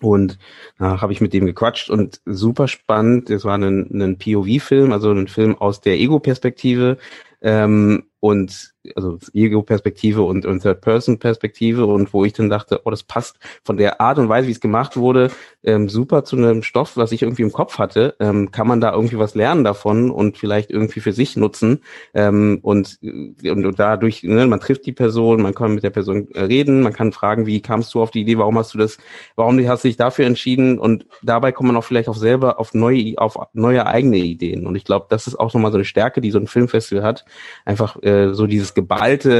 Und 0.00 0.38
da 0.78 1.00
habe 1.00 1.12
ich 1.12 1.20
mit 1.20 1.32
dem 1.32 1.46
gequatscht 1.46 1.90
und 1.90 2.20
super 2.24 2.68
spannend. 2.68 3.30
Es 3.30 3.44
war 3.44 3.58
ein, 3.58 3.88
ein 3.90 4.18
POV-Film, 4.18 4.92
also 4.92 5.10
ein 5.10 5.26
Film 5.26 5.56
aus 5.56 5.80
der 5.80 5.98
Ego-Perspektive. 5.98 6.98
Ähm, 7.42 8.04
und 8.20 8.74
also 8.94 9.18
Ego-Perspektive 9.32 10.22
und, 10.22 10.46
und 10.46 10.62
Third-Person-Perspektive 10.62 11.84
und 11.86 12.12
wo 12.12 12.24
ich 12.24 12.32
dann 12.32 12.48
dachte, 12.48 12.80
oh, 12.84 12.90
das 12.90 13.02
passt 13.02 13.38
von 13.64 13.76
der 13.76 14.00
Art 14.00 14.18
und 14.18 14.28
Weise, 14.28 14.48
wie 14.48 14.52
es 14.52 14.60
gemacht 14.60 14.96
wurde, 14.96 15.30
ähm, 15.62 15.88
super 15.88 16.24
zu 16.24 16.36
einem 16.36 16.62
Stoff, 16.62 16.96
was 16.96 17.12
ich 17.12 17.22
irgendwie 17.22 17.42
im 17.42 17.52
Kopf 17.52 17.78
hatte. 17.78 18.14
Ähm, 18.20 18.50
kann 18.50 18.66
man 18.66 18.80
da 18.80 18.92
irgendwie 18.92 19.18
was 19.18 19.34
lernen 19.34 19.64
davon 19.64 20.10
und 20.10 20.38
vielleicht 20.38 20.70
irgendwie 20.70 21.00
für 21.00 21.12
sich 21.12 21.36
nutzen? 21.36 21.82
Ähm, 22.14 22.60
und, 22.62 22.98
und, 23.02 23.66
und 23.66 23.78
dadurch, 23.78 24.22
ne, 24.22 24.46
man 24.46 24.60
trifft 24.60 24.86
die 24.86 24.92
Person, 24.92 25.42
man 25.42 25.54
kann 25.54 25.74
mit 25.74 25.84
der 25.84 25.90
Person 25.90 26.28
reden, 26.34 26.82
man 26.82 26.92
kann 26.92 27.12
fragen, 27.12 27.46
wie 27.46 27.60
kamst 27.60 27.92
du 27.94 28.00
auf 28.00 28.10
die 28.10 28.20
Idee, 28.20 28.38
warum 28.38 28.58
hast 28.58 28.74
du 28.74 28.78
das, 28.78 28.98
warum 29.36 29.58
hast 29.68 29.84
du 29.84 29.88
dich 29.88 29.96
dafür 29.96 30.26
entschieden? 30.26 30.78
Und 30.78 31.06
dabei 31.22 31.52
kommt 31.52 31.68
man 31.68 31.76
auch 31.76 31.84
vielleicht 31.84 32.08
auch 32.08 32.16
selber 32.16 32.58
auf 32.58 32.74
neue, 32.74 33.14
auf 33.18 33.36
neue 33.52 33.86
eigene 33.86 34.18
Ideen. 34.18 34.66
Und 34.66 34.76
ich 34.76 34.84
glaube, 34.84 35.06
das 35.10 35.26
ist 35.26 35.38
auch 35.38 35.52
nochmal 35.52 35.72
so 35.72 35.78
eine 35.78 35.84
Stärke, 35.84 36.20
die 36.20 36.30
so 36.30 36.38
ein 36.38 36.46
Filmfestival 36.46 37.02
hat, 37.02 37.24
einfach 37.64 38.02
äh, 38.02 38.32
so 38.32 38.46
dieses 38.46 38.74
geballte 38.80 39.36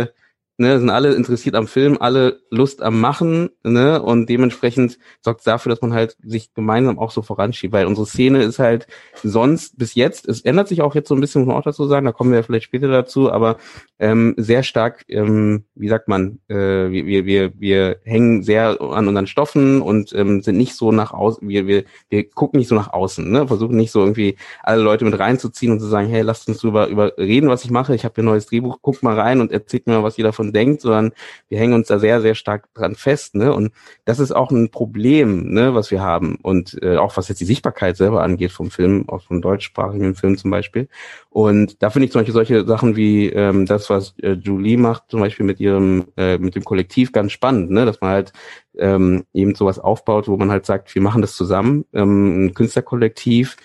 ne, 0.58 0.78
sind 0.78 0.90
alle 0.90 1.14
interessiert 1.14 1.54
am 1.54 1.66
Film, 1.66 1.96
alle 2.00 2.40
Lust 2.50 2.82
am 2.82 3.00
Machen, 3.00 3.50
ne, 3.62 4.02
und 4.02 4.28
dementsprechend 4.28 4.98
sorgt 5.22 5.40
es 5.40 5.44
dafür, 5.44 5.70
dass 5.70 5.80
man 5.80 5.94
halt 5.94 6.16
sich 6.22 6.52
gemeinsam 6.52 6.98
auch 6.98 7.12
so 7.12 7.22
voranschiebt, 7.22 7.72
weil 7.72 7.86
unsere 7.86 8.06
Szene 8.06 8.42
ist 8.42 8.58
halt 8.58 8.88
sonst 9.22 9.78
bis 9.78 9.94
jetzt, 9.94 10.28
es 10.28 10.42
ändert 10.42 10.68
sich 10.68 10.82
auch 10.82 10.94
jetzt 10.94 11.08
so 11.08 11.14
ein 11.14 11.20
bisschen, 11.20 11.42
muss 11.42 11.48
man 11.48 11.56
auch 11.56 11.64
dazu 11.64 11.86
sagen, 11.86 12.06
da 12.06 12.12
kommen 12.12 12.32
wir 12.32 12.42
vielleicht 12.42 12.64
später 12.64 12.88
dazu, 12.88 13.30
aber 13.30 13.56
ähm, 14.00 14.34
sehr 14.36 14.64
stark, 14.64 15.04
ähm, 15.08 15.64
wie 15.74 15.88
sagt 15.88 16.08
man, 16.08 16.40
äh, 16.48 16.54
wir, 16.54 17.24
wir, 17.24 17.52
wir 17.58 18.00
hängen 18.04 18.42
sehr 18.42 18.80
an 18.80 19.06
unseren 19.06 19.26
Stoffen 19.28 19.80
und 19.80 20.12
ähm, 20.12 20.42
sind 20.42 20.56
nicht 20.56 20.74
so 20.74 20.90
nach 20.90 21.12
außen, 21.12 21.48
wir, 21.48 21.66
wir, 21.68 21.84
wir 22.10 22.28
gucken 22.28 22.58
nicht 22.58 22.68
so 22.68 22.74
nach 22.74 22.92
außen, 22.92 23.30
ne, 23.30 23.46
versuchen 23.46 23.76
nicht 23.76 23.92
so 23.92 24.00
irgendwie 24.00 24.36
alle 24.64 24.82
Leute 24.82 25.04
mit 25.04 25.18
reinzuziehen 25.18 25.70
und 25.70 25.78
zu 25.78 25.86
sagen, 25.86 26.08
hey, 26.08 26.22
lasst 26.22 26.48
uns 26.48 26.58
drüber 26.58 26.88
über 26.88 27.16
reden, 27.16 27.48
was 27.48 27.64
ich 27.64 27.70
mache, 27.70 27.94
ich 27.94 28.04
habe 28.04 28.14
hier 28.16 28.24
ein 28.24 28.26
neues 28.26 28.46
Drehbuch, 28.46 28.82
guckt 28.82 29.04
mal 29.04 29.18
rein 29.18 29.40
und 29.40 29.52
erzählt 29.52 29.86
mir, 29.86 30.02
was 30.02 30.16
jeder 30.16 30.32
von 30.32 30.47
davon 30.48 30.52
denkt, 30.52 30.80
sondern 30.82 31.12
wir 31.48 31.58
hängen 31.58 31.74
uns 31.74 31.88
da 31.88 31.98
sehr, 31.98 32.20
sehr 32.20 32.34
stark 32.34 32.72
dran 32.74 32.94
fest. 32.94 33.34
Ne? 33.34 33.52
Und 33.52 33.72
das 34.04 34.18
ist 34.18 34.32
auch 34.32 34.50
ein 34.50 34.70
Problem, 34.70 35.52
ne, 35.52 35.74
was 35.74 35.90
wir 35.90 36.00
haben. 36.00 36.36
Und 36.42 36.78
äh, 36.82 36.96
auch 36.96 37.16
was 37.16 37.28
jetzt 37.28 37.40
die 37.40 37.44
Sichtbarkeit 37.44 37.96
selber 37.96 38.22
angeht 38.22 38.52
vom 38.52 38.70
Film, 38.70 39.08
auch 39.08 39.22
vom 39.22 39.40
deutschsprachigen 39.40 40.14
Film 40.14 40.36
zum 40.36 40.50
Beispiel. 40.50 40.88
Und 41.30 41.82
da 41.82 41.90
finde 41.90 42.06
ich 42.06 42.12
zum 42.12 42.20
Beispiel 42.20 42.34
solche 42.34 42.66
Sachen 42.66 42.96
wie 42.96 43.28
ähm, 43.28 43.66
das, 43.66 43.90
was 43.90 44.14
äh, 44.22 44.32
Julie 44.32 44.78
macht, 44.78 45.04
zum 45.08 45.20
Beispiel 45.20 45.46
mit 45.46 45.60
ihrem, 45.60 46.06
äh, 46.16 46.38
mit 46.38 46.54
dem 46.54 46.64
Kollektiv 46.64 47.12
ganz 47.12 47.32
spannend, 47.32 47.70
ne? 47.70 47.84
dass 47.84 48.00
man 48.00 48.10
halt 48.10 48.32
ähm, 48.76 49.24
eben 49.32 49.54
sowas 49.54 49.78
aufbaut, 49.78 50.28
wo 50.28 50.36
man 50.36 50.50
halt 50.50 50.66
sagt, 50.66 50.94
wir 50.94 51.02
machen 51.02 51.22
das 51.22 51.34
zusammen, 51.34 51.84
ähm, 51.92 52.46
ein 52.46 52.54
Künstlerkollektiv, 52.54 53.56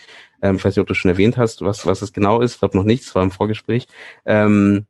ähm, 0.42 0.58
ich 0.58 0.66
weiß 0.66 0.76
nicht, 0.76 0.82
ob 0.82 0.88
du 0.88 0.94
schon 0.94 1.10
erwähnt 1.10 1.38
hast, 1.38 1.62
was, 1.62 1.86
was 1.86 2.02
es 2.02 2.12
genau 2.14 2.42
ist, 2.42 2.56
ich 2.56 2.60
glaube 2.60 2.78
noch 2.78 2.84
nichts, 2.84 3.16
war 3.16 3.24
im 3.24 3.32
Vorgespräch. 3.32 3.88
Ähm, 4.26 4.86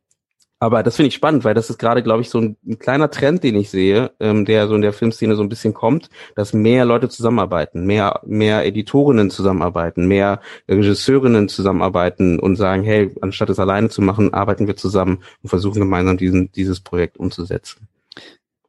aber 0.60 0.82
das 0.82 0.96
finde 0.96 1.08
ich 1.08 1.14
spannend, 1.14 1.44
weil 1.44 1.54
das 1.54 1.68
ist 1.68 1.78
gerade, 1.78 2.02
glaube 2.02 2.22
ich, 2.22 2.30
so 2.30 2.38
ein, 2.38 2.56
ein, 2.66 2.78
kleiner 2.78 3.10
Trend, 3.10 3.44
den 3.44 3.56
ich 3.56 3.70
sehe, 3.70 4.12
ähm, 4.20 4.44
der 4.44 4.68
so 4.68 4.74
in 4.74 4.82
der 4.82 4.92
Filmszene 4.92 5.36
so 5.36 5.42
ein 5.42 5.48
bisschen 5.48 5.74
kommt, 5.74 6.08
dass 6.36 6.52
mehr 6.52 6.84
Leute 6.84 7.08
zusammenarbeiten, 7.08 7.84
mehr, 7.86 8.20
mehr 8.24 8.64
Editorinnen 8.64 9.30
zusammenarbeiten, 9.30 10.06
mehr 10.06 10.40
Regisseurinnen 10.68 11.48
zusammenarbeiten 11.48 12.38
und 12.38 12.56
sagen, 12.56 12.82
hey, 12.84 13.14
anstatt 13.20 13.50
es 13.50 13.58
alleine 13.58 13.88
zu 13.90 14.00
machen, 14.00 14.32
arbeiten 14.32 14.66
wir 14.66 14.76
zusammen 14.76 15.22
und 15.42 15.48
versuchen 15.48 15.80
gemeinsam 15.80 16.16
diesen, 16.16 16.50
dieses 16.52 16.80
Projekt 16.80 17.18
umzusetzen. 17.18 17.88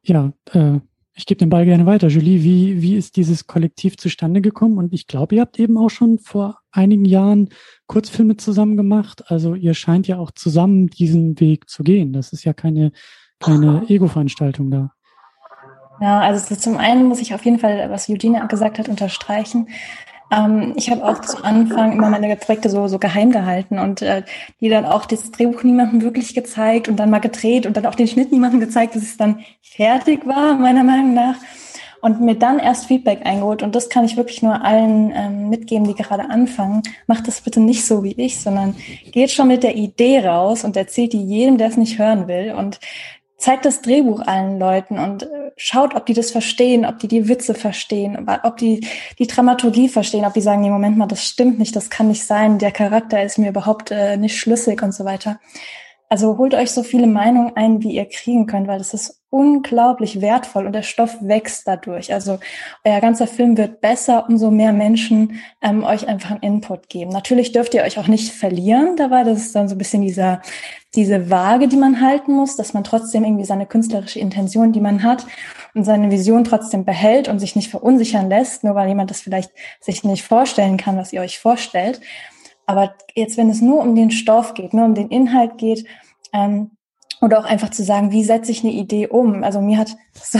Ja, 0.02 0.32
äh, 0.52 0.80
ich 1.16 1.24
gebe 1.24 1.38
den 1.38 1.48
Ball 1.48 1.64
gerne 1.64 1.86
weiter. 1.86 2.08
Julie, 2.08 2.44
wie, 2.44 2.82
wie 2.82 2.94
ist 2.94 3.16
dieses 3.16 3.46
Kollektiv 3.46 3.96
zustande 3.96 4.42
gekommen? 4.42 4.76
Und 4.76 4.92
ich 4.92 5.06
glaube, 5.06 5.34
ihr 5.34 5.40
habt 5.40 5.58
eben 5.58 5.78
auch 5.78 5.88
schon 5.88 6.18
vor 6.18 6.58
einigen 6.70 7.06
Jahren 7.06 7.48
Kurzfilme 7.86 8.36
zusammen 8.36 8.76
gemacht. 8.76 9.30
Also 9.30 9.54
ihr 9.54 9.72
scheint 9.72 10.06
ja 10.06 10.18
auch 10.18 10.30
zusammen 10.30 10.88
diesen 10.88 11.40
Weg 11.40 11.70
zu 11.70 11.82
gehen. 11.82 12.12
Das 12.12 12.34
ist 12.34 12.44
ja 12.44 12.52
keine, 12.52 12.92
keine 13.40 13.88
Ego-Veranstaltung 13.88 14.70
da. 14.70 14.92
Ja, 16.02 16.20
also 16.20 16.54
zum 16.54 16.76
einen 16.76 17.06
muss 17.06 17.22
ich 17.22 17.34
auf 17.34 17.44
jeden 17.46 17.58
Fall, 17.58 17.90
was 17.90 18.10
Eugenia 18.10 18.44
gesagt 18.44 18.78
hat, 18.78 18.90
unterstreichen. 18.90 19.68
Ähm, 20.30 20.74
ich 20.76 20.90
habe 20.90 21.04
auch 21.04 21.20
zu 21.20 21.42
Anfang 21.44 21.92
immer 21.92 22.10
meine 22.10 22.34
Projekte 22.36 22.68
so, 22.68 22.88
so 22.88 22.98
geheim 22.98 23.30
gehalten 23.30 23.78
und 23.78 24.02
äh, 24.02 24.22
die 24.60 24.68
dann 24.68 24.84
auch 24.84 25.06
das 25.06 25.30
Drehbuch 25.30 25.62
niemandem 25.62 26.02
wirklich 26.02 26.34
gezeigt 26.34 26.88
und 26.88 26.96
dann 26.96 27.10
mal 27.10 27.20
gedreht 27.20 27.66
und 27.66 27.76
dann 27.76 27.86
auch 27.86 27.94
den 27.94 28.08
Schnitt 28.08 28.32
niemandem 28.32 28.60
gezeigt, 28.60 28.96
dass 28.96 29.02
es 29.02 29.16
dann 29.16 29.44
fertig 29.62 30.26
war, 30.26 30.56
meiner 30.56 30.84
Meinung 30.84 31.14
nach. 31.14 31.36
Und 32.02 32.20
mir 32.20 32.36
dann 32.36 32.60
erst 32.60 32.86
Feedback 32.86 33.24
eingeholt. 33.24 33.64
Und 33.64 33.74
das 33.74 33.88
kann 33.88 34.04
ich 34.04 34.16
wirklich 34.16 34.40
nur 34.40 34.62
allen 34.62 35.12
ähm, 35.12 35.48
mitgeben, 35.48 35.88
die 35.88 35.94
gerade 35.94 36.30
anfangen. 36.30 36.82
Macht 37.08 37.26
das 37.26 37.40
bitte 37.40 37.58
nicht 37.58 37.84
so 37.84 38.04
wie 38.04 38.12
ich, 38.12 38.38
sondern 38.38 38.76
geht 39.10 39.32
schon 39.32 39.48
mit 39.48 39.64
der 39.64 39.74
Idee 39.74 40.20
raus 40.24 40.62
und 40.62 40.76
erzählt 40.76 41.14
die 41.14 41.24
jedem, 41.24 41.58
der 41.58 41.68
es 41.68 41.76
nicht 41.76 41.98
hören 41.98 42.28
will. 42.28 42.54
Und 42.56 42.78
zeigt 43.36 43.64
das 43.64 43.82
Drehbuch 43.82 44.20
allen 44.20 44.58
Leuten 44.58 44.98
und 44.98 45.24
äh, 45.24 45.50
schaut, 45.56 45.94
ob 45.94 46.06
die 46.06 46.14
das 46.14 46.30
verstehen, 46.30 46.84
ob 46.84 46.98
die 46.98 47.08
die 47.08 47.28
Witze 47.28 47.54
verstehen, 47.54 48.28
ob 48.42 48.56
die 48.56 48.86
die 49.18 49.26
Dramaturgie 49.26 49.88
verstehen, 49.88 50.24
ob 50.24 50.34
die 50.34 50.40
sagen, 50.40 50.62
nee, 50.62 50.70
Moment 50.70 50.96
mal, 50.96 51.06
das 51.06 51.24
stimmt 51.24 51.58
nicht, 51.58 51.76
das 51.76 51.90
kann 51.90 52.08
nicht 52.08 52.24
sein, 52.24 52.58
der 52.58 52.72
Charakter 52.72 53.22
ist 53.22 53.38
mir 53.38 53.50
überhaupt 53.50 53.90
äh, 53.90 54.16
nicht 54.16 54.38
schlüssig 54.38 54.82
und 54.82 54.92
so 54.92 55.04
weiter. 55.04 55.38
also 56.08 56.38
holt 56.38 56.54
euch 56.54 56.70
so 56.70 56.82
viele 56.82 57.06
Meinungen 57.06 57.56
ein, 57.56 57.82
wie 57.82 57.92
ihr 57.92 58.06
kriegen 58.06 58.46
könnt, 58.46 58.68
weil 58.68 58.78
das 58.78 58.94
ist 58.94 59.22
unglaublich 59.30 60.20
wertvoll 60.20 60.66
und 60.66 60.72
der 60.72 60.82
Stoff 60.82 61.18
wächst 61.20 61.66
dadurch. 61.66 62.14
Also 62.14 62.38
euer 62.84 63.00
ganzer 63.00 63.26
Film 63.26 63.56
wird 63.56 63.80
besser, 63.80 64.26
umso 64.28 64.50
mehr 64.50 64.72
Menschen 64.72 65.40
ähm, 65.60 65.82
euch 65.84 66.06
einfach 66.08 66.30
einen 66.30 66.42
Input 66.42 66.88
geben. 66.88 67.10
Natürlich 67.10 67.52
dürft 67.52 67.74
ihr 67.74 67.82
euch 67.82 67.98
auch 67.98 68.06
nicht 68.08 68.32
verlieren 68.32 68.96
dabei. 68.96 69.24
Das 69.24 69.38
ist 69.38 69.54
dann 69.54 69.68
so 69.68 69.74
ein 69.74 69.78
bisschen 69.78 70.02
dieser, 70.02 70.42
diese 70.96 71.30
Waage, 71.30 71.68
die 71.68 71.76
man 71.76 72.00
halten 72.00 72.32
muss, 72.32 72.56
dass 72.56 72.74
man 72.74 72.84
trotzdem 72.84 73.24
irgendwie 73.24 73.44
seine 73.44 73.66
künstlerische 73.66 74.18
Intention, 74.18 74.72
die 74.72 74.80
man 74.80 75.02
hat 75.02 75.26
und 75.74 75.84
seine 75.84 76.10
Vision 76.10 76.44
trotzdem 76.44 76.84
behält 76.84 77.28
und 77.28 77.38
sich 77.38 77.54
nicht 77.54 77.70
verunsichern 77.70 78.28
lässt, 78.28 78.64
nur 78.64 78.74
weil 78.74 78.88
jemand 78.88 79.10
das 79.10 79.20
vielleicht 79.20 79.52
sich 79.80 80.02
nicht 80.02 80.24
vorstellen 80.24 80.78
kann, 80.78 80.96
was 80.96 81.12
ihr 81.12 81.20
euch 81.20 81.38
vorstellt. 81.38 82.00
Aber 82.64 82.94
jetzt, 83.14 83.36
wenn 83.36 83.50
es 83.50 83.60
nur 83.60 83.80
um 83.80 83.94
den 83.94 84.10
Stoff 84.10 84.54
geht, 84.54 84.74
nur 84.74 84.86
um 84.86 84.94
den 84.94 85.08
Inhalt 85.08 85.58
geht, 85.58 85.86
ähm, 86.32 86.72
oder 87.22 87.38
auch 87.38 87.44
einfach 87.44 87.70
zu 87.70 87.82
sagen, 87.82 88.12
wie 88.12 88.24
setze 88.24 88.52
ich 88.52 88.62
eine 88.62 88.72
Idee 88.72 89.06
um? 89.06 89.42
Also 89.42 89.60
mir 89.60 89.78
hat 89.78 89.96
so 90.12 90.38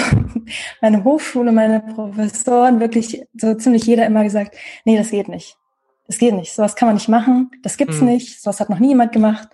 meine 0.81 1.05
Hochschule, 1.05 1.53
meine 1.53 1.81
Professoren, 1.81 2.81
wirklich 2.81 3.23
so 3.35 3.55
ziemlich 3.55 3.85
jeder 3.85 4.07
immer 4.07 4.25
gesagt, 4.25 4.57
nee, 4.85 4.97
das 4.97 5.11
geht 5.11 5.29
nicht. 5.29 5.57
Das 6.07 6.19
geht 6.19 6.35
nicht. 6.35 6.53
Sowas 6.53 6.77
kann 6.77 6.87
man 6.87 6.95
nicht 6.95 7.09
machen. 7.09 7.51
Das 7.63 7.77
gibt's 7.77 7.99
hm. 7.99 8.07
nicht. 8.07 8.41
Sowas 8.41 8.61
hat 8.61 8.71
noch 8.71 8.79
nie 8.79 8.89
jemand 8.89 9.13
gemacht. 9.13 9.49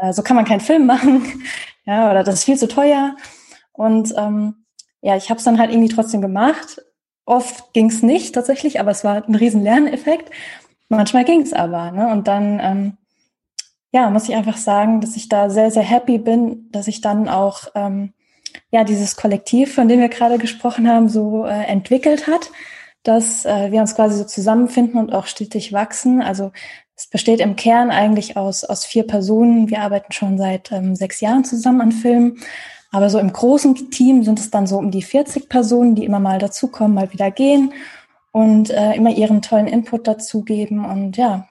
Äh, 0.00 0.12
so 0.12 0.22
kann 0.22 0.36
man 0.36 0.44
keinen 0.44 0.60
Film 0.60 0.86
machen. 0.86 1.44
ja, 1.84 2.10
oder 2.10 2.24
das 2.24 2.36
ist 2.36 2.44
viel 2.44 2.58
zu 2.58 2.68
teuer. 2.68 3.16
Und 3.72 4.14
ähm, 4.16 4.64
ja, 5.00 5.16
ich 5.16 5.30
habe 5.30 5.38
es 5.38 5.44
dann 5.44 5.58
halt 5.58 5.70
irgendwie 5.70 5.92
trotzdem 5.92 6.20
gemacht. 6.20 6.82
Oft 7.24 7.72
ging's 7.72 8.02
nicht 8.02 8.34
tatsächlich, 8.34 8.80
aber 8.80 8.90
es 8.90 9.04
war 9.04 9.26
ein 9.26 9.34
riesen 9.34 9.62
Lerneffekt. 9.62 10.30
Manchmal 10.88 11.24
ging's 11.24 11.52
aber. 11.52 11.92
Ne? 11.92 12.08
Und 12.08 12.26
dann 12.28 12.60
ähm, 12.60 12.96
ja, 13.92 14.10
muss 14.10 14.28
ich 14.28 14.34
einfach 14.34 14.56
sagen, 14.56 15.00
dass 15.00 15.16
ich 15.16 15.28
da 15.28 15.50
sehr, 15.50 15.70
sehr 15.70 15.82
happy 15.82 16.18
bin, 16.18 16.70
dass 16.70 16.88
ich 16.88 17.00
dann 17.00 17.28
auch 17.28 17.64
ähm, 17.74 18.12
ja 18.70 18.84
dieses 18.84 19.16
Kollektiv, 19.16 19.74
von 19.74 19.88
dem 19.88 20.00
wir 20.00 20.08
gerade 20.08 20.38
gesprochen 20.38 20.88
haben, 20.88 21.08
so 21.08 21.44
äh, 21.44 21.64
entwickelt 21.64 22.26
hat, 22.26 22.50
dass 23.02 23.44
äh, 23.44 23.72
wir 23.72 23.80
uns 23.80 23.94
quasi 23.94 24.16
so 24.16 24.24
zusammenfinden 24.24 24.98
und 24.98 25.12
auch 25.12 25.26
stetig 25.26 25.72
wachsen. 25.72 26.22
Also 26.22 26.52
es 26.96 27.06
besteht 27.06 27.40
im 27.40 27.56
Kern 27.56 27.90
eigentlich 27.90 28.36
aus, 28.36 28.64
aus 28.64 28.84
vier 28.84 29.06
Personen. 29.06 29.70
Wir 29.70 29.80
arbeiten 29.80 30.12
schon 30.12 30.36
seit 30.36 30.70
ähm, 30.70 30.94
sechs 30.94 31.20
Jahren 31.20 31.44
zusammen 31.44 31.80
an 31.80 31.92
Filmen. 31.92 32.38
Aber 32.92 33.08
so 33.08 33.18
im 33.18 33.32
großen 33.32 33.90
Team 33.90 34.22
sind 34.24 34.38
es 34.38 34.50
dann 34.50 34.66
so 34.66 34.76
um 34.76 34.90
die 34.90 35.02
40 35.02 35.48
Personen, 35.48 35.94
die 35.94 36.04
immer 36.04 36.20
mal 36.20 36.38
dazukommen, 36.38 36.94
mal 36.94 37.12
wieder 37.12 37.30
gehen 37.30 37.72
und 38.32 38.70
äh, 38.70 38.94
immer 38.94 39.10
ihren 39.10 39.42
tollen 39.42 39.68
Input 39.68 40.06
dazugeben. 40.06 40.84
Und 40.84 41.16
ja, 41.16 41.48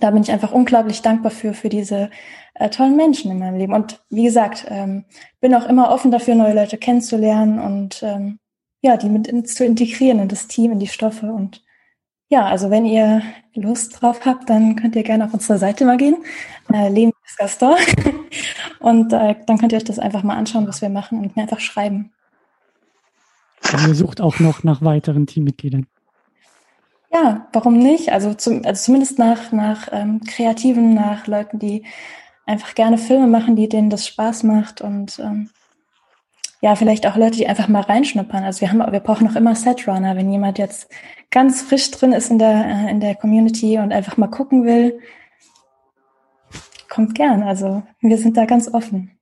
da 0.00 0.10
bin 0.10 0.22
ich 0.22 0.32
einfach 0.32 0.52
unglaublich 0.52 1.02
dankbar 1.02 1.30
für, 1.30 1.54
für 1.54 1.68
diese 1.68 2.10
äh, 2.54 2.68
tollen 2.68 2.96
Menschen 2.96 3.30
in 3.30 3.38
meinem 3.38 3.56
Leben. 3.56 3.72
Und 3.72 4.02
wie 4.10 4.24
gesagt, 4.24 4.66
ähm, 4.68 5.04
bin 5.40 5.54
auch 5.54 5.66
immer 5.68 5.90
offen 5.90 6.10
dafür, 6.10 6.34
neue 6.34 6.54
Leute 6.54 6.78
kennenzulernen 6.78 7.58
und 7.58 8.02
ähm, 8.02 8.40
ja, 8.80 8.96
die 8.96 9.08
mit 9.08 9.26
in, 9.26 9.44
zu 9.44 9.64
integrieren 9.64 10.20
in 10.20 10.28
das 10.28 10.48
Team, 10.48 10.72
in 10.72 10.78
die 10.78 10.86
Stoffe. 10.86 11.26
Und 11.26 11.62
ja, 12.28 12.46
also 12.46 12.70
wenn 12.70 12.84
ihr 12.84 13.22
Lust 13.54 14.00
drauf 14.00 14.24
habt, 14.24 14.50
dann 14.50 14.76
könnt 14.76 14.96
ihr 14.96 15.02
gerne 15.02 15.24
auf 15.24 15.34
unsere 15.34 15.58
Seite 15.58 15.84
mal 15.84 15.96
gehen, 15.96 16.16
äh, 16.72 16.88
Leben 16.88 17.12
ist 17.24 17.38
Gastor. 17.38 17.76
und 18.80 19.12
äh, 19.12 19.36
dann 19.46 19.58
könnt 19.58 19.72
ihr 19.72 19.78
euch 19.78 19.84
das 19.84 19.98
einfach 19.98 20.22
mal 20.22 20.36
anschauen, 20.36 20.66
was 20.66 20.82
wir 20.82 20.88
machen 20.88 21.20
und 21.20 21.36
mir 21.36 21.42
einfach 21.42 21.60
schreiben. 21.60 22.12
Und 23.72 23.88
ihr 23.88 23.94
sucht 23.94 24.20
auch 24.20 24.38
noch 24.38 24.62
nach 24.62 24.82
weiteren 24.82 25.26
Teammitgliedern. 25.26 25.86
Ja, 27.12 27.48
warum 27.52 27.78
nicht? 27.78 28.12
Also, 28.12 28.34
zum, 28.34 28.64
also 28.64 28.84
zumindest 28.84 29.18
nach, 29.18 29.52
nach 29.52 29.88
ähm, 29.92 30.20
Kreativen, 30.20 30.94
nach 30.94 31.26
Leuten, 31.26 31.58
die 31.58 31.84
einfach 32.46 32.74
gerne 32.74 32.98
Filme 32.98 33.26
machen, 33.26 33.56
die 33.56 33.68
denen 33.68 33.90
das 33.90 34.06
Spaß 34.06 34.42
macht 34.42 34.80
und 34.80 35.18
ähm, 35.18 35.50
ja, 36.66 36.74
vielleicht 36.74 37.06
auch 37.06 37.14
Leute, 37.14 37.36
die 37.36 37.46
einfach 37.46 37.68
mal 37.68 37.82
reinschnuppern. 37.82 38.42
Also 38.42 38.60
wir 38.60 38.72
haben, 38.72 38.80
wir 38.90 38.98
brauchen 38.98 39.24
noch 39.24 39.36
immer 39.36 39.54
Setrunner, 39.54 40.16
wenn 40.16 40.32
jemand 40.32 40.58
jetzt 40.58 40.90
ganz 41.30 41.62
frisch 41.62 41.92
drin 41.92 42.10
ist 42.10 42.28
in 42.28 42.40
der 42.40 42.66
äh, 42.66 42.90
in 42.90 42.98
der 42.98 43.14
Community 43.14 43.78
und 43.78 43.92
einfach 43.92 44.16
mal 44.16 44.26
gucken 44.26 44.64
will, 44.64 44.98
kommt 46.88 47.14
gern. 47.14 47.44
Also 47.44 47.84
wir 48.00 48.18
sind 48.18 48.36
da 48.36 48.46
ganz 48.46 48.66
offen. 48.74 49.12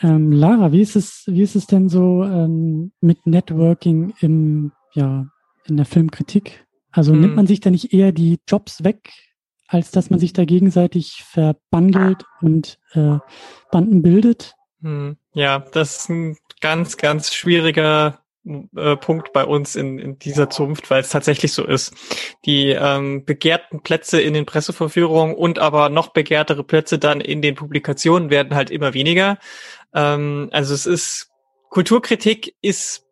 Ähm, 0.00 0.32
Lara, 0.32 0.72
wie 0.72 0.80
ist 0.80 0.96
es, 0.96 1.24
wie 1.26 1.42
ist 1.42 1.56
es 1.56 1.66
denn 1.66 1.90
so 1.90 2.24
ähm, 2.24 2.92
mit 3.02 3.26
Networking 3.26 4.14
im 4.20 4.72
ja 4.94 5.26
in 5.66 5.76
der 5.76 5.84
Filmkritik? 5.84 6.66
Also 6.90 7.12
hm. 7.12 7.20
nimmt 7.20 7.36
man 7.36 7.46
sich 7.46 7.60
da 7.60 7.68
nicht 7.68 7.92
eher 7.92 8.12
die 8.12 8.40
Jobs 8.48 8.82
weg, 8.82 9.10
als 9.68 9.90
dass 9.90 10.08
man 10.08 10.18
sich 10.18 10.32
da 10.32 10.46
gegenseitig 10.46 11.22
verbandelt 11.22 12.24
und 12.40 12.78
äh, 12.94 13.18
Banden 13.70 14.00
bildet? 14.00 14.54
Hm. 14.80 15.18
Ja, 15.34 15.60
das 15.60 15.98
ist 15.98 16.08
ein 16.10 16.36
ganz, 16.60 16.96
ganz 16.96 17.34
schwieriger 17.34 18.22
äh, 18.44 18.96
Punkt 18.96 19.32
bei 19.32 19.44
uns 19.44 19.76
in, 19.76 19.98
in 19.98 20.18
dieser 20.18 20.50
Zunft, 20.50 20.90
weil 20.90 21.00
es 21.00 21.10
tatsächlich 21.10 21.52
so 21.52 21.64
ist. 21.64 21.94
Die 22.44 22.70
ähm, 22.70 23.24
begehrten 23.24 23.82
Plätze 23.82 24.20
in 24.20 24.34
den 24.34 24.46
Presseverführungen 24.46 25.34
und 25.34 25.58
aber 25.58 25.88
noch 25.88 26.08
begehrtere 26.08 26.64
Plätze 26.64 26.98
dann 26.98 27.20
in 27.20 27.40
den 27.40 27.54
Publikationen 27.54 28.30
werden 28.30 28.54
halt 28.54 28.70
immer 28.70 28.94
weniger. 28.94 29.38
Ähm, 29.94 30.48
also 30.52 30.74
es 30.74 30.86
ist 30.86 31.30
Kulturkritik 31.70 32.54
ist 32.60 33.06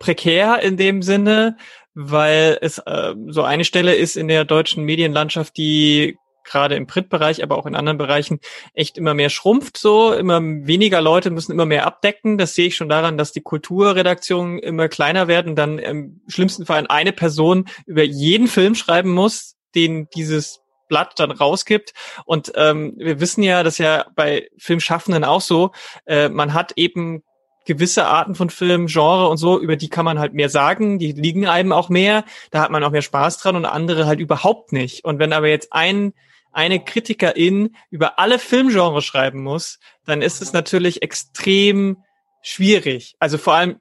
prekär 0.00 0.60
in 0.62 0.76
dem 0.76 1.02
Sinne, 1.02 1.56
weil 1.94 2.58
es 2.60 2.78
äh, 2.78 3.14
so 3.28 3.42
eine 3.42 3.64
Stelle 3.64 3.94
ist 3.94 4.16
in 4.16 4.28
der 4.28 4.44
deutschen 4.44 4.84
Medienlandschaft, 4.84 5.56
die 5.56 6.16
gerade 6.44 6.74
im 6.74 6.86
Printbereich, 6.86 7.42
aber 7.42 7.58
auch 7.58 7.66
in 7.66 7.74
anderen 7.74 7.98
Bereichen 7.98 8.40
echt 8.74 8.98
immer 8.98 9.14
mehr 9.14 9.30
schrumpft 9.30 9.76
so, 9.76 10.12
immer 10.12 10.40
weniger 10.40 11.00
Leute 11.00 11.30
müssen 11.30 11.52
immer 11.52 11.66
mehr 11.66 11.86
abdecken. 11.86 12.38
Das 12.38 12.54
sehe 12.54 12.68
ich 12.68 12.76
schon 12.76 12.88
daran, 12.88 13.18
dass 13.18 13.32
die 13.32 13.42
Kulturredaktionen 13.42 14.58
immer 14.58 14.88
kleiner 14.88 15.28
werden, 15.28 15.56
dann 15.56 15.78
im 15.78 16.20
schlimmsten 16.28 16.66
Fall 16.66 16.86
eine 16.88 17.12
Person 17.12 17.68
über 17.86 18.02
jeden 18.02 18.48
Film 18.48 18.74
schreiben 18.74 19.10
muss, 19.10 19.56
den 19.74 20.08
dieses 20.14 20.60
Blatt 20.88 21.18
dann 21.18 21.30
rausgibt. 21.30 21.94
Und 22.26 22.52
ähm, 22.56 22.94
wir 22.98 23.20
wissen 23.20 23.42
ja, 23.42 23.62
dass 23.62 23.78
ja 23.78 24.06
bei 24.14 24.48
Filmschaffenden 24.58 25.24
auch 25.24 25.40
so, 25.40 25.70
äh, 26.04 26.28
man 26.28 26.52
hat 26.52 26.72
eben 26.76 27.22
gewisse 27.64 28.06
Arten 28.06 28.34
von 28.34 28.50
Film, 28.50 28.86
Genre 28.86 29.28
und 29.28 29.36
so, 29.36 29.60
über 29.60 29.76
die 29.76 29.88
kann 29.88 30.04
man 30.04 30.18
halt 30.18 30.34
mehr 30.34 30.48
sagen, 30.48 30.98
die 30.98 31.12
liegen 31.12 31.46
einem 31.46 31.72
auch 31.72 31.88
mehr, 31.88 32.24
da 32.50 32.62
hat 32.62 32.70
man 32.70 32.82
auch 32.82 32.90
mehr 32.90 33.02
Spaß 33.02 33.38
dran 33.38 33.56
und 33.56 33.64
andere 33.64 34.06
halt 34.06 34.20
überhaupt 34.20 34.72
nicht. 34.72 35.04
Und 35.04 35.18
wenn 35.18 35.32
aber 35.32 35.48
jetzt 35.48 35.72
ein 35.72 36.12
eine 36.52 36.82
Kritikerin 36.82 37.76
über 37.90 38.18
alle 38.18 38.38
Filmgenres 38.38 39.04
schreiben 39.04 39.42
muss, 39.42 39.78
dann 40.04 40.22
ist 40.22 40.42
es 40.42 40.52
natürlich 40.52 41.02
extrem 41.02 41.98
schwierig. 42.42 43.14
Also 43.18 43.38
vor 43.38 43.54
allem 43.54 43.80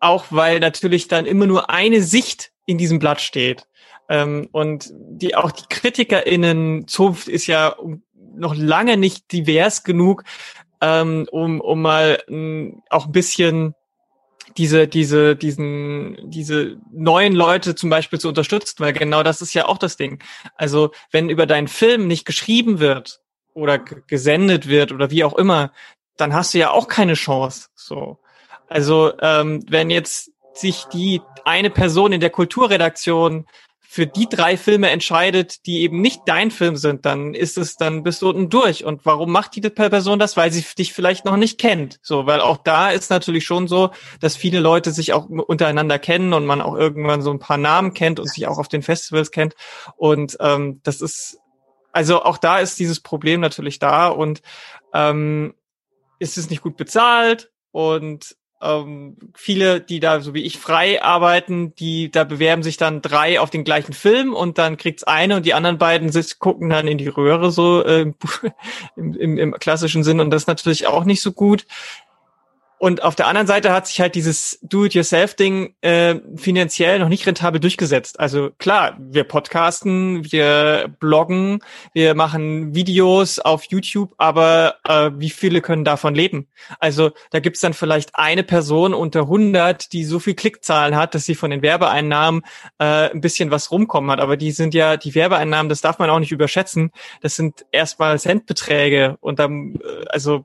auch, 0.00 0.26
weil 0.30 0.60
natürlich 0.60 1.08
dann 1.08 1.26
immer 1.26 1.46
nur 1.46 1.70
eine 1.70 2.02
Sicht 2.02 2.52
in 2.66 2.78
diesem 2.78 2.98
Blatt 2.98 3.20
steht. 3.20 3.66
Ähm, 4.08 4.48
und 4.52 4.90
die 4.92 5.34
auch 5.34 5.50
die 5.50 5.66
KritikerInnen 5.68 6.88
Zunft 6.88 7.28
ist 7.28 7.46
ja 7.46 7.76
noch 8.14 8.54
lange 8.54 8.96
nicht 8.96 9.32
divers 9.32 9.84
genug, 9.84 10.24
ähm, 10.80 11.26
um, 11.30 11.60
um 11.60 11.82
mal 11.82 12.22
m, 12.28 12.34
hm, 12.34 12.82
auch 12.90 13.06
ein 13.06 13.12
bisschen 13.12 13.74
diese, 14.56 14.88
diese, 14.88 15.36
diesen, 15.36 16.30
diese 16.30 16.78
neuen 16.90 17.34
Leute 17.34 17.74
zum 17.74 17.90
Beispiel 17.90 18.18
zu 18.18 18.28
unterstützen, 18.28 18.76
weil 18.78 18.92
genau 18.92 19.22
das 19.22 19.42
ist 19.42 19.54
ja 19.54 19.66
auch 19.66 19.78
das 19.78 19.96
Ding. 19.96 20.22
Also 20.56 20.92
wenn 21.10 21.28
über 21.28 21.46
deinen 21.46 21.68
Film 21.68 22.06
nicht 22.06 22.24
geschrieben 22.24 22.80
wird 22.80 23.20
oder 23.54 23.78
gesendet 23.78 24.68
wird 24.68 24.92
oder 24.92 25.10
wie 25.10 25.24
auch 25.24 25.34
immer, 25.34 25.72
dann 26.16 26.34
hast 26.34 26.54
du 26.54 26.58
ja 26.58 26.70
auch 26.70 26.88
keine 26.88 27.14
Chance. 27.14 27.68
So, 27.74 28.18
also 28.68 29.12
ähm, 29.20 29.64
wenn 29.68 29.90
jetzt 29.90 30.32
sich 30.54 30.84
die 30.92 31.22
eine 31.44 31.70
Person 31.70 32.12
in 32.12 32.20
der 32.20 32.30
Kulturredaktion 32.30 33.46
für 33.90 34.06
die 34.06 34.28
drei 34.28 34.58
Filme 34.58 34.90
entscheidet, 34.90 35.64
die 35.64 35.80
eben 35.80 36.02
nicht 36.02 36.20
dein 36.26 36.50
Film 36.50 36.76
sind, 36.76 37.06
dann 37.06 37.32
ist 37.32 37.56
es, 37.56 37.76
dann 37.76 38.02
bist 38.02 38.20
du 38.20 38.28
unten 38.28 38.50
durch. 38.50 38.84
Und 38.84 39.06
warum 39.06 39.32
macht 39.32 39.56
die 39.56 39.62
Person 39.62 40.18
das? 40.18 40.36
Weil 40.36 40.52
sie 40.52 40.62
dich 40.76 40.92
vielleicht 40.92 41.24
noch 41.24 41.38
nicht 41.38 41.58
kennt. 41.58 41.98
So, 42.02 42.26
weil 42.26 42.42
auch 42.42 42.58
da 42.58 42.90
ist 42.90 43.08
natürlich 43.08 43.46
schon 43.46 43.66
so, 43.66 43.88
dass 44.20 44.36
viele 44.36 44.60
Leute 44.60 44.90
sich 44.90 45.14
auch 45.14 45.30
untereinander 45.30 45.98
kennen 45.98 46.34
und 46.34 46.44
man 46.44 46.60
auch 46.60 46.76
irgendwann 46.76 47.22
so 47.22 47.30
ein 47.30 47.38
paar 47.38 47.56
Namen 47.56 47.94
kennt 47.94 48.20
und 48.20 48.28
sich 48.28 48.46
auch 48.46 48.58
auf 48.58 48.68
den 48.68 48.82
Festivals 48.82 49.30
kennt. 49.30 49.54
Und 49.96 50.36
ähm, 50.38 50.80
das 50.82 51.00
ist, 51.00 51.38
also 51.90 52.22
auch 52.22 52.36
da 52.36 52.58
ist 52.58 52.78
dieses 52.78 53.00
Problem 53.00 53.40
natürlich 53.40 53.78
da 53.78 54.08
und 54.08 54.42
ähm, 54.92 55.54
ist 56.18 56.36
es 56.36 56.50
nicht 56.50 56.60
gut 56.60 56.76
bezahlt 56.76 57.50
und 57.72 58.36
ähm, 58.60 59.16
viele, 59.34 59.80
die 59.80 60.00
da 60.00 60.20
so 60.20 60.34
wie 60.34 60.44
ich 60.44 60.58
frei 60.58 61.02
arbeiten, 61.02 61.74
die 61.76 62.10
da 62.10 62.24
bewerben 62.24 62.62
sich 62.62 62.76
dann 62.76 63.02
drei 63.02 63.40
auf 63.40 63.50
den 63.50 63.64
gleichen 63.64 63.92
Film 63.92 64.34
und 64.34 64.58
dann 64.58 64.76
kriegt's 64.76 65.04
eine 65.04 65.36
und 65.36 65.46
die 65.46 65.54
anderen 65.54 65.78
beiden 65.78 66.10
sich, 66.10 66.38
gucken 66.38 66.68
dann 66.70 66.88
in 66.88 66.98
die 66.98 67.08
Röhre 67.08 67.50
so 67.50 67.84
äh, 67.84 68.12
im, 68.96 69.14
im, 69.14 69.38
im 69.38 69.52
klassischen 69.52 70.02
Sinn 70.02 70.20
und 70.20 70.30
das 70.30 70.42
ist 70.42 70.48
natürlich 70.48 70.86
auch 70.86 71.04
nicht 71.04 71.22
so 71.22 71.32
gut. 71.32 71.66
Und 72.78 73.02
auf 73.02 73.16
der 73.16 73.26
anderen 73.26 73.46
Seite 73.46 73.72
hat 73.72 73.86
sich 73.86 74.00
halt 74.00 74.14
dieses 74.14 74.58
Do-it-yourself-Ding 74.62 75.74
äh, 75.80 76.16
finanziell 76.36 76.98
noch 77.00 77.08
nicht 77.08 77.26
rentabel 77.26 77.60
durchgesetzt. 77.60 78.20
Also 78.20 78.50
klar, 78.58 78.96
wir 78.98 79.24
podcasten, 79.24 80.30
wir 80.30 80.94
bloggen, 81.00 81.60
wir 81.92 82.14
machen 82.14 82.74
Videos 82.74 83.40
auf 83.40 83.64
YouTube, 83.64 84.14
aber 84.16 84.76
äh, 84.84 85.10
wie 85.14 85.30
viele 85.30 85.60
können 85.60 85.84
davon 85.84 86.14
leben? 86.14 86.46
Also 86.78 87.10
da 87.30 87.40
gibt's 87.40 87.60
dann 87.60 87.74
vielleicht 87.74 88.14
eine 88.14 88.44
Person 88.44 88.94
unter 88.94 89.22
100, 89.22 89.92
die 89.92 90.04
so 90.04 90.20
viel 90.20 90.34
Klickzahlen 90.34 90.94
hat, 90.94 91.14
dass 91.14 91.24
sie 91.24 91.34
von 91.34 91.50
den 91.50 91.62
Werbeeinnahmen 91.62 92.42
äh, 92.78 93.10
ein 93.10 93.20
bisschen 93.20 93.50
was 93.50 93.72
rumkommen 93.72 94.10
hat. 94.10 94.20
Aber 94.20 94.36
die 94.36 94.52
sind 94.52 94.72
ja, 94.72 94.96
die 94.96 95.14
Werbeeinnahmen, 95.16 95.68
das 95.68 95.80
darf 95.80 95.98
man 95.98 96.10
auch 96.10 96.20
nicht 96.20 96.32
überschätzen. 96.32 96.92
Das 97.22 97.34
sind 97.34 97.66
erstmal 97.72 98.20
Centbeträge 98.20 99.16
und 99.20 99.40
dann, 99.40 99.74
äh, 99.76 100.06
also 100.08 100.44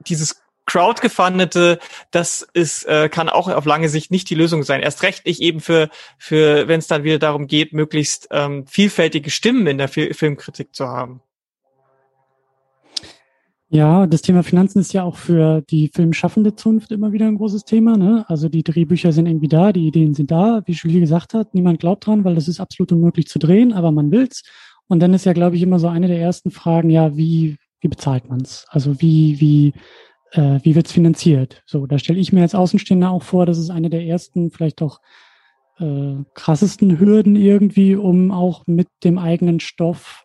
dieses 0.00 0.45
Crowdgefundete, 0.66 1.78
das 2.10 2.46
ist, 2.52 2.84
äh, 2.84 3.08
kann 3.08 3.28
auch 3.28 3.48
auf 3.48 3.64
lange 3.64 3.88
Sicht 3.88 4.10
nicht 4.10 4.28
die 4.28 4.34
Lösung 4.34 4.62
sein. 4.62 4.82
Erst 4.82 5.02
recht 5.02 5.26
nicht 5.26 5.40
eben 5.40 5.60
für, 5.60 5.88
für 6.18 6.68
wenn 6.68 6.80
es 6.80 6.88
dann 6.88 7.04
wieder 7.04 7.18
darum 7.18 7.46
geht, 7.46 7.72
möglichst 7.72 8.28
ähm, 8.30 8.66
vielfältige 8.66 9.30
Stimmen 9.30 9.66
in 9.66 9.78
der 9.78 9.88
Fil 9.88 10.12
Filmkritik 10.12 10.74
zu 10.74 10.88
haben. 10.88 11.22
Ja, 13.68 14.06
das 14.06 14.22
Thema 14.22 14.44
Finanzen 14.44 14.78
ist 14.78 14.92
ja 14.92 15.02
auch 15.02 15.16
für 15.16 15.60
die 15.62 15.90
filmschaffende 15.92 16.54
Zunft 16.54 16.92
immer 16.92 17.10
wieder 17.12 17.26
ein 17.26 17.36
großes 17.36 17.64
Thema. 17.64 17.96
Ne? 17.96 18.24
Also 18.28 18.48
die 18.48 18.62
Drehbücher 18.62 19.10
sind 19.10 19.26
irgendwie 19.26 19.48
da, 19.48 19.72
die 19.72 19.88
Ideen 19.88 20.14
sind 20.14 20.30
da, 20.30 20.62
wie 20.66 20.72
Julie 20.72 21.00
gesagt 21.00 21.34
hat. 21.34 21.52
Niemand 21.52 21.80
glaubt 21.80 22.06
dran, 22.06 22.24
weil 22.24 22.36
das 22.36 22.46
ist 22.46 22.60
absolut 22.60 22.92
unmöglich 22.92 23.26
zu 23.26 23.40
drehen, 23.40 23.72
aber 23.72 23.90
man 23.90 24.12
will's. 24.12 24.44
Und 24.86 25.00
dann 25.00 25.14
ist 25.14 25.26
ja, 25.26 25.32
glaube 25.32 25.56
ich, 25.56 25.62
immer 25.62 25.80
so 25.80 25.88
eine 25.88 26.06
der 26.06 26.20
ersten 26.20 26.52
Fragen, 26.52 26.90
ja, 26.90 27.16
wie, 27.16 27.56
wie 27.80 27.88
bezahlt 27.88 28.28
man's? 28.28 28.66
Also 28.68 29.00
wie, 29.00 29.40
wie 29.40 29.72
äh, 30.32 30.60
wie 30.62 30.74
wird's 30.74 30.92
finanziert? 30.92 31.62
So, 31.66 31.86
da 31.86 31.98
stelle 31.98 32.18
ich 32.18 32.32
mir 32.32 32.42
als 32.42 32.54
Außenstehender 32.54 33.10
auch 33.10 33.22
vor, 33.22 33.46
das 33.46 33.58
ist 33.58 33.70
eine 33.70 33.90
der 33.90 34.04
ersten, 34.04 34.50
vielleicht 34.50 34.82
auch 34.82 35.00
äh, 35.78 36.16
krassesten 36.34 36.98
Hürden 36.98 37.36
irgendwie, 37.36 37.96
um 37.96 38.30
auch 38.30 38.66
mit 38.66 38.88
dem 39.04 39.18
eigenen 39.18 39.60
Stoff 39.60 40.24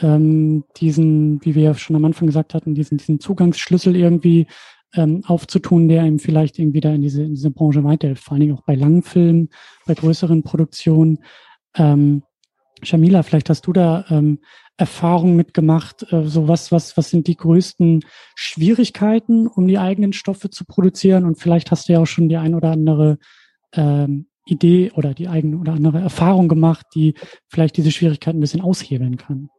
ähm, 0.00 0.64
diesen, 0.76 1.44
wie 1.44 1.54
wir 1.54 1.62
ja 1.62 1.74
schon 1.74 1.96
am 1.96 2.04
Anfang 2.04 2.26
gesagt 2.26 2.54
hatten, 2.54 2.74
diesen, 2.74 2.98
diesen 2.98 3.20
Zugangsschlüssel 3.20 3.96
irgendwie 3.96 4.46
ähm, 4.94 5.22
aufzutun, 5.26 5.88
der 5.88 6.04
ihm 6.04 6.18
vielleicht 6.18 6.58
irgendwie 6.58 6.80
da 6.80 6.92
in 6.92 7.02
diese, 7.02 7.22
in 7.22 7.34
diese 7.34 7.50
Branche 7.50 7.84
weiterhilft, 7.84 8.24
vor 8.24 8.32
allen 8.32 8.40
Dingen 8.40 8.56
auch 8.56 8.64
bei 8.64 8.74
langen 8.74 9.02
Filmen, 9.02 9.50
bei 9.86 9.94
größeren 9.94 10.42
Produktionen. 10.42 11.18
Ähm, 11.76 12.22
Shamila, 12.82 13.22
vielleicht 13.22 13.50
hast 13.50 13.66
du 13.66 13.72
da 13.72 14.04
ähm, 14.10 14.38
Erfahrungen 14.76 15.36
mitgemacht? 15.36 16.10
Äh, 16.12 16.24
so 16.24 16.48
was, 16.48 16.72
was, 16.72 16.96
was 16.96 17.10
sind 17.10 17.26
die 17.26 17.36
größten 17.36 18.04
Schwierigkeiten, 18.34 19.46
um 19.46 19.66
die 19.66 19.78
eigenen 19.78 20.12
Stoffe 20.12 20.50
zu 20.50 20.64
produzieren? 20.64 21.24
Und 21.24 21.38
vielleicht 21.38 21.70
hast 21.70 21.88
du 21.88 21.92
ja 21.92 22.00
auch 22.00 22.06
schon 22.06 22.28
die 22.28 22.36
ein 22.36 22.54
oder 22.54 22.70
andere 22.70 23.18
ähm, 23.72 24.26
Idee 24.46 24.90
oder 24.94 25.14
die 25.14 25.28
eigene 25.28 25.58
oder 25.58 25.72
andere 25.72 26.00
Erfahrung 26.00 26.48
gemacht, 26.48 26.86
die 26.94 27.14
vielleicht 27.48 27.76
diese 27.76 27.90
Schwierigkeiten 27.90 28.38
ein 28.38 28.40
bisschen 28.40 28.62
aushebeln 28.62 29.16
kann. 29.16 29.50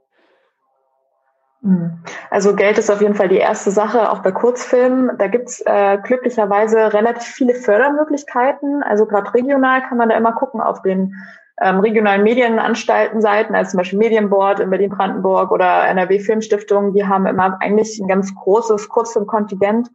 Hm. 1.62 2.04
Also 2.32 2.56
Geld 2.56 2.78
ist 2.78 2.90
auf 2.90 3.02
jeden 3.02 3.14
Fall 3.14 3.30
die 3.30 3.38
erste 3.38 3.72
Sache, 3.72 4.12
auch 4.12 4.20
bei 4.20 4.32
Kurzfilmen. 4.32 5.12
Da 5.18 5.28
gibt's 5.28 5.62
äh, 5.66 6.00
glücklicherweise 6.04 6.94
relativ 6.94 7.28
viele 7.28 7.54
Fördermöglichkeiten. 7.54 8.82
Also 8.84 9.06
gerade 9.06 9.34
regional 9.34 9.82
kann 9.84 9.98
man 9.98 10.10
da 10.10 10.18
immer 10.18 10.34
gucken 10.34 10.60
auf 10.60 10.82
den 10.82 11.14
ähm, 11.60 11.80
regionalen 11.80 12.24
Medienanstaltenseiten, 12.24 13.56
als 13.56 13.72
zum 13.72 13.80
Beispiel 13.80 14.00
Medienboard 14.00 14.60
in 14.60 14.70
Berlin-Brandenburg 14.70 15.52
oder 15.52 15.88
NRW 15.88 16.20
Filmstiftung, 16.20 16.94
die 16.94 17.06
haben 17.06 17.26
immer 17.26 17.58
eigentlich 17.62 18.00
ein 18.00 18.08
ganz 18.08 18.34
großes 18.36 18.90
Kurzfilmkontingent. 18.90 19.90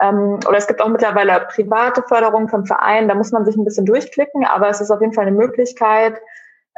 Ähm, 0.00 0.38
oder 0.46 0.58
es 0.58 0.66
gibt 0.66 0.82
auch 0.82 0.88
mittlerweile 0.88 1.46
private 1.54 2.02
Förderung 2.02 2.48
vom 2.48 2.66
Verein, 2.66 3.08
da 3.08 3.14
muss 3.14 3.32
man 3.32 3.44
sich 3.44 3.56
ein 3.56 3.64
bisschen 3.64 3.86
durchklicken, 3.86 4.44
aber 4.44 4.68
es 4.68 4.80
ist 4.80 4.90
auf 4.90 5.00
jeden 5.00 5.14
Fall 5.14 5.26
eine 5.26 5.36
Möglichkeit, 5.36 6.20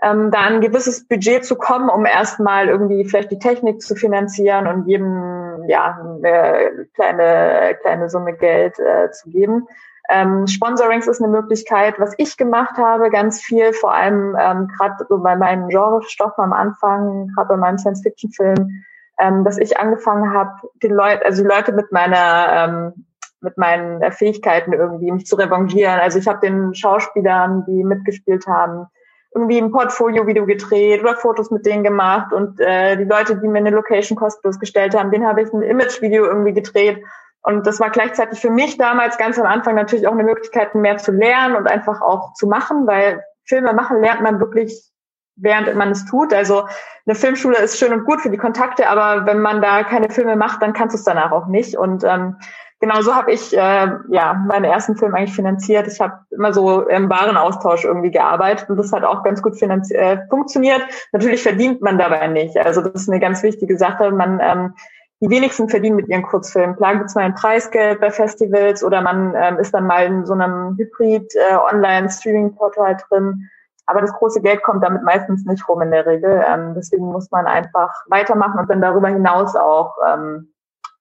ähm, 0.02 0.30
da 0.30 0.42
ein 0.42 0.60
gewisses 0.60 1.06
Budget 1.08 1.44
zu 1.44 1.56
kommen, 1.56 1.88
um 1.88 2.06
erstmal 2.06 2.68
irgendwie 2.68 3.04
vielleicht 3.04 3.32
die 3.32 3.38
Technik 3.38 3.82
zu 3.82 3.96
finanzieren 3.96 4.66
und 4.68 4.86
jedem 4.86 5.64
ja 5.66 5.98
eine 6.00 6.86
kleine 6.94 7.76
kleine 7.82 8.08
Summe 8.08 8.34
Geld 8.34 8.78
äh, 8.78 9.10
zu 9.10 9.30
geben. 9.30 9.66
Ähm, 10.10 10.46
Sponsorings 10.46 11.06
ist 11.06 11.22
eine 11.22 11.30
Möglichkeit. 11.30 11.98
Was 11.98 12.14
ich 12.16 12.36
gemacht 12.36 12.78
habe, 12.78 13.10
ganz 13.10 13.42
viel, 13.42 13.72
vor 13.74 13.92
allem 13.92 14.36
ähm, 14.40 14.68
gerade 14.68 15.04
so 15.08 15.18
bei 15.18 15.36
meinen 15.36 15.68
Genrestoffen 15.68 16.44
am 16.44 16.52
Anfang, 16.52 17.30
gerade 17.34 17.48
bei 17.48 17.56
meinem 17.56 17.78
Science-Fiction-Film, 17.78 18.84
ähm, 19.20 19.44
dass 19.44 19.58
ich 19.58 19.78
angefangen 19.78 20.32
habe, 20.32 20.52
die 20.82 20.88
Leute, 20.88 21.24
also 21.24 21.42
die 21.42 21.48
Leute 21.48 21.72
mit 21.72 21.92
meiner 21.92 22.48
ähm, 22.50 23.04
mit 23.40 23.56
meinen 23.56 24.02
Fähigkeiten 24.12 24.72
irgendwie 24.72 25.12
mich 25.12 25.26
zu 25.26 25.36
revanchieren. 25.36 26.00
Also 26.00 26.18
ich 26.18 26.26
habe 26.26 26.40
den 26.40 26.74
Schauspielern, 26.74 27.64
die 27.66 27.84
mitgespielt 27.84 28.46
haben, 28.48 28.86
irgendwie 29.34 29.58
ein 29.58 29.70
Portfolio-Video 29.70 30.46
gedreht 30.46 31.02
oder 31.02 31.14
Fotos 31.14 31.50
mit 31.50 31.66
denen 31.66 31.84
gemacht 31.84 32.32
und 32.32 32.58
äh, 32.60 32.96
die 32.96 33.04
Leute, 33.04 33.36
die 33.36 33.46
mir 33.46 33.58
eine 33.58 33.70
Location 33.70 34.16
kostenlos 34.16 34.58
gestellt 34.58 34.96
haben, 34.96 35.10
den 35.10 35.26
habe 35.26 35.42
ich 35.42 35.52
ein 35.52 35.62
Image-Video 35.62 36.24
irgendwie 36.24 36.54
gedreht 36.54 37.04
und 37.42 37.66
das 37.66 37.80
war 37.80 37.90
gleichzeitig 37.90 38.40
für 38.40 38.50
mich 38.50 38.76
damals 38.76 39.16
ganz 39.16 39.38
am 39.38 39.46
Anfang 39.46 39.74
natürlich 39.74 40.06
auch 40.06 40.12
eine 40.12 40.24
Möglichkeit, 40.24 40.74
mehr 40.74 40.98
zu 40.98 41.12
lernen 41.12 41.56
und 41.56 41.70
einfach 41.70 42.00
auch 42.02 42.34
zu 42.34 42.46
machen, 42.46 42.86
weil 42.86 43.22
Filme 43.44 43.72
machen 43.72 44.00
lernt 44.00 44.20
man 44.20 44.40
wirklich, 44.40 44.90
während 45.36 45.74
man 45.74 45.90
es 45.90 46.04
tut. 46.04 46.34
Also 46.34 46.66
eine 47.06 47.14
Filmschule 47.14 47.56
ist 47.58 47.78
schön 47.78 47.92
und 47.92 48.04
gut 48.04 48.20
für 48.20 48.30
die 48.30 48.36
Kontakte, 48.36 48.88
aber 48.88 49.24
wenn 49.24 49.40
man 49.40 49.62
da 49.62 49.82
keine 49.84 50.10
Filme 50.10 50.36
macht, 50.36 50.60
dann 50.62 50.72
kannst 50.72 50.94
du 50.94 50.98
es 50.98 51.04
danach 51.04 51.32
auch 51.32 51.46
nicht. 51.46 51.76
Und 51.76 52.04
ähm, 52.04 52.36
genau 52.80 53.00
so 53.00 53.14
habe 53.14 53.32
ich 53.32 53.56
äh, 53.56 53.88
ja 54.10 54.34
meinen 54.46 54.64
ersten 54.64 54.96
Film 54.96 55.14
eigentlich 55.14 55.34
finanziert. 55.34 55.86
Ich 55.86 56.00
habe 56.00 56.18
immer 56.30 56.52
so 56.52 56.86
im 56.88 57.08
Warenaustausch 57.08 57.84
irgendwie 57.84 58.10
gearbeitet 58.10 58.68
und 58.68 58.76
das 58.76 58.92
hat 58.92 59.04
auch 59.04 59.22
ganz 59.22 59.42
gut 59.42 59.60
äh, 59.62 60.18
funktioniert. 60.28 60.82
Natürlich 61.12 61.42
verdient 61.42 61.80
man 61.80 61.98
dabei 61.98 62.26
nicht. 62.26 62.58
Also 62.58 62.82
das 62.82 63.02
ist 63.02 63.08
eine 63.08 63.20
ganz 63.20 63.42
wichtige 63.42 63.78
Sache. 63.78 64.10
Man 64.10 64.40
ähm, 64.42 64.74
die 65.20 65.30
wenigsten 65.30 65.68
verdienen 65.68 65.96
mit 65.96 66.08
ihren 66.08 66.22
Kurzfilmen. 66.22 66.76
Klar 66.76 66.94
gibt 66.94 67.06
es 67.06 67.14
mal 67.14 67.24
ein 67.24 67.34
Preisgeld 67.34 68.00
bei 68.00 68.10
Festivals 68.10 68.84
oder 68.84 69.00
man 69.02 69.34
ähm, 69.36 69.58
ist 69.58 69.74
dann 69.74 69.86
mal 69.86 70.06
in 70.06 70.24
so 70.24 70.32
einem 70.32 70.76
Hybrid 70.76 71.34
äh, 71.34 72.94
drin. 73.10 73.50
Aber 73.86 74.00
das 74.00 74.12
große 74.12 74.42
Geld 74.42 74.62
kommt 74.62 74.84
damit 74.84 75.02
meistens 75.02 75.44
nicht 75.44 75.66
rum 75.68 75.80
in 75.80 75.90
der 75.90 76.06
Regel. 76.06 76.44
Ähm, 76.46 76.74
deswegen 76.74 77.06
muss 77.06 77.30
man 77.30 77.46
einfach 77.46 77.90
weitermachen 78.08 78.60
und 78.60 78.70
dann 78.70 78.82
darüber 78.82 79.08
hinaus 79.08 79.56
auch 79.56 79.96
ähm, 80.06 80.52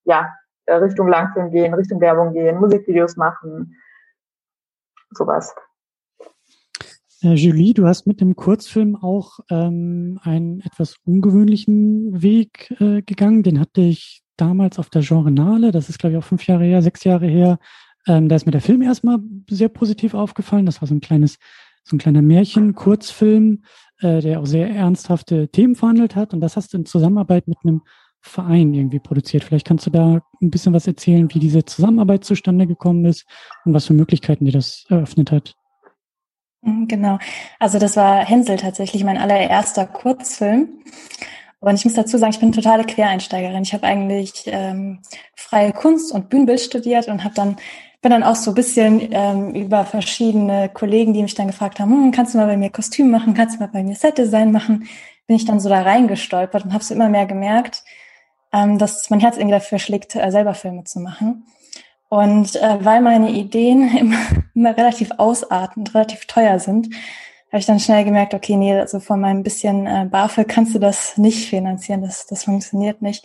ja, 0.05 0.33
Richtung 0.67 1.07
Langfilm 1.07 1.51
gehen, 1.51 1.73
Richtung 1.73 2.01
Werbung 2.01 2.33
gehen, 2.33 2.59
Musikvideos 2.59 3.17
machen, 3.17 3.75
sowas. 5.11 5.53
Äh, 7.27 7.33
Julie, 7.33 7.73
du 7.73 7.85
hast 7.85 8.07
mit 8.07 8.21
dem 8.21 8.35
Kurzfilm 8.35 8.95
auch 8.95 9.39
ähm, 9.49 10.19
einen 10.23 10.61
etwas 10.61 10.95
ungewöhnlichen 11.03 12.21
Weg 12.21 12.73
äh, 12.79 13.01
gegangen. 13.01 13.43
Den 13.43 13.59
hatte 13.59 13.81
ich 13.81 14.21
damals 14.37 14.79
auf 14.79 14.89
der 14.89 15.01
Genrenale, 15.01 15.71
das 15.71 15.89
ist 15.89 15.99
glaube 15.99 16.13
ich 16.13 16.19
auch 16.19 16.27
fünf 16.27 16.47
Jahre 16.47 16.63
her, 16.63 16.81
sechs 16.81 17.03
Jahre 17.03 17.27
her. 17.27 17.59
Ähm, 18.07 18.29
da 18.29 18.35
ist 18.35 18.45
mir 18.45 18.53
der 18.53 18.61
Film 18.61 18.81
erstmal 18.81 19.19
sehr 19.49 19.67
positiv 19.67 20.13
aufgefallen. 20.13 20.65
Das 20.65 20.81
war 20.81 20.87
so 20.87 20.95
ein 20.95 21.01
kleines, 21.01 21.37
so 21.83 21.95
ein 21.95 21.99
kleiner 21.99 22.21
Märchen-Kurzfilm, 22.21 23.63
äh, 23.99 24.21
der 24.21 24.39
auch 24.39 24.45
sehr 24.45 24.69
ernsthafte 24.69 25.49
Themen 25.49 25.75
verhandelt 25.75 26.15
hat. 26.15 26.33
Und 26.33 26.39
das 26.39 26.55
hast 26.55 26.73
du 26.73 26.77
in 26.77 26.85
Zusammenarbeit 26.85 27.47
mit 27.49 27.57
einem 27.63 27.81
Verein 28.21 28.73
irgendwie 28.73 28.99
produziert. 28.99 29.43
Vielleicht 29.43 29.67
kannst 29.67 29.85
du 29.85 29.89
da 29.89 30.21
ein 30.41 30.49
bisschen 30.49 30.73
was 30.73 30.87
erzählen, 30.87 31.27
wie 31.33 31.39
diese 31.39 31.65
Zusammenarbeit 31.65 32.23
zustande 32.23 32.67
gekommen 32.67 33.03
ist 33.03 33.25
und 33.65 33.73
was 33.73 33.85
für 33.85 33.93
Möglichkeiten 33.93 34.45
dir 34.45 34.53
das 34.53 34.85
eröffnet 34.87 35.31
hat. 35.31 35.55
Mhm, 36.67 36.87
genau. 36.87 37.17
Also 37.59 37.79
das 37.79 37.95
war 37.95 38.25
Hänsel 38.25 38.57
tatsächlich 38.57 39.03
mein 39.03 39.17
allererster 39.17 39.85
Kurzfilm. 39.85 40.69
Und 41.59 41.75
ich 41.75 41.85
muss 41.85 41.95
dazu 41.95 42.17
sagen, 42.17 42.33
ich 42.33 42.39
bin 42.39 42.51
totale 42.51 42.83
Quereinsteigerin. 42.83 43.63
Ich 43.63 43.73
habe 43.73 43.87
eigentlich 43.87 44.43
ähm, 44.45 44.99
freie 45.35 45.71
Kunst 45.73 46.11
und 46.11 46.29
Bühnenbild 46.29 46.59
studiert 46.59 47.07
und 47.07 47.23
habe 47.23 47.33
dann 47.33 47.57
bin 48.01 48.11
dann 48.11 48.23
auch 48.23 48.35
so 48.35 48.51
ein 48.51 48.55
bisschen 48.55 49.09
ähm, 49.11 49.55
über 49.55 49.83
verschiedene 49.83 50.69
Kollegen, 50.69 51.13
die 51.13 51.23
mich 51.23 51.33
dann 51.33 51.47
gefragt 51.47 51.79
haben, 51.79 51.91
hm, 51.91 52.11
kannst 52.11 52.33
du 52.33 52.37
mal 52.37 52.45
bei 52.45 52.55
mir 52.55 52.69
Kostüm 52.69 53.09
machen, 53.09 53.33
kannst 53.33 53.55
du 53.55 53.59
mal 53.59 53.69
bei 53.73 53.81
mir 53.81 53.95
Setdesign 53.95 54.51
machen, 54.51 54.87
bin 55.25 55.35
ich 55.35 55.45
dann 55.45 55.59
so 55.59 55.67
da 55.67 55.81
reingestolpert 55.81 56.65
und 56.65 56.73
habe 56.73 56.83
so 56.83 56.93
immer 56.93 57.09
mehr 57.09 57.25
gemerkt, 57.25 57.83
ähm, 58.53 58.77
dass 58.77 59.09
mein 59.09 59.19
Herz 59.19 59.37
irgendwie 59.37 59.55
dafür 59.55 59.79
schlägt, 59.79 60.15
äh, 60.15 60.31
selber 60.31 60.53
Filme 60.53 60.83
zu 60.83 60.99
machen. 60.99 61.45
Und 62.09 62.55
äh, 62.55 62.77
weil 62.81 63.01
meine 63.01 63.31
Ideen 63.31 63.89
immer, 63.97 64.19
immer 64.57 64.75
relativ 64.75 65.11
ausartend, 65.17 65.93
relativ 65.93 66.25
teuer 66.25 66.59
sind, 66.59 66.89
habe 67.49 67.59
ich 67.59 67.65
dann 67.65 67.79
schnell 67.79 68.03
gemerkt, 68.03 68.33
okay, 68.33 68.57
nee, 68.57 68.77
also 68.77 68.99
von 68.99 69.21
meinem 69.21 69.41
bisschen 69.41 69.87
äh, 69.87 70.05
BAföG 70.11 70.49
kannst 70.49 70.75
du 70.75 70.79
das 70.79 71.17
nicht 71.17 71.47
finanzieren, 71.47 72.01
das, 72.01 72.25
das 72.25 72.43
funktioniert 72.43 73.01
nicht. 73.01 73.23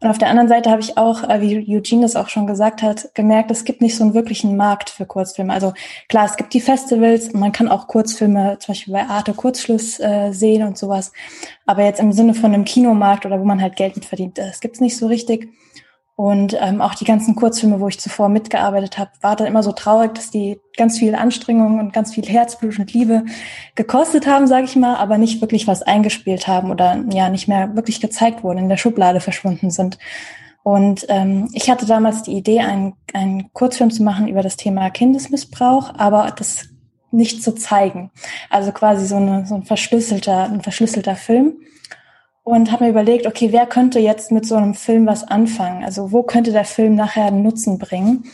Und 0.00 0.10
auf 0.10 0.18
der 0.18 0.30
anderen 0.30 0.48
Seite 0.48 0.68
habe 0.70 0.80
ich 0.80 0.98
auch, 0.98 1.22
äh, 1.28 1.40
wie 1.40 1.76
Eugene 1.76 2.02
das 2.02 2.16
auch 2.16 2.28
schon 2.28 2.48
gesagt 2.48 2.82
hat, 2.82 3.14
gemerkt, 3.14 3.52
es 3.52 3.64
gibt 3.64 3.80
nicht 3.80 3.96
so 3.96 4.02
einen 4.02 4.14
wirklichen 4.14 4.56
Markt 4.56 4.90
für 4.90 5.06
Kurzfilme. 5.06 5.52
Also 5.52 5.74
klar, 6.08 6.24
es 6.24 6.36
gibt 6.36 6.54
die 6.54 6.60
Festivals, 6.60 7.32
man 7.34 7.52
kann 7.52 7.68
auch 7.68 7.86
Kurzfilme 7.86 8.58
zum 8.58 8.72
Beispiel 8.72 8.94
bei 8.94 9.06
Arte 9.06 9.32
Kurzschluss 9.32 10.00
äh, 10.00 10.32
sehen 10.32 10.66
und 10.66 10.76
sowas, 10.76 11.12
aber 11.64 11.84
jetzt 11.84 12.00
im 12.00 12.12
Sinne 12.12 12.34
von 12.34 12.52
einem 12.52 12.64
Kinomarkt 12.64 13.26
oder 13.26 13.38
wo 13.38 13.44
man 13.44 13.62
halt 13.62 13.76
Geld 13.76 13.94
mit 13.94 14.06
verdient, 14.06 14.38
das 14.38 14.58
gibt's 14.58 14.80
nicht 14.80 14.96
so 14.96 15.06
richtig. 15.06 15.48
Und 16.14 16.56
ähm, 16.60 16.82
auch 16.82 16.94
die 16.94 17.06
ganzen 17.06 17.34
Kurzfilme, 17.34 17.80
wo 17.80 17.88
ich 17.88 17.98
zuvor 17.98 18.28
mitgearbeitet 18.28 18.98
habe, 18.98 19.10
war 19.22 19.34
dann 19.34 19.46
immer 19.46 19.62
so 19.62 19.72
traurig, 19.72 20.14
dass 20.14 20.30
die 20.30 20.60
ganz 20.76 20.98
viel 20.98 21.14
Anstrengung 21.14 21.78
und 21.78 21.92
ganz 21.92 22.14
viel 22.14 22.24
Herzblut 22.24 22.78
und 22.78 22.92
Liebe 22.92 23.24
gekostet 23.74 24.26
haben, 24.26 24.46
sage 24.46 24.66
ich 24.66 24.76
mal, 24.76 24.96
aber 24.96 25.16
nicht 25.16 25.40
wirklich 25.40 25.66
was 25.66 25.82
eingespielt 25.82 26.46
haben 26.46 26.70
oder 26.70 27.02
ja 27.10 27.30
nicht 27.30 27.48
mehr 27.48 27.74
wirklich 27.74 28.00
gezeigt 28.00 28.44
wurden, 28.44 28.58
in 28.58 28.68
der 28.68 28.76
Schublade 28.76 29.20
verschwunden 29.20 29.70
sind. 29.70 29.98
Und 30.62 31.06
ähm, 31.08 31.48
ich 31.54 31.70
hatte 31.70 31.86
damals 31.86 32.22
die 32.22 32.36
Idee, 32.36 32.60
einen, 32.60 32.94
einen 33.14 33.52
Kurzfilm 33.52 33.90
zu 33.90 34.02
machen 34.02 34.28
über 34.28 34.42
das 34.42 34.56
Thema 34.56 34.90
Kindesmissbrauch, 34.90 35.94
aber 35.96 36.32
das 36.36 36.68
nicht 37.10 37.42
zu 37.42 37.54
zeigen. 37.54 38.10
Also 38.48 38.70
quasi 38.72 39.06
so, 39.06 39.16
eine, 39.16 39.46
so 39.46 39.54
ein 39.54 39.64
verschlüsselter, 39.64 40.44
ein 40.44 40.62
verschlüsselter 40.62 41.16
Film 41.16 41.56
und 42.44 42.72
habe 42.72 42.84
mir 42.84 42.90
überlegt, 42.90 43.26
okay, 43.26 43.52
wer 43.52 43.66
könnte 43.66 44.00
jetzt 44.00 44.32
mit 44.32 44.46
so 44.46 44.56
einem 44.56 44.74
Film 44.74 45.06
was 45.06 45.24
anfangen? 45.24 45.84
Also 45.84 46.12
wo 46.12 46.22
könnte 46.22 46.52
der 46.52 46.64
Film 46.64 46.94
nachher 46.94 47.26
einen 47.26 47.42
Nutzen 47.42 47.78
bringen? 47.78 48.24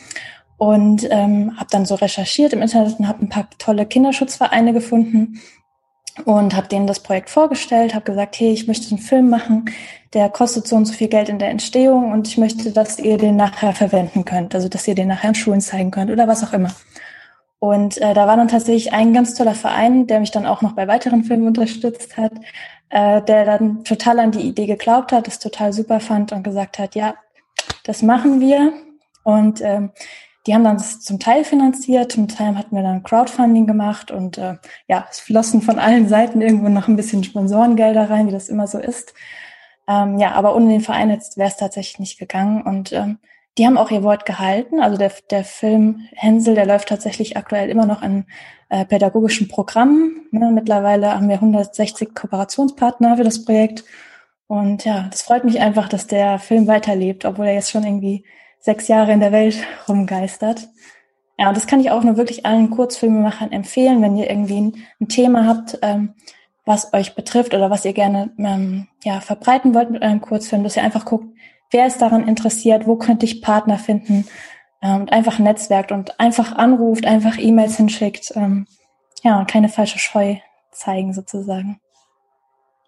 Und 0.57 1.07
ähm, 1.11 1.57
habe 1.57 1.69
dann 1.71 1.87
so 1.87 1.95
recherchiert 1.95 2.53
im 2.53 2.63
Internet 2.63 2.99
und 2.99 3.07
habe 3.07 3.25
ein 3.25 3.29
paar 3.29 3.49
tolle 3.59 3.87
Kinderschutzvereine 3.87 4.73
gefunden 4.73 5.41
und 6.25 6.57
habe 6.57 6.67
denen 6.67 6.87
das 6.87 7.01
Projekt 7.01 7.31
vorgestellt, 7.31 7.95
habe 7.95 8.05
gesagt, 8.05 8.41
hey, 8.41 8.53
ich 8.53 8.67
möchte 8.67 8.91
einen 8.91 8.99
Film 8.99 9.31
machen, 9.31 9.67
der 10.15 10.29
kostet 10.29 10.67
so 10.67 10.75
und 10.75 10.87
so 10.87 10.95
viel 10.95 11.09
Geld 11.09 11.29
in 11.29 11.39
der 11.39 11.51
Entstehung 11.51 12.11
und 12.11 12.27
ich 12.27 12.39
möchte, 12.39 12.73
dass 12.73 12.99
ihr 12.99 13.19
den 13.19 13.37
nachher 13.37 13.73
verwenden 13.73 14.25
könnt, 14.25 14.55
also 14.55 14.69
dass 14.69 14.89
ihr 14.89 14.97
den 14.97 15.09
nachher 15.09 15.29
in 15.29 15.35
Schulen 15.35 15.61
zeigen 15.61 15.91
könnt 15.91 16.11
oder 16.11 16.27
was 16.27 16.43
auch 16.43 16.53
immer. 16.53 16.71
Und 17.61 17.99
äh, 17.99 18.15
da 18.15 18.27
war 18.27 18.37
dann 18.37 18.49
tatsächlich 18.49 18.93
ein 18.93 19.13
ganz 19.13 19.35
toller 19.35 19.55
Verein, 19.55 20.07
der 20.07 20.21
mich 20.21 20.31
dann 20.31 20.47
auch 20.47 20.63
noch 20.63 20.73
bei 20.73 20.87
weiteren 20.87 21.25
Filmen 21.25 21.49
unterstützt 21.49 22.17
hat, 22.17 22.33
äh, 22.91 23.21
der 23.23 23.45
dann 23.45 23.85
total 23.85 24.21
an 24.21 24.31
die 24.31 24.43
Idee 24.43 24.67
geglaubt 24.67 25.13
hat, 25.13 25.27
es 25.27 25.39
total 25.39 25.73
super 25.73 26.01
fand 26.01 26.33
und 26.33 26.45
gesagt 26.45 26.79
hat, 26.79 26.95
ja, 26.95 27.15
das 27.85 28.03
machen 28.03 28.41
wir. 28.41 28.73
Und 29.25 29.61
ähm, 29.61 29.91
die 30.47 30.55
haben 30.55 30.65
dann 30.65 30.79
das 30.79 31.01
zum 31.01 31.19
Teil 31.19 31.45
finanziert, 31.45 32.13
zum 32.13 32.29
Teil 32.29 32.57
hatten 32.57 32.75
wir 32.75 32.83
dann 32.83 33.03
Crowdfunding 33.03 33.67
gemacht 33.67 34.11
und 34.11 34.39
äh, 34.39 34.55
ja, 34.87 35.07
es 35.11 35.21
flossen 35.21 35.61
von 35.61 35.79
allen 35.79 36.09
Seiten 36.09 36.41
irgendwo 36.41 36.69
noch 36.71 36.89
ein 36.89 36.97
bisschen 36.97 37.25
Sponsorengelder 37.25 38.09
rein, 38.09 38.29
wie 38.29 38.33
das 38.33 38.49
immer 38.49 38.67
so 38.67 38.79
ist. 38.79 39.13
Ähm, 39.89 40.19
ja, 40.19 40.33
aber 40.33 40.55
ohne 40.55 40.69
den 40.69 40.81
Verein 40.81 41.09
wäre 41.11 41.49
es 41.49 41.57
tatsächlich 41.57 41.99
nicht 41.99 42.19
gegangen. 42.19 42.63
Und 42.63 42.93
ähm, 42.93 43.19
die 43.59 43.67
haben 43.67 43.77
auch 43.77 43.91
ihr 43.91 44.05
Wort 44.05 44.25
gehalten. 44.25 44.81
Also 44.81 44.97
der, 44.97 45.13
der 45.31 45.45
Film 45.45 46.09
Hänsel, 46.15 46.55
der 46.55 46.67
läuft 46.67 46.89
tatsächlich 46.89 47.37
aktuell 47.37 47.69
immer 47.69 47.87
noch 47.87 48.03
an 48.03 48.25
äh, 48.69 48.85
pädagogischen 48.85 49.49
Programmen. 49.49 50.29
Ne, 50.31 50.51
mittlerweile 50.53 51.15
haben 51.15 51.29
wir 51.29 51.37
160 51.37 52.15
Kooperationspartner 52.15 53.17
für 53.17 53.25
das 53.25 53.45
Projekt. 53.45 53.85
Und 54.47 54.85
ja, 54.85 55.09
das 55.11 55.23
freut 55.23 55.45
mich 55.45 55.61
einfach, 55.61 55.89
dass 55.89 56.07
der 56.07 56.39
Film 56.39 56.69
weiterlebt, 56.69 57.25
obwohl 57.25 57.47
er 57.47 57.55
jetzt 57.55 57.71
schon 57.71 57.85
irgendwie 57.85 58.25
sechs 58.61 58.89
Jahre 58.89 59.13
in 59.13 59.21
der 59.21 59.33
Welt 59.33 59.59
rumgeistert. 59.89 60.69
Ja, 61.37 61.49
und 61.49 61.57
das 61.57 61.67
kann 61.67 61.81
ich 61.81 61.91
auch 61.91 62.03
nur 62.03 62.17
wirklich 62.17 62.47
allen 62.47 62.71
Kurzfilmemachern 62.71 63.53
empfehlen, 63.53 64.03
wenn 64.03 64.17
ihr 64.17 64.31
irgendwie 64.31 64.61
ein, 64.61 64.77
ein 65.01 65.09
Thema 65.09 65.47
habt, 65.47 65.79
ähm, 65.83 66.15
was 66.65 66.93
euch 66.93 67.15
betrifft 67.15 67.55
oder 67.55 67.71
was 67.71 67.85
ihr 67.85 67.93
gerne 67.93 68.31
ähm, 68.39 68.89
ja, 69.05 69.21
verbreiten 69.21 69.75
wollt 69.75 69.91
mit 69.91 70.03
eurem 70.03 70.21
Kurzfilm, 70.21 70.65
dass 70.65 70.77
ihr 70.77 70.83
einfach 70.83 71.05
guckt, 71.05 71.29
wer 71.71 71.87
ist 71.87 71.99
daran 71.99 72.27
interessiert, 72.27 72.87
wo 72.87 72.97
könnte 72.97 73.27
ich 73.27 73.43
Partner 73.43 73.79
finden, 73.79 74.25
ähm, 74.83 75.03
und 75.03 75.13
einfach 75.13 75.39
netzwerkt 75.39 75.93
und 75.93 76.19
einfach 76.21 76.53
anruft, 76.53 77.07
einfach 77.07 77.39
E-Mails 77.39 77.77
hinschickt. 77.77 78.33
Ähm, 78.35 78.67
ja, 79.23 79.45
keine 79.45 79.69
falsche 79.69 79.99
Scheu 79.99 80.37
zeigen 80.71 81.13
sozusagen. 81.13 81.81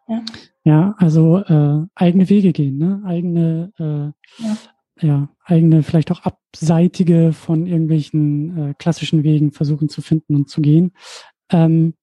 Ja, 0.06 0.22
ja 0.64 0.94
also 0.98 1.38
äh, 1.38 1.86
eigene 1.94 2.28
Wege 2.28 2.52
gehen, 2.52 2.78
ne? 2.78 3.02
Eigene, 3.04 3.72
äh, 3.78 4.44
ja. 4.44 4.56
ja. 5.00 5.28
eigene, 5.44 5.82
vielleicht 5.82 6.12
auch 6.12 6.20
abseitige 6.20 7.32
von 7.32 7.66
irgendwelchen 7.66 8.70
äh, 8.70 8.74
klassischen 8.74 9.24
Wegen 9.24 9.52
versuchen 9.52 9.88
zu 9.88 10.02
finden 10.02 10.36
und 10.36 10.48
zu 10.48 10.60
gehen. 10.60 10.92
Ähm, 11.50 11.94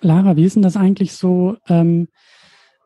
Lara, 0.00 0.36
wie 0.36 0.44
ist 0.44 0.56
denn 0.56 0.62
das 0.62 0.76
eigentlich 0.76 1.12
so 1.12 1.56
ähm, 1.68 2.08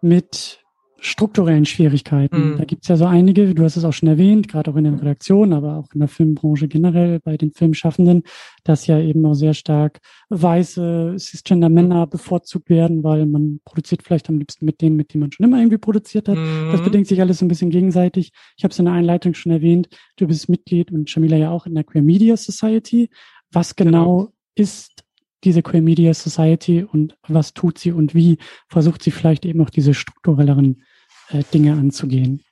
mit 0.02 0.60
strukturellen 1.06 1.64
Schwierigkeiten. 1.64 2.52
Mhm. 2.52 2.58
Da 2.58 2.64
gibt's 2.64 2.88
ja 2.88 2.96
so 2.96 3.04
einige, 3.04 3.54
du 3.54 3.62
hast 3.62 3.76
es 3.76 3.84
auch 3.84 3.92
schon 3.92 4.08
erwähnt, 4.08 4.48
gerade 4.48 4.70
auch 4.70 4.76
in 4.76 4.84
den 4.84 4.96
Redaktionen, 4.96 5.52
aber 5.52 5.76
auch 5.76 5.92
in 5.94 6.00
der 6.00 6.08
Filmbranche 6.08 6.66
generell, 6.66 7.20
bei 7.20 7.36
den 7.36 7.52
Filmschaffenden, 7.52 8.24
dass 8.64 8.88
ja 8.88 8.98
eben 8.98 9.24
auch 9.24 9.34
sehr 9.34 9.54
stark 9.54 10.00
weiße 10.30 11.14
cisgender 11.18 11.68
Männer 11.68 12.08
bevorzugt 12.08 12.68
werden, 12.68 13.04
weil 13.04 13.26
man 13.26 13.60
produziert 13.64 14.02
vielleicht 14.02 14.28
am 14.28 14.38
liebsten 14.38 14.64
mit 14.64 14.80
denen, 14.80 14.96
mit 14.96 15.14
denen 15.14 15.20
man 15.20 15.32
schon 15.32 15.46
immer 15.46 15.58
irgendwie 15.58 15.78
produziert 15.78 16.28
hat. 16.28 16.38
Mhm. 16.38 16.72
Das 16.72 16.82
bedingt 16.82 17.06
sich 17.06 17.20
alles 17.20 17.38
so 17.38 17.44
ein 17.44 17.48
bisschen 17.48 17.70
gegenseitig. 17.70 18.32
Ich 18.56 18.64
habe 18.64 18.72
es 18.72 18.78
in 18.78 18.86
der 18.86 18.94
Einleitung 18.94 19.34
schon 19.34 19.52
erwähnt, 19.52 19.88
du 20.16 20.26
bist 20.26 20.48
Mitglied 20.48 20.90
und 20.90 21.08
Shamila 21.08 21.36
ja 21.36 21.50
auch 21.50 21.66
in 21.66 21.74
der 21.74 21.84
Queer 21.84 22.02
Media 22.02 22.36
Society. 22.36 23.10
Was 23.52 23.76
genau, 23.76 24.16
genau. 24.16 24.32
ist 24.56 25.04
diese 25.44 25.62
Queer 25.62 25.82
Media 25.82 26.12
Society 26.12 26.82
und 26.82 27.16
was 27.28 27.54
tut 27.54 27.78
sie 27.78 27.92
und 27.92 28.14
wie 28.14 28.38
versucht 28.68 29.04
sie 29.04 29.12
vielleicht 29.12 29.46
eben 29.46 29.60
auch 29.60 29.70
diese 29.70 29.94
strukturelleren 29.94 30.82
äh, 31.30 31.42
Dinge 31.52 31.72
anzugehen? 31.72 32.42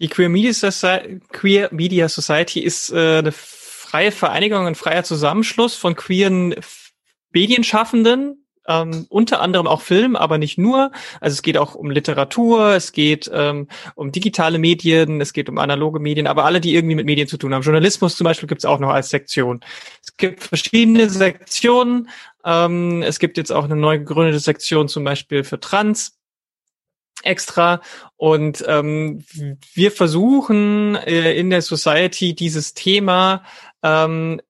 Die 0.00 0.08
Queer 0.08 0.28
Media, 0.28 0.52
Society, 0.52 1.20
Queer 1.32 1.68
Media 1.72 2.08
Society 2.08 2.60
ist 2.60 2.90
äh, 2.92 3.18
eine 3.18 3.32
freie 3.32 4.12
Vereinigung, 4.12 4.66
ein 4.66 4.74
freier 4.74 5.04
Zusammenschluss 5.04 5.76
von 5.76 5.94
queeren 5.94 6.54
Medienschaffenden, 7.30 8.44
ähm, 8.66 9.06
unter 9.08 9.40
anderem 9.40 9.66
auch 9.66 9.82
Film, 9.82 10.16
aber 10.16 10.38
nicht 10.38 10.58
nur. 10.58 10.90
Also 11.20 11.34
es 11.34 11.42
geht 11.42 11.58
auch 11.58 11.74
um 11.74 11.90
Literatur, 11.90 12.70
es 12.74 12.92
geht 12.92 13.30
ähm, 13.32 13.68
um 13.94 14.10
digitale 14.10 14.58
Medien, 14.58 15.20
es 15.20 15.32
geht 15.32 15.48
um 15.48 15.58
analoge 15.58 16.00
Medien, 16.00 16.26
aber 16.26 16.44
alle, 16.44 16.60
die 16.60 16.74
irgendwie 16.74 16.96
mit 16.96 17.06
Medien 17.06 17.28
zu 17.28 17.36
tun 17.36 17.54
haben. 17.54 17.62
Journalismus 17.62 18.16
zum 18.16 18.24
Beispiel 18.24 18.48
gibt 18.48 18.62
es 18.62 18.64
auch 18.64 18.78
noch 18.80 18.90
als 18.90 19.10
Sektion. 19.10 19.60
Es 20.02 20.16
gibt 20.16 20.42
verschiedene 20.42 21.08
Sektionen. 21.10 22.08
Ähm, 22.44 23.02
es 23.02 23.18
gibt 23.18 23.36
jetzt 23.36 23.52
auch 23.52 23.64
eine 23.64 23.76
neu 23.76 23.98
gegründete 23.98 24.40
Sektion 24.40 24.88
zum 24.88 25.04
Beispiel 25.04 25.44
für 25.44 25.60
Trans 25.60 26.18
extra. 27.24 27.80
Und 28.16 28.64
ähm, 28.66 29.24
wir 29.74 29.92
versuchen 29.92 30.96
äh, 30.96 31.34
in 31.34 31.50
der 31.50 31.62
Society 31.62 32.34
dieses 32.34 32.74
Thema 32.74 33.44
ähm, 33.82 34.40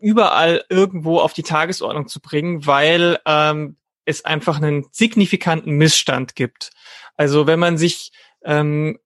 überall 0.00 0.64
irgendwo 0.68 1.18
auf 1.18 1.32
die 1.32 1.42
Tagesordnung 1.42 2.08
zu 2.08 2.20
bringen, 2.20 2.66
weil 2.66 3.18
ähm, 3.26 3.76
es 4.04 4.24
einfach 4.24 4.58
einen 4.58 4.86
signifikanten 4.92 5.72
Missstand 5.76 6.36
gibt. 6.36 6.70
Also 7.16 7.46
wenn 7.46 7.58
man 7.58 7.78
sich 7.78 8.12
ähm, 8.44 8.98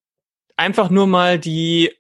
einfach 0.57 0.91
nur 0.91 1.07
mal 1.07 1.39
die 1.39 1.93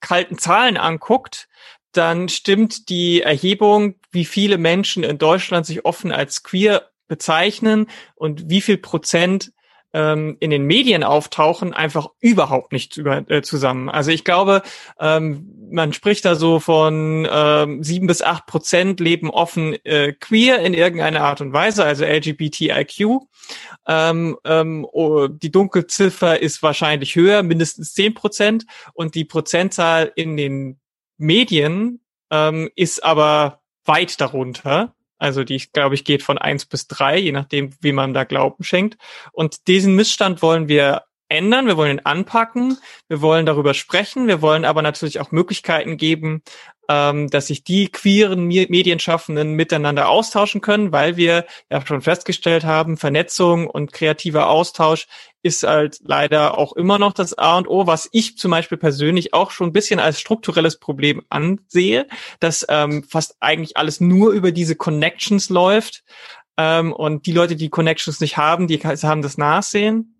kalten 0.00 0.38
Zahlen 0.38 0.76
anguckt, 0.76 1.48
dann 1.92 2.28
stimmt 2.28 2.88
die 2.88 3.20
Erhebung, 3.20 3.96
wie 4.10 4.24
viele 4.24 4.56
Menschen 4.56 5.04
in 5.04 5.18
Deutschland 5.18 5.66
sich 5.66 5.84
offen 5.84 6.10
als 6.10 6.42
queer 6.42 6.90
bezeichnen 7.06 7.88
und 8.14 8.48
wie 8.48 8.62
viel 8.62 8.78
Prozent 8.78 9.52
ähm, 9.92 10.36
in 10.40 10.50
den 10.50 10.64
Medien 10.64 11.04
auftauchen, 11.04 11.72
einfach 11.72 12.08
überhaupt 12.20 12.72
nicht 12.72 12.96
über, 12.96 13.28
äh, 13.30 13.42
zusammen. 13.42 13.88
Also 13.88 14.10
ich 14.10 14.24
glaube, 14.24 14.62
ähm, 14.98 15.68
man 15.70 15.92
spricht 15.92 16.24
da 16.24 16.34
so 16.34 16.60
von 16.60 17.26
ähm, 17.30 17.82
sieben 17.82 18.06
bis 18.06 18.22
acht 18.22 18.46
Prozent 18.46 19.00
leben 19.00 19.30
offen 19.30 19.74
äh, 19.84 20.12
queer 20.12 20.60
in 20.60 20.74
irgendeiner 20.74 21.22
Art 21.22 21.40
und 21.40 21.52
Weise, 21.52 21.84
also 21.84 22.04
LGBTIQ. 22.04 23.20
Ähm, 23.86 24.38
ähm, 24.44 24.86
oh, 24.90 25.28
die 25.28 25.50
Dunkelziffer 25.50 26.40
ist 26.40 26.62
wahrscheinlich 26.62 27.16
höher, 27.16 27.42
mindestens 27.42 27.94
zehn 27.94 28.14
Prozent. 28.14 28.66
Und 28.94 29.14
die 29.14 29.24
Prozentzahl 29.24 30.12
in 30.14 30.36
den 30.36 30.80
Medien 31.18 32.00
ähm, 32.30 32.70
ist 32.76 33.04
aber 33.04 33.60
weit 33.84 34.20
darunter. 34.20 34.94
Also 35.22 35.44
die, 35.44 35.56
glaube 35.72 35.94
ich, 35.94 36.04
geht 36.04 36.24
von 36.24 36.36
eins 36.36 36.66
bis 36.66 36.88
drei, 36.88 37.16
je 37.16 37.30
nachdem, 37.30 37.70
wie 37.80 37.92
man 37.92 38.12
da 38.12 38.24
Glauben 38.24 38.64
schenkt. 38.64 38.98
Und 39.30 39.68
diesen 39.68 39.94
Missstand 39.94 40.42
wollen 40.42 40.66
wir 40.66 41.04
ändern, 41.28 41.68
wir 41.68 41.76
wollen 41.76 41.98
ihn 41.98 42.04
anpacken, 42.04 42.76
wir 43.08 43.22
wollen 43.22 43.46
darüber 43.46 43.72
sprechen, 43.72 44.26
wir 44.26 44.42
wollen 44.42 44.64
aber 44.64 44.82
natürlich 44.82 45.20
auch 45.20 45.30
Möglichkeiten 45.30 45.96
geben, 45.96 46.42
ähm, 46.92 47.30
dass 47.30 47.46
sich 47.46 47.64
die 47.64 47.88
queeren 47.90 48.46
Medienschaffenden 48.46 49.54
miteinander 49.54 50.10
austauschen 50.10 50.60
können, 50.60 50.92
weil 50.92 51.16
wir 51.16 51.46
ja 51.70 51.84
schon 51.86 52.02
festgestellt 52.02 52.64
haben, 52.64 52.98
Vernetzung 52.98 53.66
und 53.66 53.94
kreativer 53.94 54.50
Austausch 54.50 55.06
ist 55.42 55.62
halt 55.62 56.00
leider 56.04 56.58
auch 56.58 56.74
immer 56.74 56.98
noch 56.98 57.14
das 57.14 57.36
A 57.38 57.56
und 57.56 57.66
O, 57.66 57.86
was 57.86 58.10
ich 58.12 58.36
zum 58.36 58.50
Beispiel 58.50 58.76
persönlich 58.76 59.32
auch 59.32 59.50
schon 59.50 59.68
ein 59.68 59.72
bisschen 59.72 60.00
als 60.00 60.20
strukturelles 60.20 60.78
Problem 60.78 61.22
ansehe, 61.30 62.06
dass 62.40 62.66
ähm, 62.68 63.04
fast 63.04 63.36
eigentlich 63.40 63.78
alles 63.78 64.00
nur 64.00 64.32
über 64.32 64.52
diese 64.52 64.76
Connections 64.76 65.48
läuft. 65.48 66.04
Ähm, 66.58 66.92
und 66.92 67.24
die 67.24 67.32
Leute, 67.32 67.56
die 67.56 67.70
Connections 67.70 68.20
nicht 68.20 68.36
haben, 68.36 68.66
die 68.66 68.78
haben 68.80 69.22
das 69.22 69.38
Nachsehen. 69.38 70.11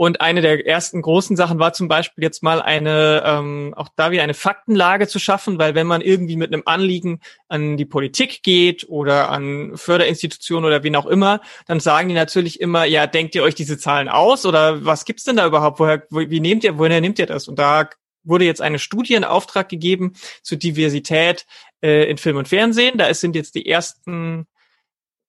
Und 0.00 0.20
eine 0.20 0.42
der 0.42 0.64
ersten 0.64 1.02
großen 1.02 1.36
Sachen 1.36 1.58
war 1.58 1.72
zum 1.72 1.88
Beispiel 1.88 2.22
jetzt 2.22 2.40
mal 2.44 2.62
eine, 2.62 3.20
ähm, 3.26 3.74
auch 3.76 3.88
da 3.96 4.12
wieder 4.12 4.22
eine 4.22 4.32
Faktenlage 4.32 5.08
zu 5.08 5.18
schaffen, 5.18 5.58
weil 5.58 5.74
wenn 5.74 5.88
man 5.88 6.02
irgendwie 6.02 6.36
mit 6.36 6.52
einem 6.52 6.62
Anliegen 6.66 7.18
an 7.48 7.76
die 7.76 7.84
Politik 7.84 8.44
geht 8.44 8.88
oder 8.88 9.28
an 9.28 9.72
Förderinstitutionen 9.74 10.64
oder 10.64 10.84
wen 10.84 10.94
auch 10.94 11.06
immer, 11.06 11.40
dann 11.66 11.80
sagen 11.80 12.08
die 12.08 12.14
natürlich 12.14 12.60
immer, 12.60 12.84
ja, 12.84 13.08
denkt 13.08 13.34
ihr 13.34 13.42
euch 13.42 13.56
diese 13.56 13.76
Zahlen 13.76 14.08
aus 14.08 14.46
oder 14.46 14.84
was 14.84 15.04
gibt's 15.04 15.24
denn 15.24 15.34
da 15.34 15.44
überhaupt? 15.44 15.80
Woher, 15.80 16.04
wie 16.10 16.38
nehmt 16.38 16.62
ihr, 16.62 16.78
woher 16.78 17.00
nehmt 17.00 17.18
ihr 17.18 17.26
das? 17.26 17.48
Und 17.48 17.58
da 17.58 17.90
wurde 18.22 18.44
jetzt 18.44 18.62
eine 18.62 18.78
Studie 18.78 19.14
in 19.14 19.24
Auftrag 19.24 19.68
gegeben 19.68 20.12
zur 20.42 20.58
Diversität 20.58 21.44
äh, 21.82 22.08
in 22.08 22.18
Film 22.18 22.36
und 22.36 22.46
Fernsehen. 22.46 22.98
Da 22.98 23.12
sind 23.14 23.34
jetzt 23.34 23.56
die 23.56 23.66
ersten 23.66 24.46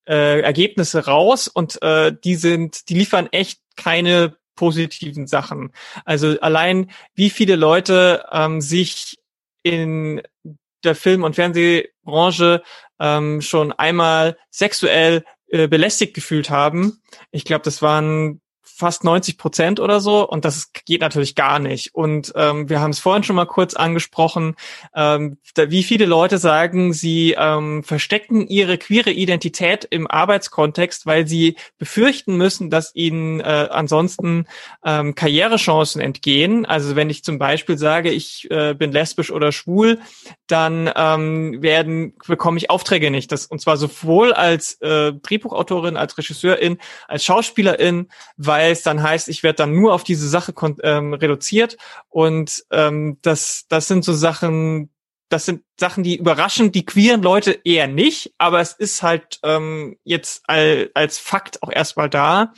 äh, 0.07 0.41
Ergebnisse 0.41 1.05
raus 1.05 1.47
und 1.47 1.81
äh, 1.81 2.13
die 2.23 2.35
sind, 2.35 2.87
die 2.89 2.93
liefern 2.93 3.29
echt 3.31 3.61
keine 3.75 4.37
positiven 4.59 5.25
Sachen. 5.25 5.71
Also 6.03 6.37
allein 6.41 6.91
wie 7.15 7.29
viele 7.29 7.55
Leute 7.55 8.25
ähm, 8.29 8.59
sich 8.59 9.17
in 9.63 10.21
der 10.83 10.95
Film- 10.95 11.23
und 11.23 11.35
Fernsehbranche 11.35 12.61
ähm, 12.99 13.39
schon 13.39 13.71
einmal 13.71 14.37
sexuell 14.49 15.23
äh, 15.47 15.69
belästigt 15.69 16.13
gefühlt 16.13 16.49
haben. 16.49 17.01
Ich 17.31 17.45
glaube, 17.45 17.63
das 17.63 17.81
waren 17.81 18.41
fast 18.79 19.03
90 19.03 19.37
Prozent 19.37 19.79
oder 19.81 19.99
so 19.99 20.27
und 20.27 20.45
das 20.45 20.71
geht 20.85 21.01
natürlich 21.01 21.35
gar 21.35 21.59
nicht. 21.59 21.93
Und 21.93 22.31
ähm, 22.35 22.69
wir 22.69 22.79
haben 22.79 22.91
es 22.91 22.99
vorhin 22.99 23.23
schon 23.23 23.35
mal 23.35 23.45
kurz 23.45 23.73
angesprochen, 23.73 24.55
ähm, 24.95 25.37
da, 25.53 25.69
wie 25.69 25.83
viele 25.83 26.05
Leute 26.05 26.37
sagen, 26.37 26.93
sie 26.93 27.35
ähm, 27.37 27.83
verstecken 27.83 28.47
ihre 28.47 28.77
queere 28.77 29.11
Identität 29.11 29.85
im 29.89 30.09
Arbeitskontext, 30.09 31.05
weil 31.05 31.27
sie 31.27 31.57
befürchten 31.77 32.37
müssen, 32.37 32.69
dass 32.69 32.95
ihnen 32.95 33.41
äh, 33.41 33.67
ansonsten 33.69 34.45
ähm, 34.85 35.13
Karrierechancen 35.13 36.01
entgehen. 36.01 36.65
Also 36.65 36.95
wenn 36.95 37.09
ich 37.09 37.25
zum 37.25 37.37
Beispiel 37.37 37.77
sage, 37.77 38.11
ich 38.11 38.49
äh, 38.49 38.73
bin 38.75 38.93
lesbisch 38.93 39.29
oder 39.29 39.51
schwul, 39.51 39.99
dann 40.47 40.89
ähm, 40.95 41.61
werden 41.61 42.13
bekomme 42.27 42.57
ich 42.57 42.69
Aufträge 42.69 43.11
nicht. 43.11 43.31
Das 43.33 43.45
und 43.45 43.59
zwar 43.59 43.75
sowohl 43.75 44.31
als 44.31 44.79
äh, 44.81 45.11
Drehbuchautorin, 45.11 45.97
als 45.97 46.17
Regisseurin, 46.17 46.77
als 47.09 47.25
Schauspielerin, 47.25 48.07
weil 48.37 48.68
es 48.71 48.83
dann 48.83 49.01
heißt, 49.01 49.29
ich 49.29 49.43
werde 49.43 49.57
dann 49.57 49.73
nur 49.73 49.93
auf 49.93 50.03
diese 50.03 50.27
Sache 50.27 50.53
ähm, 50.83 51.13
reduziert. 51.13 51.77
Und 52.09 52.65
ähm, 52.71 53.17
das, 53.21 53.65
das 53.69 53.87
sind 53.87 54.03
so 54.03 54.13
Sachen, 54.13 54.89
das 55.29 55.45
sind 55.45 55.63
Sachen, 55.79 56.03
die 56.03 56.17
überraschen 56.17 56.71
die 56.71 56.85
queeren 56.85 57.21
Leute 57.21 57.59
eher 57.63 57.87
nicht, 57.87 58.33
aber 58.37 58.59
es 58.59 58.73
ist 58.73 59.03
halt 59.03 59.39
ähm, 59.43 59.97
jetzt 60.03 60.41
all, 60.47 60.89
als 60.93 61.19
Fakt 61.19 61.61
auch 61.61 61.71
erstmal 61.71 62.09
da. 62.09 62.53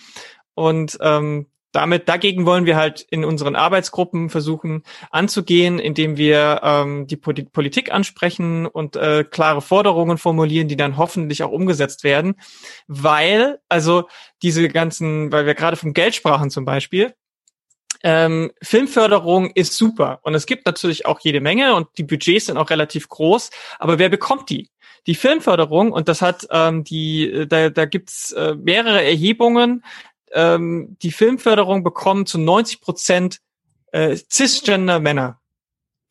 Und 0.53 0.97
ähm, 1.01 1.50
damit 1.71 2.09
dagegen 2.09 2.45
wollen 2.45 2.65
wir 2.65 2.75
halt 2.75 3.01
in 3.09 3.23
unseren 3.23 3.55
Arbeitsgruppen 3.55 4.29
versuchen 4.29 4.83
anzugehen, 5.09 5.79
indem 5.79 6.17
wir 6.17 6.61
ähm, 6.63 7.07
die 7.07 7.15
Politik 7.15 7.91
ansprechen 7.91 8.65
und 8.65 8.95
äh, 8.95 9.23
klare 9.23 9.61
Forderungen 9.61 10.17
formulieren, 10.17 10.67
die 10.67 10.75
dann 10.75 10.97
hoffentlich 10.97 11.43
auch 11.43 11.51
umgesetzt 11.51 12.03
werden. 12.03 12.35
Weil, 12.87 13.59
also 13.69 14.07
diese 14.41 14.67
ganzen, 14.67 15.31
weil 15.31 15.45
wir 15.45 15.55
gerade 15.55 15.77
vom 15.77 15.93
Geld 15.93 16.15
sprachen 16.15 16.49
zum 16.49 16.65
Beispiel, 16.65 17.13
ähm, 18.03 18.51
Filmförderung 18.61 19.51
ist 19.51 19.75
super 19.75 20.19
und 20.23 20.33
es 20.33 20.47
gibt 20.47 20.65
natürlich 20.65 21.05
auch 21.05 21.19
jede 21.19 21.39
Menge 21.39 21.75
und 21.75 21.87
die 21.97 22.03
Budgets 22.03 22.47
sind 22.47 22.57
auch 22.57 22.71
relativ 22.71 23.07
groß, 23.09 23.51
aber 23.77 23.99
wer 23.99 24.09
bekommt 24.09 24.49
die? 24.49 24.69
Die 25.07 25.15
Filmförderung, 25.15 25.91
und 25.91 26.07
das 26.07 26.21
hat 26.21 26.47
ähm, 26.51 26.83
die, 26.83 27.47
da, 27.47 27.69
da 27.69 27.85
gibt's 27.85 28.33
äh, 28.33 28.53
mehrere 28.55 29.03
Erhebungen, 29.03 29.83
ähm, 30.33 30.97
die 31.01 31.11
Filmförderung 31.11 31.83
bekommen 31.83 32.25
zu 32.25 32.37
90 32.37 32.81
Prozent 32.81 33.39
äh, 33.91 34.15
cisgender 34.29 34.99
Männer. 34.99 35.39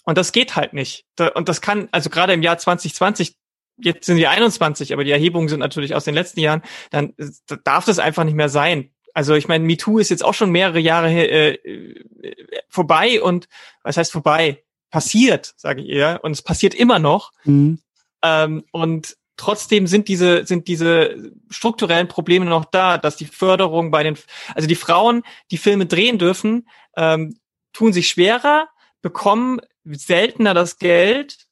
Und 0.05 0.19
das 0.19 0.33
geht 0.33 0.57
halt 0.57 0.73
nicht. 0.73 1.05
Da, 1.17 1.29
und 1.29 1.49
das 1.49 1.61
kann, 1.61 1.89
also 1.93 2.11
gerade 2.11 2.33
im 2.33 2.43
Jahr 2.43 2.59
2020, 2.59 3.37
jetzt 3.79 4.07
sind 4.07 4.17
wir 4.17 4.31
21, 4.31 4.93
aber 4.93 5.05
die 5.05 5.11
Erhebungen 5.11 5.49
sind 5.49 5.61
natürlich 5.61 5.95
aus 5.95 6.05
den 6.05 6.15
letzten 6.15 6.41
Jahren, 6.41 6.63
dann 6.91 7.15
da 7.47 7.57
darf 7.57 7.85
das 7.85 7.99
einfach 7.99 8.25
nicht 8.25 8.35
mehr 8.35 8.49
sein. 8.49 8.91
Also 9.15 9.35
ich 9.35 9.49
meine, 9.49 9.65
MeToo 9.65 9.99
ist 9.99 10.11
jetzt 10.11 10.25
auch 10.25 10.35
schon 10.35 10.51
mehrere 10.51 10.79
Jahre 10.79 11.11
äh, 11.11 11.55
äh, 11.55 12.37
vorbei 12.69 13.23
und 13.23 13.49
was 13.83 13.97
heißt 13.97 14.13
vorbei? 14.13 14.63
Passiert, 14.91 15.55
sage 15.57 15.83
ich 15.83 15.89
eher. 15.89 16.25
Und 16.25 16.33
es 16.33 16.43
passiert 16.43 16.75
immer 16.75 16.99
noch. 16.99 17.33
Mhm. 17.45 17.79
Ähm, 18.23 18.65
und 18.73 19.17
trotzdem 19.41 19.87
sind 19.87 20.09
diese, 20.09 20.45
sind 20.45 20.69
diese 20.69 21.33
strukturellen 21.49 22.09
Probleme 22.09 22.45
noch 22.45 22.67
da, 22.67 22.99
dass 22.99 23.17
die 23.17 23.25
Förderung 23.25 23.91
bei 23.91 24.03
den, 24.03 24.19
also 24.55 24.69
die 24.69 24.75
Frauen, 24.75 25.23
die 25.51 25.57
Filme 25.57 25.87
drehen 25.87 26.19
dürfen, 26.19 26.69
ähm, 26.97 27.39
tun 27.73 27.95
sich 27.95 28.09
schwerer, 28.09 28.69
bekommen 29.01 29.61
seltener 29.85 30.53
das 30.53 30.77
Geld 30.77 31.47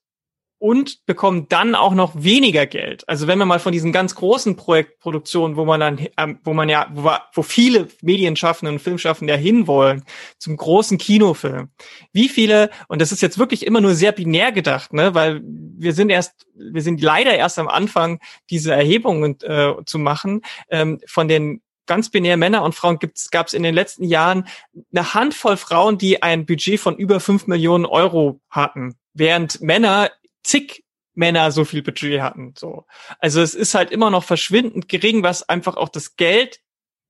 und 0.58 1.06
bekommen 1.06 1.46
dann 1.48 1.74
auch 1.74 1.94
noch 1.94 2.12
weniger 2.16 2.66
Geld. 2.66 3.08
Also 3.08 3.26
wenn 3.26 3.38
man 3.38 3.48
mal 3.48 3.60
von 3.60 3.72
diesen 3.72 3.92
ganz 3.92 4.14
großen 4.14 4.56
Projektproduktionen, 4.56 5.56
wo 5.56 5.64
man 5.64 5.80
dann, 5.80 6.06
ähm, 6.16 6.40
wo 6.42 6.52
man 6.52 6.68
ja, 6.68 6.88
wo, 6.92 7.10
wo 7.32 7.42
viele 7.42 7.88
Medienschaffende 8.02 8.72
und 8.72 8.80
Filmschaffende 8.80 9.34
ja 9.34 9.38
hinwollen, 9.38 10.04
zum 10.38 10.56
großen 10.56 10.98
Kinofilm. 10.98 11.70
Wie 12.12 12.28
viele, 12.28 12.70
und 12.88 13.00
das 13.00 13.12
ist 13.12 13.22
jetzt 13.22 13.38
wirklich 13.38 13.66
immer 13.66 13.80
nur 13.80 13.94
sehr 13.94 14.12
binär 14.12 14.50
gedacht, 14.50 14.92
ne, 14.92 15.14
weil 15.14 15.40
wir 15.44 15.92
sind 15.92 16.10
erst, 16.10 16.46
wir 16.54 16.82
sind 16.82 17.00
leider 17.00 17.34
erst 17.34 17.58
am 17.58 17.68
Anfang, 17.68 18.18
diese 18.50 18.72
Erhebungen 18.72 19.40
äh, 19.42 19.74
zu 19.86 19.98
machen, 19.98 20.42
ähm, 20.70 21.00
von 21.06 21.28
den 21.28 21.62
ganz 21.86 22.10
binär 22.10 22.36
Männer 22.36 22.62
und 22.62 22.74
Frauen 22.74 22.98
gab 23.30 23.46
es 23.46 23.54
in 23.54 23.62
den 23.62 23.74
letzten 23.74 24.04
Jahren 24.04 24.46
eine 24.92 25.14
Handvoll 25.14 25.56
Frauen, 25.56 25.98
die 25.98 26.22
ein 26.22 26.46
Budget 26.46 26.78
von 26.78 26.96
über 26.96 27.18
fünf 27.18 27.46
Millionen 27.46 27.86
Euro 27.86 28.40
hatten, 28.50 28.96
während 29.14 29.60
Männer 29.60 30.10
zig 30.48 30.84
Männer 31.14 31.50
so 31.50 31.64
viel 31.64 31.82
Budget 31.82 32.20
hatten. 32.20 32.54
So. 32.56 32.86
Also 33.18 33.42
es 33.42 33.54
ist 33.54 33.74
halt 33.74 33.90
immer 33.90 34.10
noch 34.10 34.24
verschwindend 34.24 34.88
gering, 34.88 35.22
was 35.22 35.48
einfach 35.48 35.76
auch 35.76 35.88
das 35.88 36.16
Geld 36.16 36.60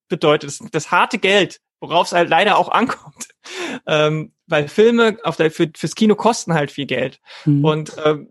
bedeutet, 0.08 0.48
das, 0.48 0.70
das 0.70 0.90
harte 0.90 1.18
Geld, 1.18 1.60
worauf 1.80 2.06
es 2.06 2.12
halt 2.12 2.30
leider 2.30 2.58
auch 2.58 2.68
ankommt. 2.68 3.28
Ähm, 3.86 4.32
weil 4.46 4.68
Filme 4.68 5.16
auf 5.22 5.36
der, 5.36 5.50
für, 5.50 5.70
fürs 5.74 5.94
Kino 5.94 6.14
kosten 6.14 6.52
halt 6.52 6.70
viel 6.70 6.84
Geld. 6.84 7.18
Mhm. 7.46 7.64
Und 7.64 7.96
ähm, 8.04 8.30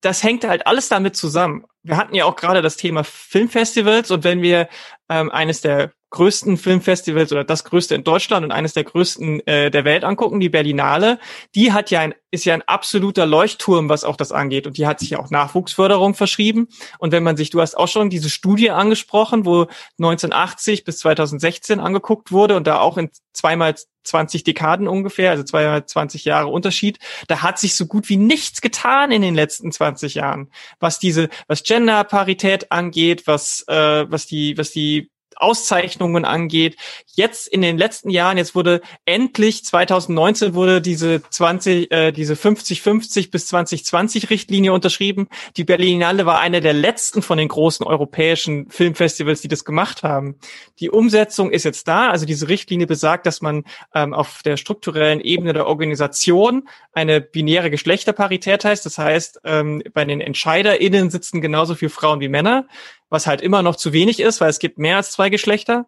das 0.00 0.22
hängt 0.22 0.44
halt 0.44 0.66
alles 0.66 0.88
damit 0.88 1.16
zusammen. 1.16 1.64
Wir 1.82 1.98
hatten 1.98 2.14
ja 2.14 2.24
auch 2.24 2.36
gerade 2.36 2.62
das 2.62 2.76
Thema 2.76 3.04
Filmfestivals 3.04 4.10
und 4.10 4.24
wenn 4.24 4.40
wir 4.40 4.68
ähm, 5.08 5.30
eines 5.30 5.60
der 5.60 5.92
größten 6.14 6.56
Filmfestivals 6.56 7.32
oder 7.32 7.42
das 7.42 7.64
größte 7.64 7.96
in 7.96 8.04
Deutschland 8.04 8.44
und 8.44 8.52
eines 8.52 8.72
der 8.72 8.84
größten 8.84 9.44
äh, 9.48 9.70
der 9.72 9.84
Welt 9.84 10.04
angucken, 10.04 10.38
die 10.38 10.48
Berlinale, 10.48 11.18
die 11.56 11.72
hat 11.72 11.90
ja 11.90 12.00
ein, 12.00 12.14
ist 12.30 12.44
ja 12.44 12.54
ein 12.54 12.62
absoluter 12.62 13.26
Leuchtturm, 13.26 13.88
was 13.88 14.04
auch 14.04 14.16
das 14.16 14.30
angeht. 14.30 14.68
Und 14.68 14.78
die 14.78 14.86
hat 14.86 15.00
sich 15.00 15.10
ja 15.10 15.18
auch 15.18 15.30
Nachwuchsförderung 15.30 16.14
verschrieben. 16.14 16.68
Und 16.98 17.10
wenn 17.10 17.24
man 17.24 17.36
sich, 17.36 17.50
du 17.50 17.60
hast 17.60 17.76
auch 17.76 17.88
schon 17.88 18.10
diese 18.10 18.30
Studie 18.30 18.70
angesprochen, 18.70 19.44
wo 19.44 19.62
1980 19.98 20.84
bis 20.84 20.98
2016 20.98 21.80
angeguckt 21.80 22.30
wurde 22.30 22.54
und 22.56 22.68
da 22.68 22.78
auch 22.78 22.96
in 22.96 23.10
zweimal 23.32 23.74
20 24.04 24.44
Dekaden 24.44 24.86
ungefähr, 24.86 25.30
also 25.30 25.42
zweimal 25.42 25.84
20 25.84 26.24
Jahre 26.24 26.48
Unterschied, 26.48 26.98
da 27.26 27.42
hat 27.42 27.58
sich 27.58 27.74
so 27.74 27.86
gut 27.86 28.08
wie 28.08 28.16
nichts 28.16 28.60
getan 28.60 29.10
in 29.10 29.22
den 29.22 29.34
letzten 29.34 29.72
20 29.72 30.14
Jahren, 30.14 30.50
was 30.78 30.98
diese, 30.98 31.28
was 31.48 31.62
Genderparität 31.62 32.70
angeht, 32.70 33.26
was, 33.26 33.64
äh, 33.66 34.04
was 34.08 34.26
die, 34.26 34.56
was 34.56 34.70
die 34.70 34.93
Auszeichnungen 35.36 36.24
angeht. 36.24 36.76
Jetzt 37.14 37.48
in 37.48 37.62
den 37.62 37.78
letzten 37.78 38.10
Jahren, 38.10 38.38
jetzt 38.38 38.54
wurde 38.54 38.80
endlich 39.04 39.64
2019 39.64 40.54
wurde 40.54 40.80
diese 40.80 41.22
20, 41.22 41.90
äh, 41.90 42.12
diese 42.12 42.34
50-50 42.34 43.30
bis 43.30 43.46
2020 43.46 44.30
Richtlinie 44.30 44.72
unterschrieben. 44.72 45.28
Die 45.56 45.64
Berlinale 45.64 46.26
war 46.26 46.40
eine 46.40 46.60
der 46.60 46.72
letzten 46.72 47.22
von 47.22 47.38
den 47.38 47.48
großen 47.48 47.86
europäischen 47.86 48.68
Filmfestivals, 48.70 49.40
die 49.40 49.48
das 49.48 49.64
gemacht 49.64 50.02
haben. 50.02 50.36
Die 50.80 50.90
Umsetzung 50.90 51.50
ist 51.50 51.64
jetzt 51.64 51.88
da. 51.88 52.10
Also 52.10 52.26
diese 52.26 52.48
Richtlinie 52.48 52.86
besagt, 52.86 53.26
dass 53.26 53.40
man 53.40 53.64
ähm, 53.94 54.14
auf 54.14 54.42
der 54.42 54.56
strukturellen 54.56 55.20
Ebene 55.20 55.52
der 55.52 55.66
Organisation 55.66 56.68
eine 56.92 57.20
binäre 57.20 57.70
Geschlechterparität 57.70 58.64
heißt. 58.64 58.84
Das 58.86 58.98
heißt, 58.98 59.40
ähm, 59.44 59.82
bei 59.92 60.04
den 60.04 60.20
EntscheiderInnen 60.20 61.10
sitzen 61.10 61.40
genauso 61.40 61.74
viele 61.74 61.90
Frauen 61.90 62.20
wie 62.20 62.28
Männer 62.28 62.66
was 63.10 63.26
halt 63.26 63.40
immer 63.40 63.62
noch 63.62 63.76
zu 63.76 63.92
wenig 63.92 64.20
ist, 64.20 64.40
weil 64.40 64.50
es 64.50 64.58
gibt 64.58 64.78
mehr 64.78 64.96
als 64.96 65.12
zwei 65.12 65.30
Geschlechter. 65.30 65.86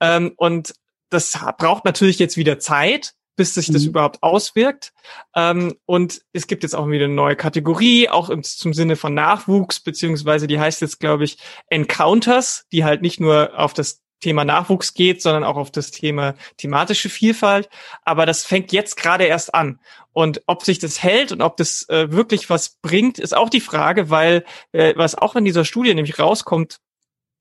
Ähm, 0.00 0.32
und 0.36 0.74
das 1.10 1.38
braucht 1.58 1.84
natürlich 1.84 2.18
jetzt 2.18 2.36
wieder 2.36 2.58
Zeit, 2.58 3.14
bis 3.36 3.54
sich 3.54 3.66
das 3.66 3.82
mhm. 3.82 3.88
überhaupt 3.88 4.22
auswirkt. 4.22 4.92
Ähm, 5.34 5.76
und 5.86 6.22
es 6.32 6.46
gibt 6.46 6.62
jetzt 6.62 6.74
auch 6.74 6.88
wieder 6.88 7.06
eine 7.06 7.14
neue 7.14 7.36
Kategorie, 7.36 8.08
auch 8.08 8.30
im, 8.30 8.42
zum 8.42 8.72
Sinne 8.72 8.96
von 8.96 9.14
Nachwuchs, 9.14 9.80
beziehungsweise 9.80 10.46
die 10.46 10.60
heißt 10.60 10.80
jetzt, 10.80 11.00
glaube 11.00 11.24
ich, 11.24 11.38
Encounters, 11.68 12.66
die 12.72 12.84
halt 12.84 13.02
nicht 13.02 13.20
nur 13.20 13.58
auf 13.58 13.74
das 13.74 14.03
Thema 14.20 14.44
Nachwuchs 14.44 14.94
geht, 14.94 15.22
sondern 15.22 15.44
auch 15.44 15.56
auf 15.56 15.70
das 15.70 15.90
Thema 15.90 16.34
thematische 16.56 17.08
Vielfalt. 17.08 17.68
Aber 18.04 18.26
das 18.26 18.44
fängt 18.44 18.72
jetzt 18.72 18.96
gerade 18.96 19.24
erst 19.24 19.54
an. 19.54 19.80
Und 20.12 20.42
ob 20.46 20.62
sich 20.62 20.78
das 20.78 21.02
hält 21.02 21.32
und 21.32 21.42
ob 21.42 21.56
das 21.56 21.88
äh, 21.88 22.10
wirklich 22.12 22.48
was 22.48 22.76
bringt, 22.80 23.18
ist 23.18 23.36
auch 23.36 23.50
die 23.50 23.60
Frage, 23.60 24.10
weil 24.10 24.44
äh, 24.72 24.94
was 24.96 25.16
auch 25.16 25.36
in 25.36 25.44
dieser 25.44 25.64
Studie 25.64 25.94
nämlich 25.94 26.18
rauskommt, 26.18 26.78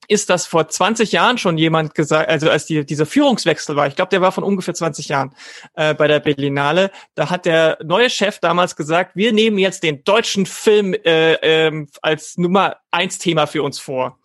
ist, 0.07 0.29
dass 0.29 0.45
vor 0.45 0.67
20 0.67 1.11
Jahren 1.11 1.37
schon 1.37 1.57
jemand 1.57 1.95
gesagt, 1.95 2.29
also 2.29 2.49
als 2.49 2.65
die, 2.65 2.85
dieser 2.85 3.05
Führungswechsel 3.05 3.75
war, 3.75 3.87
ich 3.87 3.95
glaube, 3.95 4.09
der 4.09 4.21
war 4.21 4.31
von 4.31 4.43
ungefähr 4.43 4.73
20 4.73 5.07
Jahren 5.07 5.33
äh, 5.75 5.93
bei 5.93 6.07
der 6.07 6.19
Berlinale, 6.19 6.91
da 7.15 7.29
hat 7.29 7.45
der 7.45 7.77
neue 7.83 8.09
Chef 8.09 8.39
damals 8.39 8.75
gesagt, 8.75 9.15
wir 9.15 9.33
nehmen 9.33 9.57
jetzt 9.57 9.83
den 9.83 10.03
deutschen 10.03 10.45
Film 10.45 10.93
äh, 10.93 11.33
ähm, 11.35 11.87
als 12.01 12.37
Nummer 12.37 12.77
eins 12.91 13.17
Thema 13.17 13.47
für 13.47 13.63
uns 13.63 13.79
vor. 13.79 14.19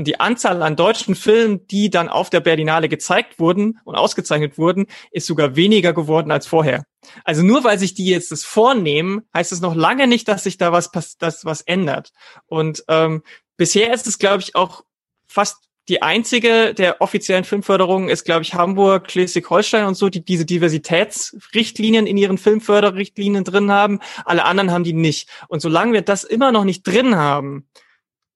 Und 0.00 0.06
die 0.06 0.18
Anzahl 0.18 0.62
an 0.62 0.76
deutschen 0.76 1.14
Filmen, 1.14 1.66
die 1.66 1.90
dann 1.90 2.08
auf 2.08 2.30
der 2.30 2.40
Berlinale 2.40 2.88
gezeigt 2.88 3.38
wurden 3.38 3.78
und 3.84 3.96
ausgezeichnet 3.96 4.56
wurden, 4.56 4.86
ist 5.10 5.26
sogar 5.26 5.56
weniger 5.56 5.92
geworden 5.92 6.30
als 6.30 6.46
vorher. 6.46 6.84
Also 7.22 7.42
nur 7.42 7.64
weil 7.64 7.78
sich 7.78 7.92
die 7.92 8.06
jetzt 8.06 8.32
das 8.32 8.42
vornehmen, 8.42 9.28
heißt 9.34 9.52
es 9.52 9.60
noch 9.60 9.74
lange 9.74 10.06
nicht, 10.06 10.26
dass 10.26 10.44
sich 10.44 10.56
da 10.56 10.72
was, 10.72 10.90
dass 10.90 11.44
was 11.44 11.60
ändert. 11.60 12.12
Und 12.46 12.82
ähm, 12.88 13.22
bisher 13.58 13.92
ist 13.92 14.06
es, 14.06 14.18
glaube 14.18 14.40
ich, 14.40 14.56
auch 14.56 14.84
fast 15.26 15.68
die 15.90 16.00
einzige 16.00 16.72
der 16.72 17.02
offiziellen 17.02 17.44
Filmförderungen 17.44 18.08
ist, 18.08 18.24
glaube 18.24 18.40
ich, 18.40 18.54
Hamburg, 18.54 19.10
Schleswig-Holstein 19.10 19.84
und 19.84 19.96
so, 19.96 20.08
die 20.08 20.24
diese 20.24 20.46
Diversitätsrichtlinien 20.46 22.06
in 22.06 22.16
ihren 22.16 22.38
Filmförderrichtlinien 22.38 23.44
drin 23.44 23.70
haben. 23.70 24.00
Alle 24.24 24.46
anderen 24.46 24.70
haben 24.70 24.84
die 24.84 24.94
nicht. 24.94 25.28
Und 25.48 25.60
solange 25.60 25.92
wir 25.92 26.00
das 26.00 26.24
immer 26.24 26.52
noch 26.52 26.64
nicht 26.64 26.86
drin 26.86 27.16
haben, 27.16 27.66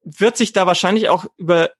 wird 0.04 0.36
sich 0.36 0.52
da 0.52 0.66
wahrscheinlich 0.66 1.08
auch 1.08 1.26
über 1.36 1.70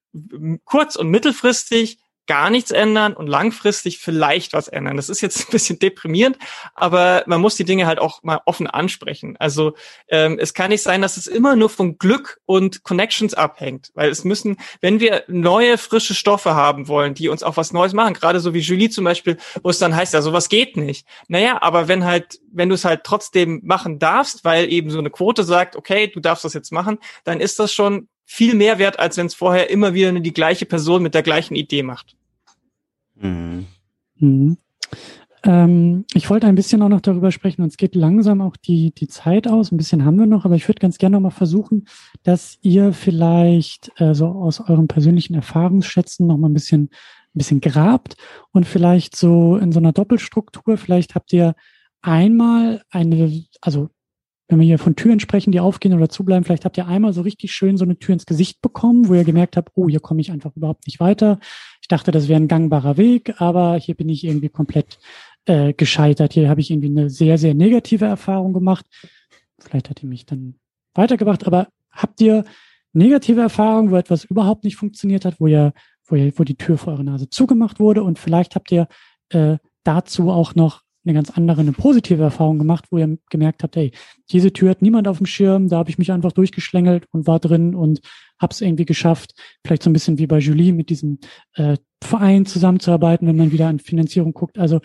kurz- 0.65 0.97
und 0.97 1.09
mittelfristig 1.09 1.99
gar 2.27 2.49
nichts 2.51 2.71
ändern 2.71 3.13
und 3.13 3.27
langfristig 3.27 3.99
vielleicht 3.99 4.53
was 4.55 4.69
ändern. 4.69 4.97
Das 4.97 5.09
ist 5.09 5.21
jetzt 5.21 5.41
ein 5.49 5.53
bisschen 5.53 5.79
deprimierend, 5.79 6.39
aber 6.75 7.23
man 7.27 7.41
muss 7.41 7.57
die 7.57 7.65
Dinge 7.65 7.87
halt 7.87 7.99
auch 7.99 8.23
mal 8.23 8.41
offen 8.47 8.67
ansprechen. 8.67 9.37
Also 9.39 9.75
ähm, 10.09 10.39
es 10.41 10.55
kann 10.55 10.71
nicht 10.71 10.83
sein, 10.83 11.03
dass 11.03 11.17
es 11.17 11.27
immer 11.27 11.57
nur 11.57 11.69
von 11.69 11.99
Glück 11.99 12.41
und 12.47 12.83
Connections 12.83 13.35
abhängt, 13.35 13.91
weil 13.95 14.11
es 14.11 14.25
müssen, 14.25 14.57
wenn 14.81 15.01
wir 15.01 15.25
neue, 15.29 15.79
frische 15.79 16.15
Stoffe 16.15 16.55
haben 16.55 16.89
wollen, 16.89 17.15
die 17.15 17.29
uns 17.29 17.43
auch 17.43 17.57
was 17.57 17.73
Neues 17.73 17.93
machen, 17.93 18.15
gerade 18.15 18.41
so 18.41 18.55
wie 18.55 18.61
Julie 18.61 18.91
zum 18.91 19.05
Beispiel, 19.05 19.37
wo 19.63 19.71
es 19.71 19.79
dann 19.79 19.95
heißt, 19.95 20.15
ja, 20.15 20.23
sowas 20.23 20.49
geht 20.49 20.77
nicht. 20.77 21.07
Naja, 21.29 21.59
aber 21.61 21.89
wenn 21.89 22.05
halt, 22.05 22.41
wenn 22.51 22.69
du 22.69 22.75
es 22.75 22.85
halt 22.85 23.05
trotzdem 23.05 23.61
machen 23.65 23.99
darfst, 23.99 24.45
weil 24.45 24.73
eben 24.73 24.91
so 24.91 24.99
eine 24.99 25.11
Quote 25.11 25.45
sagt, 25.45 25.77
okay, 25.77 26.09
du 26.09 26.21
darfst 26.21 26.45
das 26.45 26.55
jetzt 26.55 26.73
machen, 26.73 26.99
dann 27.25 27.41
ist 27.41 27.59
das 27.59 27.73
schon 27.73 28.09
viel 28.25 28.55
mehr 28.55 28.79
wert, 28.79 28.99
als 28.99 29.17
wenn 29.17 29.27
es 29.27 29.35
vorher 29.35 29.71
immer 29.71 29.95
wieder 29.95 30.13
die 30.13 30.33
gleiche 30.33 30.67
Person 30.67 31.03
mit 31.03 31.15
der 31.15 31.23
gleichen 31.23 31.55
Idee 31.55 31.83
macht. 31.83 32.17
Mhm. 33.17 33.67
Mhm. 34.17 34.57
Ähm, 35.45 36.07
ich 36.15 36.31
wollte 36.31 36.47
ein 36.47 36.55
bisschen 36.55 36.81
auch 36.83 36.89
noch 36.89 37.03
darüber 37.03 37.31
sprechen, 37.31 37.63
uns 37.63 37.77
geht 37.77 37.95
langsam 37.95 38.41
auch 38.41 38.57
die, 38.57 38.93
die 38.93 39.09
Zeit 39.09 39.47
aus. 39.47 39.71
Ein 39.71 39.77
bisschen 39.77 40.05
haben 40.05 40.19
wir 40.19 40.27
noch, 40.27 40.45
aber 40.45 40.57
ich 40.57 40.67
würde 40.69 40.81
ganz 40.81 40.97
gerne 40.97 41.17
noch 41.17 41.21
mal 41.21 41.31
versuchen, 41.31 41.87
dass 42.23 42.59
ihr 42.63 42.93
vielleicht 42.93 43.93
äh, 44.01 44.15
so 44.15 44.27
aus 44.27 44.61
euren 44.61 44.89
persönlichen 44.89 45.35
Erfahrungsschätzen 45.35 46.27
noch 46.27 46.39
mal 46.39 46.49
ein 46.49 46.55
bisschen, 46.55 46.85
ein 46.85 47.39
bisschen 47.39 47.61
grabt 47.61 48.17
und 48.53 48.67
vielleicht 48.67 49.17
so 49.17 49.57
in 49.57 49.71
so 49.71 49.81
einer 49.81 49.93
Doppelstruktur, 49.93 50.79
vielleicht 50.79 51.15
habt 51.15 51.33
ihr 51.33 51.55
einmal 52.01 52.83
eine, 52.91 53.45
also 53.61 53.91
wenn 54.49 54.59
wir 54.59 54.67
hier 54.67 54.79
von 54.79 54.95
Türen 54.95 55.21
sprechen, 55.21 55.53
die 55.53 55.61
aufgehen 55.61 55.95
oder 55.95 56.09
zubleiben, 56.09 56.45
vielleicht 56.45 56.65
habt 56.65 56.77
ihr 56.77 56.87
einmal 56.87 57.13
so 57.13 57.23
richtig 57.23 57.53
schön 57.53 57.77
so 57.77 57.85
eine 57.85 57.99
Tür 57.99 58.13
ins 58.13 58.27
Gesicht 58.27 58.61
bekommen, 58.61 59.09
wo 59.09 59.15
ihr 59.15 59.25
gemerkt 59.25 59.57
habt, 59.57 59.71
oh, 59.75 59.89
hier 59.89 60.01
komme 60.01 60.21
ich 60.21 60.31
einfach 60.31 60.55
überhaupt 60.55 60.87
nicht 60.87 61.01
weiter. 61.01 61.39
Ich 61.81 61.89
dachte, 61.89 62.11
das 62.11 62.29
wäre 62.29 62.41
ein 62.41 62.49
gangbarer 62.49 62.97
Weg, 62.97 63.41
aber 63.41 63.77
hier 63.77 63.95
bin 63.95 64.09
ich 64.09 64.25
irgendwie 64.25 64.51
komplett 64.51 64.99
äh, 65.47 65.73
gescheitert. 65.73 66.35
Hier 66.35 66.49
habe 66.51 66.61
ich 66.61 66.71
irgendwie 66.71 66.91
eine 66.91 67.09
sehr, 67.09 67.39
sehr 67.39 67.55
negative 67.55 68.05
Erfahrung 68.05 68.53
gemacht. 68.53 68.85
Vielleicht 69.59 69.89
hat 69.89 70.03
die 70.03 70.07
mich 70.07 70.27
dann 70.27 70.57
weitergebracht, 70.95 71.47
aber 71.47 71.69
habt 71.91 72.21
ihr 72.21 72.45
negative 72.93 73.41
Erfahrungen, 73.41 73.91
wo 73.91 73.97
etwas 73.97 74.25
überhaupt 74.25 74.65
nicht 74.65 74.77
funktioniert 74.77 75.25
hat, 75.25 75.41
wo 75.41 75.47
ihr, 75.47 75.73
wo 76.07 76.17
ihr, 76.17 76.33
wo 76.39 76.45
die 76.45 76.57
Tür 76.57 76.77
vor 76.77 76.93
eurer 76.93 77.03
Nase 77.03 77.31
zugemacht 77.31 77.81
wurde 77.81 78.03
und 78.03 78.19
vielleicht 78.19 78.55
habt 78.55 78.71
ihr 78.71 78.89
äh, 79.31 79.57
dazu 79.85 80.31
auch 80.31 80.55
noch 80.55 80.84
eine 81.05 81.15
ganz 81.15 81.31
andere, 81.31 81.61
eine 81.61 81.73
positive 81.73 82.23
Erfahrung 82.23 82.59
gemacht, 82.59 82.87
wo 82.91 82.99
ihr 82.99 83.19
gemerkt 83.31 83.63
habt, 83.63 83.77
hey, 83.77 83.93
diese 84.31 84.53
Tür 84.53 84.71
hat 84.71 84.83
niemand 84.83 85.09
auf 85.09 85.19
dem 85.19 85.27
Schirm, 85.27 85.69
da 85.69 85.79
habe 85.79 85.91
ich 85.91 85.99
mich 85.99 86.13
einfach 86.13 86.33
durchgeschlängelt 86.33 87.07
und 87.11 87.27
war 87.27 87.41
drin 87.41 87.75
und 87.75 88.01
habe 88.41 88.53
es 88.53 88.61
irgendwie 88.61 88.85
geschafft, 88.85 89.35
vielleicht 89.65 89.83
so 89.83 89.91
ein 89.91 89.93
bisschen 89.93 90.19
wie 90.19 90.27
bei 90.27 90.39
Julie 90.39 90.73
mit 90.73 90.91
diesem 90.91 91.19
äh, 91.55 91.77
Verein 92.03 92.47
zusammenzuarbeiten, 92.47 93.29
wenn 93.29 93.37
man 93.37 93.53
wieder 93.53 93.69
an 93.69 93.79
Finanzierung 93.79 94.33
guckt. 94.33 94.59
Also 94.59 94.81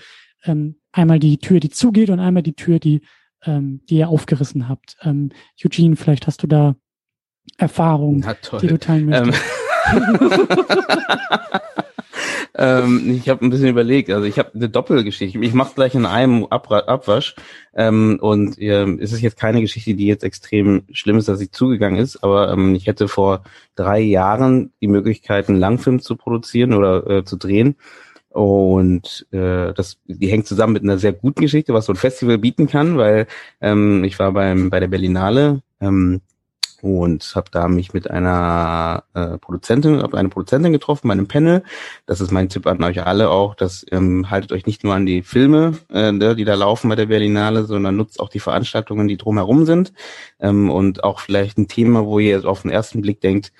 ähm, 0.46 0.76
einmal 0.92 1.20
die 1.20 1.38
Tür, 1.38 1.60
die 1.60 1.70
zugeht 1.70 2.10
und 2.10 2.20
einmal 2.20 2.44
die 2.44 2.54
Tür, 2.54 2.80
die, 2.80 3.02
ähm, 3.44 3.82
die 3.90 3.98
ihr 3.98 4.10
aufgerissen 4.10 4.68
habt. 4.68 4.98
Ähm, 5.02 5.32
Eugene, 5.64 5.96
vielleicht 5.96 6.28
hast 6.28 6.44
du 6.44 6.48
da 6.48 6.76
Erfahrungen, 7.58 8.26
die 8.62 8.68
du 8.68 8.78
teilen 8.78 9.08
möchtest. 9.08 9.42
Ähm. 12.60 13.16
ich 13.16 13.30
habe 13.30 13.46
ein 13.46 13.50
bisschen 13.50 13.70
überlegt. 13.70 14.10
Also 14.10 14.26
ich 14.26 14.38
habe 14.38 14.52
eine 14.54 14.68
Doppelgeschichte. 14.70 15.40
Ich 15.40 15.54
mache 15.54 15.76
gleich 15.76 15.96
in 15.96 16.06
einem 16.06 16.46
Ab 16.46 16.70
Abwasch. 16.72 17.36
Ähm, 17.74 18.18
und 18.22 18.62
ähm, 18.62 19.00
es 19.02 19.14
ist 19.14 19.22
jetzt 19.22 19.38
keine 19.40 19.62
Geschichte, 19.62 19.94
die 19.94 20.08
jetzt 20.08 20.24
extrem 20.24 20.84
schlimm 20.92 21.18
ist, 21.18 21.30
dass 21.30 21.40
sie 21.40 21.52
zugegangen 21.52 21.98
ist. 21.98 22.22
Aber 22.24 22.52
ähm, 22.52 22.76
ich 22.76 22.88
hätte 22.88 23.08
vor 23.08 23.44
drei 23.76 24.02
Jahren 24.02 24.74
die 24.82 24.88
Möglichkeit, 24.88 25.48
einen 25.48 25.60
Langfilm 25.60 26.02
zu 26.02 26.18
produzieren 26.18 26.74
oder 26.74 27.08
äh, 27.08 27.24
zu 27.24 27.38
drehen. 27.38 27.76
Und 28.30 29.26
äh, 29.32 29.74
das, 29.74 29.98
die 30.06 30.28
hängt 30.28 30.46
zusammen 30.46 30.74
mit 30.74 30.84
einer 30.84 30.98
sehr 31.00 31.14
guten 31.14 31.42
Geschichte, 31.42 31.74
was 31.74 31.86
so 31.86 31.94
ein 31.94 31.98
Festival 31.98 32.38
bieten 32.38 32.68
kann, 32.68 32.98
weil 32.98 33.26
ähm, 33.60 34.04
ich 34.04 34.20
war 34.20 34.32
beim 34.34 34.70
bei 34.70 34.80
der 34.80 34.88
Berlinale 34.88 35.62
ähm, 35.82 36.22
und 36.82 37.34
habe 37.36 37.50
da 37.52 37.68
mich 37.68 37.94
mit 37.94 38.10
einer 38.10 39.04
äh, 39.14 39.38
Produzentin, 39.38 40.02
hab 40.02 40.14
eine 40.14 40.30
Produzentin 40.30 40.72
getroffen 40.72 41.08
bei 41.08 41.14
einem 41.14 41.28
Panel. 41.28 41.64
Das 42.06 42.22
ist 42.22 42.32
mein 42.32 42.50
Tipp 42.50 42.68
an 42.68 42.84
euch 42.84 43.06
alle 43.06 43.30
auch, 43.30 43.56
dass 43.56 43.86
ähm, 43.92 44.30
haltet 44.30 44.52
euch 44.52 44.66
nicht 44.66 44.84
nur 44.84 44.94
an 44.94 45.06
die 45.06 45.22
Filme, 45.22 45.78
äh, 45.90 46.36
die 46.36 46.46
da 46.46 46.56
laufen 46.56 46.90
bei 46.90 46.96
der 46.96 47.08
Berlinale, 47.08 47.66
sondern 47.66 47.96
nutzt 47.96 48.20
auch 48.20 48.30
die 48.30 48.40
Veranstaltungen, 48.40 49.08
die 49.08 49.18
drumherum 49.18 49.66
sind 49.66 49.94
ähm, 50.40 50.70
und 50.70 51.04
auch 51.04 51.20
vielleicht 51.20 51.58
ein 51.58 51.68
Thema, 51.68 52.06
wo 52.06 52.20
ihr 52.20 52.46
auf 52.46 52.64
den 52.64 52.72
ersten 52.72 53.02
Blick 53.02 53.22
denkt, 53.22 53.52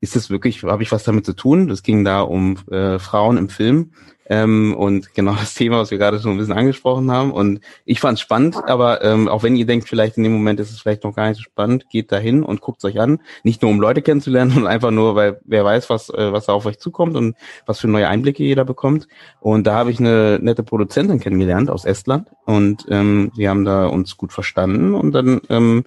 ist 0.00 0.16
es 0.16 0.30
wirklich, 0.30 0.64
habe 0.64 0.82
ich 0.82 0.90
was 0.90 1.04
damit 1.04 1.24
zu 1.24 1.32
tun? 1.32 1.68
Das 1.68 1.82
ging 1.84 2.04
da 2.04 2.22
um 2.22 2.58
äh, 2.70 2.98
Frauen 2.98 3.36
im 3.36 3.48
Film 3.48 3.92
ähm, 4.26 4.74
und 4.76 5.14
genau 5.14 5.34
das 5.38 5.54
Thema, 5.54 5.78
was 5.78 5.90
wir 5.90 5.98
gerade 5.98 6.20
schon 6.20 6.32
ein 6.32 6.38
bisschen 6.38 6.52
angesprochen 6.52 7.10
haben. 7.10 7.32
Und 7.32 7.60
ich 7.84 8.00
fand 8.00 8.18
es 8.18 8.20
spannend, 8.22 8.56
aber 8.66 9.02
ähm, 9.04 9.28
auch 9.28 9.42
wenn 9.42 9.56
ihr 9.56 9.66
denkt, 9.66 9.88
vielleicht 9.88 10.16
in 10.16 10.22
dem 10.22 10.32
Moment 10.32 10.60
ist 10.60 10.70
es 10.70 10.80
vielleicht 10.80 11.04
noch 11.04 11.14
gar 11.14 11.28
nicht 11.28 11.38
so 11.38 11.42
spannend, 11.42 11.88
geht 11.90 12.12
dahin 12.12 12.42
und 12.42 12.60
guckt 12.60 12.84
euch 12.84 13.00
an. 13.00 13.20
Nicht 13.42 13.62
nur 13.62 13.70
um 13.70 13.80
Leute 13.80 14.02
kennenzulernen, 14.02 14.50
sondern 14.54 14.72
einfach 14.72 14.90
nur, 14.90 15.14
weil 15.14 15.40
wer 15.44 15.64
weiß, 15.64 15.90
was, 15.90 16.10
äh, 16.10 16.32
was 16.32 16.46
da 16.46 16.52
auf 16.52 16.66
euch 16.66 16.78
zukommt 16.78 17.16
und 17.16 17.36
was 17.66 17.80
für 17.80 17.88
neue 17.88 18.08
Einblicke 18.08 18.42
jeder 18.42 18.64
bekommt. 18.64 19.08
Und 19.40 19.66
da 19.66 19.74
habe 19.74 19.90
ich 19.90 20.00
eine 20.00 20.38
nette 20.40 20.62
Produzentin 20.62 21.20
kennengelernt 21.20 21.70
aus 21.70 21.84
Estland 21.84 22.28
und 22.44 22.86
ähm, 22.88 23.32
wir 23.36 23.50
haben 23.50 23.64
da 23.64 23.86
uns 23.86 24.16
gut 24.16 24.32
verstanden 24.32 24.94
und 24.94 25.12
dann 25.12 25.40
ähm, 25.48 25.84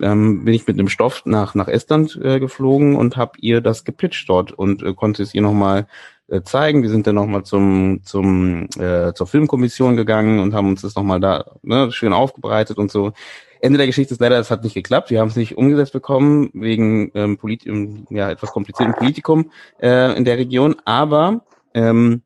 ähm, 0.00 0.44
bin 0.44 0.54
ich 0.54 0.66
mit 0.66 0.78
einem 0.78 0.88
Stoff 0.88 1.22
nach 1.24 1.54
nach 1.54 1.68
Estland 1.68 2.18
äh, 2.22 2.40
geflogen 2.40 2.96
und 2.96 3.16
habe 3.16 3.38
ihr 3.40 3.60
das 3.60 3.84
gepitcht 3.84 4.28
dort 4.28 4.52
und 4.52 4.82
äh, 4.82 4.94
konnte 4.94 5.22
es 5.22 5.34
ihr 5.34 5.42
nochmal 5.42 5.86
äh, 6.28 6.42
zeigen. 6.42 6.82
Wir 6.82 6.90
sind 6.90 7.06
dann 7.06 7.14
nochmal 7.14 7.44
zum, 7.44 8.00
zum, 8.04 8.68
äh, 8.78 9.12
zur 9.14 9.26
Filmkommission 9.26 9.96
gegangen 9.96 10.38
und 10.38 10.54
haben 10.54 10.68
uns 10.68 10.82
das 10.82 10.94
nochmal 10.94 11.20
da 11.20 11.44
ne, 11.62 11.90
schön 11.92 12.12
aufgebreitet 12.12 12.78
und 12.78 12.90
so. 12.90 13.12
Ende 13.60 13.78
der 13.78 13.86
Geschichte 13.86 14.12
ist 14.12 14.20
leider, 14.20 14.38
es 14.38 14.50
hat 14.50 14.62
nicht 14.62 14.74
geklappt. 14.74 15.10
Wir 15.10 15.20
haben 15.20 15.28
es 15.28 15.36
nicht 15.36 15.56
umgesetzt 15.56 15.94
bekommen 15.94 16.50
wegen 16.52 17.10
ähm, 17.14 17.38
Polit 17.38 17.64
ja, 18.10 18.30
etwas 18.30 18.52
komplizierten 18.52 18.94
Politikum 18.94 19.50
äh, 19.80 20.14
in 20.16 20.26
der 20.26 20.36
Region. 20.36 20.76
Aber 20.84 21.46
ähm, 21.72 22.20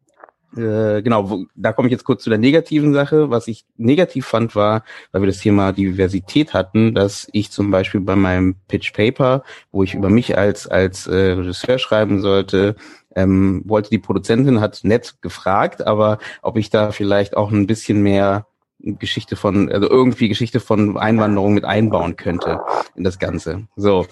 äh, 0.57 1.03
genau, 1.03 1.31
wo, 1.31 1.45
da 1.55 1.73
komme 1.73 1.89
ich 1.89 1.93
jetzt 1.93 2.05
kurz 2.05 2.25
zu 2.25 2.31
der 2.31 2.39
negativen 2.39 2.93
Sache. 2.93 3.31
Was 3.31 3.49
ich 3.49 3.67
negativ 3.77 4.27
fand, 4.27 4.57
war, 4.57 4.83
weil 5.13 5.23
wir 5.23 5.27
das 5.27 5.39
Thema 5.39 5.73
Diversität 5.73 6.55
hatten, 6.55 6.95
dass 6.95 7.29
ich 7.33 7.51
zum 7.51 7.71
Beispiel 7.71 8.01
bei 8.01 8.17
meinem 8.17 8.57
Pitch 8.67 8.93
Paper, 8.93 9.45
wo 9.71 9.83
ich 9.83 9.95
über 9.95 10.11
mich 10.11 10.37
als 10.39 10.67
als 10.67 11.07
äh, 11.07 11.33
Regisseur 11.33 11.79
schreiben 11.79 12.21
sollte, 12.21 12.77
ähm, 13.15 13.63
wollte 13.67 13.91
die 13.91 13.99
Produzentin, 13.99 14.61
hat 14.61 14.81
nett 14.83 15.17
gefragt, 15.21 15.87
aber 15.87 16.19
ob 16.43 16.57
ich 16.57 16.71
da 16.71 16.93
vielleicht 16.93 17.37
auch 17.37 17.51
ein 17.51 17.67
bisschen 17.67 18.03
mehr 18.03 18.47
Geschichte 18.81 19.37
von, 19.37 19.71
also 19.71 19.89
irgendwie 19.89 20.29
Geschichte 20.29 20.61
von 20.61 20.97
Einwanderung 20.97 21.55
mit 21.55 21.65
einbauen 21.65 22.17
könnte 22.17 22.61
in 22.95 23.05
das 23.05 23.19
Ganze. 23.19 23.67
So. 23.77 24.07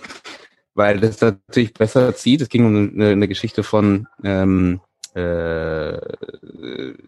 Weil 0.75 1.01
das 1.01 1.21
natürlich 1.21 1.73
besser 1.73 2.15
zieht. 2.15 2.43
Es 2.43 2.49
ging 2.49 2.67
um 2.67 2.91
eine, 2.95 3.11
eine 3.11 3.29
Geschichte 3.29 3.63
von 3.63 4.09
ähm, 4.25 4.81
äh, 5.15 5.99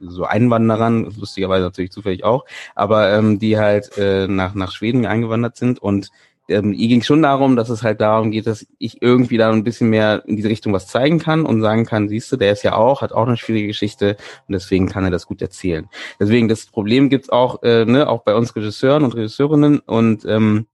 so 0.01 0.25
Einwanderern, 0.25 1.13
lustigerweise 1.19 1.65
natürlich 1.65 1.93
zufällig 1.93 2.25
auch, 2.25 2.47
aber 2.75 3.13
ähm, 3.13 3.39
die 3.39 3.59
halt 3.59 3.99
äh, 3.99 4.27
nach, 4.27 4.55
nach 4.55 4.73
Schweden 4.73 5.05
eingewandert 5.05 5.57
sind 5.57 5.79
und 5.79 6.11
ähm, 6.49 6.73
ihr 6.73 6.89
ging 6.89 7.03
schon 7.03 7.23
darum, 7.23 7.57
dass 7.57 7.69
es 7.69 7.83
halt 7.83 8.01
darum 8.01 8.31
geht, 8.31 8.47
dass 8.47 8.67
ich 8.79 9.03
irgendwie 9.03 9.37
da 9.37 9.51
ein 9.51 9.65
bisschen 9.65 9.91
mehr 9.91 10.23
in 10.27 10.37
diese 10.37 10.49
Richtung 10.49 10.73
was 10.73 10.87
zeigen 10.87 11.19
kann 11.19 11.45
und 11.45 11.61
sagen 11.61 11.85
kann, 11.85 12.09
siehst 12.09 12.33
du, 12.33 12.37
der 12.37 12.53
ist 12.53 12.63
ja 12.63 12.75
auch, 12.75 13.03
hat 13.03 13.13
auch 13.13 13.27
eine 13.27 13.37
schwierige 13.37 13.69
Geschichte 13.69 14.17
und 14.47 14.53
deswegen 14.53 14.89
kann 14.89 15.05
er 15.05 15.11
das 15.11 15.27
gut 15.27 15.43
erzählen. 15.43 15.89
Deswegen 16.19 16.49
das 16.49 16.67
Problem 16.67 17.11
gibt's 17.11 17.31
auch, 17.31 17.63
äh, 17.63 17.85
ne, 17.85 18.09
auch 18.09 18.23
bei 18.23 18.35
uns 18.35 18.55
Regisseuren 18.57 19.05
und 19.05 19.15
Regisseurinnen 19.15 19.81
und 19.81 20.25
ähm, 20.25 20.67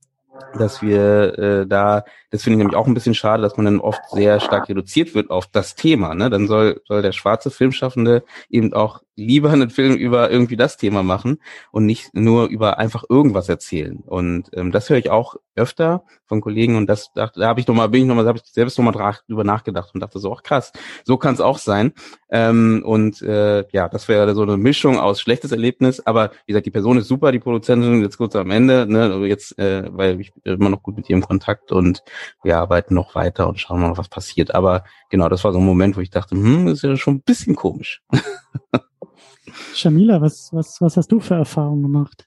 dass 0.58 0.82
wir 0.82 1.38
äh, 1.38 1.66
da, 1.66 2.04
das 2.34 2.42
finde 2.42 2.56
ich 2.56 2.58
nämlich 2.58 2.76
auch 2.76 2.88
ein 2.88 2.94
bisschen 2.94 3.14
schade, 3.14 3.44
dass 3.44 3.56
man 3.56 3.64
dann 3.64 3.78
oft 3.78 4.10
sehr 4.10 4.40
stark 4.40 4.68
reduziert 4.68 5.14
wird 5.14 5.30
auf 5.30 5.46
das 5.46 5.76
Thema. 5.76 6.16
Ne? 6.16 6.30
Dann 6.30 6.48
soll, 6.48 6.82
soll 6.84 7.00
der 7.00 7.12
schwarze 7.12 7.48
Filmschaffende 7.48 8.24
eben 8.50 8.72
auch 8.72 9.02
lieber 9.16 9.50
einen 9.50 9.70
Film 9.70 9.94
über 9.94 10.30
irgendwie 10.30 10.56
das 10.56 10.76
Thema 10.76 11.02
machen 11.02 11.38
und 11.70 11.86
nicht 11.86 12.14
nur 12.14 12.46
über 12.46 12.78
einfach 12.78 13.04
irgendwas 13.08 13.48
erzählen. 13.48 14.02
Und 14.06 14.50
ähm, 14.54 14.72
das 14.72 14.90
höre 14.90 14.98
ich 14.98 15.10
auch 15.10 15.36
öfter 15.56 16.02
von 16.26 16.40
Kollegen 16.40 16.76
und 16.76 16.88
das 16.88 17.12
dachte, 17.12 17.38
da 17.40 17.46
habe 17.46 17.60
ich 17.60 17.68
noch 17.68 17.74
mal, 17.74 17.88
bin 17.88 18.02
ich 18.02 18.08
noch 18.08 18.16
mal, 18.16 18.26
habe 18.26 18.38
ich 18.38 18.50
selbst 18.50 18.76
noch 18.76 18.84
mal 18.84 19.12
drüber 19.28 19.44
nachgedacht 19.44 19.90
und 19.94 20.00
dachte 20.00 20.18
so, 20.18 20.34
ach 20.34 20.42
krass, 20.42 20.72
so 21.04 21.16
kann 21.16 21.34
es 21.34 21.40
auch 21.40 21.58
sein. 21.58 21.92
Ähm, 22.28 22.82
und 22.84 23.22
äh, 23.22 23.64
ja, 23.70 23.88
das 23.88 24.08
wäre 24.08 24.34
so 24.34 24.42
eine 24.42 24.56
Mischung 24.56 24.98
aus 24.98 25.20
schlechtes 25.20 25.52
Erlebnis, 25.52 26.00
aber 26.04 26.32
wie 26.46 26.52
gesagt, 26.52 26.66
die 26.66 26.72
Person 26.72 26.98
ist 26.98 27.06
super, 27.06 27.30
die 27.30 27.38
Produzentin 27.38 28.02
jetzt 28.02 28.18
kurz 28.18 28.34
am 28.34 28.50
Ende, 28.50 28.86
ne, 28.88 29.02
also 29.02 29.24
jetzt, 29.24 29.56
äh, 29.58 29.84
weil 29.92 30.20
ich 30.20 30.32
bin 30.32 30.54
immer 30.54 30.70
noch 30.70 30.82
gut 30.82 30.96
mit 30.96 31.08
ihr 31.08 31.16
im 31.16 31.22
Kontakt 31.22 31.70
und 31.70 32.02
wir 32.42 32.58
arbeiten 32.58 32.94
noch 32.94 33.14
weiter 33.14 33.48
und 33.48 33.58
schauen 33.58 33.80
mal, 33.80 33.96
was 33.96 34.08
passiert. 34.08 34.54
Aber 34.54 34.84
genau, 35.10 35.28
das 35.28 35.44
war 35.44 35.52
so 35.52 35.58
ein 35.58 35.64
Moment, 35.64 35.96
wo 35.96 36.00
ich 36.00 36.10
dachte, 36.10 36.34
hm, 36.34 36.66
das 36.66 36.78
ist 36.78 36.82
ja 36.82 36.96
schon 36.96 37.16
ein 37.16 37.22
bisschen 37.22 37.56
komisch. 37.56 38.02
Shamila, 39.74 40.20
was, 40.20 40.50
was, 40.52 40.80
was 40.80 40.96
hast 40.96 41.12
du 41.12 41.20
für 41.20 41.34
Erfahrungen 41.34 41.82
gemacht? 41.82 42.26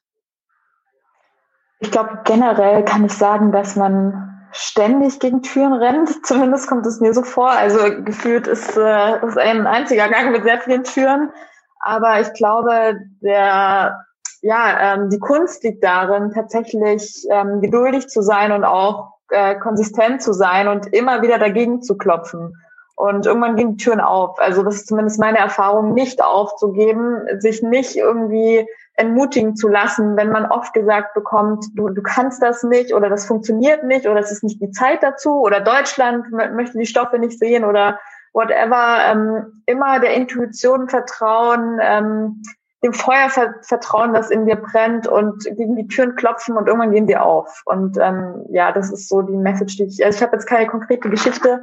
Ich 1.80 1.92
glaube, 1.92 2.22
generell 2.26 2.84
kann 2.84 3.06
ich 3.06 3.14
sagen, 3.14 3.52
dass 3.52 3.76
man 3.76 4.48
ständig 4.52 5.20
gegen 5.20 5.42
Türen 5.42 5.74
rennt. 5.74 6.10
Zumindest 6.26 6.68
kommt 6.68 6.86
es 6.86 7.00
mir 7.00 7.14
so 7.14 7.24
vor. 7.24 7.52
Also 7.52 7.80
gefühlt 8.04 8.48
ist 8.48 8.78
äh, 8.78 9.26
ist 9.26 9.38
ein 9.38 9.68
einziger 9.68 10.10
Gang 10.10 10.32
mit 10.32 10.44
sehr 10.44 10.60
vielen 10.62 10.84
Türen. 10.84 11.32
Aber 11.80 12.20
ich 12.20 12.34
glaube, 12.34 13.00
der 13.22 14.08
ja, 14.42 14.94
ähm, 14.94 15.10
die 15.10 15.20
Kunst 15.20 15.64
liegt 15.64 15.84
darin, 15.84 16.32
tatsächlich 16.32 17.26
ähm, 17.30 17.62
geduldig 17.62 18.08
zu 18.08 18.22
sein 18.22 18.52
und 18.52 18.64
auch 18.64 19.17
äh, 19.30 19.56
konsistent 19.56 20.22
zu 20.22 20.34
sein 20.34 20.68
und 20.68 20.94
immer 20.94 21.22
wieder 21.22 21.38
dagegen 21.38 21.82
zu 21.82 21.98
klopfen. 21.98 22.56
Und 22.96 23.28
irgendwann 23.28 23.56
gehen 23.56 23.78
die 23.78 23.84
Türen 23.84 24.02
auf. 24.02 24.40
Also 24.40 24.64
das 24.64 24.76
ist 24.76 24.88
zumindest 24.88 25.20
meine 25.20 25.38
Erfahrung, 25.38 25.94
nicht 25.94 26.24
aufzugeben, 26.24 27.22
sich 27.40 27.62
nicht 27.62 27.96
irgendwie 27.96 28.68
entmutigen 28.96 29.56
zu 29.56 29.68
lassen, 29.68 30.18
wenn 30.18 30.32
man 30.32 30.48
oft 30.48 30.74
gesagt 30.74 31.14
bekommt, 31.14 31.66
du, 31.76 31.90
du 31.90 32.02
kannst 32.02 32.42
das 32.42 32.64
nicht 32.64 32.96
oder 32.96 33.10
das 33.10 33.28
funktioniert 33.28 33.84
nicht 33.84 34.08
oder 34.08 34.20
es 34.20 34.32
ist 34.32 34.44
nicht 34.44 34.60
die 34.60 34.72
Zeit 34.72 35.04
dazu 35.04 35.40
oder 35.40 35.62
Deutschland 35.62 36.32
möchte 36.32 36.80
die 36.80 36.88
Stoffe 36.88 37.20
nicht 37.20 37.38
sehen 37.38 37.64
oder 37.64 38.00
whatever. 38.34 38.98
Ähm, 39.06 39.62
immer 39.68 40.00
der 40.00 40.16
Intuition 40.16 40.90
vertrauen, 40.90 41.80
ähm, 41.80 42.42
dem 42.88 42.94
Feuer 42.94 43.30
vertrauen, 43.62 44.14
das 44.14 44.30
in 44.30 44.46
dir 44.46 44.56
brennt 44.56 45.08
und 45.08 45.44
gegen 45.44 45.76
die 45.76 45.88
Türen 45.88 46.16
klopfen 46.16 46.58
und 46.58 46.68
irgendwann 46.68 46.92
gehen 46.92 47.08
die 47.08 47.18
auf. 47.18 47.62
Und 47.66 47.98
ähm, 48.00 48.46
ja, 48.50 48.72
das 48.72 48.92
ist 48.92 49.10
so 49.10 49.22
die 49.22 49.36
Message, 49.36 49.78
die 49.78 49.84
ich, 49.84 50.06
also 50.06 50.18
ich 50.18 50.24
habe 50.24 50.36
jetzt 50.36 50.48
keine 50.48 50.68
konkrete 50.68 51.10
Geschichte, 51.10 51.62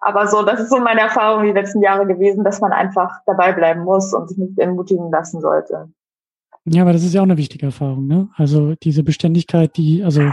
aber 0.00 0.26
so, 0.28 0.42
das 0.42 0.60
ist 0.60 0.70
so 0.70 0.78
meine 0.78 1.00
Erfahrung 1.00 1.44
die 1.44 1.52
letzten 1.52 1.82
Jahre 1.82 2.06
gewesen, 2.06 2.44
dass 2.44 2.60
man 2.60 2.72
einfach 2.72 3.20
dabei 3.26 3.52
bleiben 3.52 3.82
muss 3.82 4.14
und 4.14 4.28
sich 4.28 4.38
nicht 4.38 4.58
entmutigen 4.58 5.10
lassen 5.10 5.40
sollte. 5.40 5.88
Ja, 6.64 6.82
aber 6.82 6.92
das 6.92 7.02
ist 7.02 7.14
ja 7.14 7.20
auch 7.20 7.24
eine 7.24 7.38
wichtige 7.38 7.66
Erfahrung, 7.66 8.06
ne? 8.06 8.28
Also 8.36 8.74
diese 8.74 9.02
Beständigkeit, 9.02 9.76
die, 9.76 10.04
also 10.04 10.30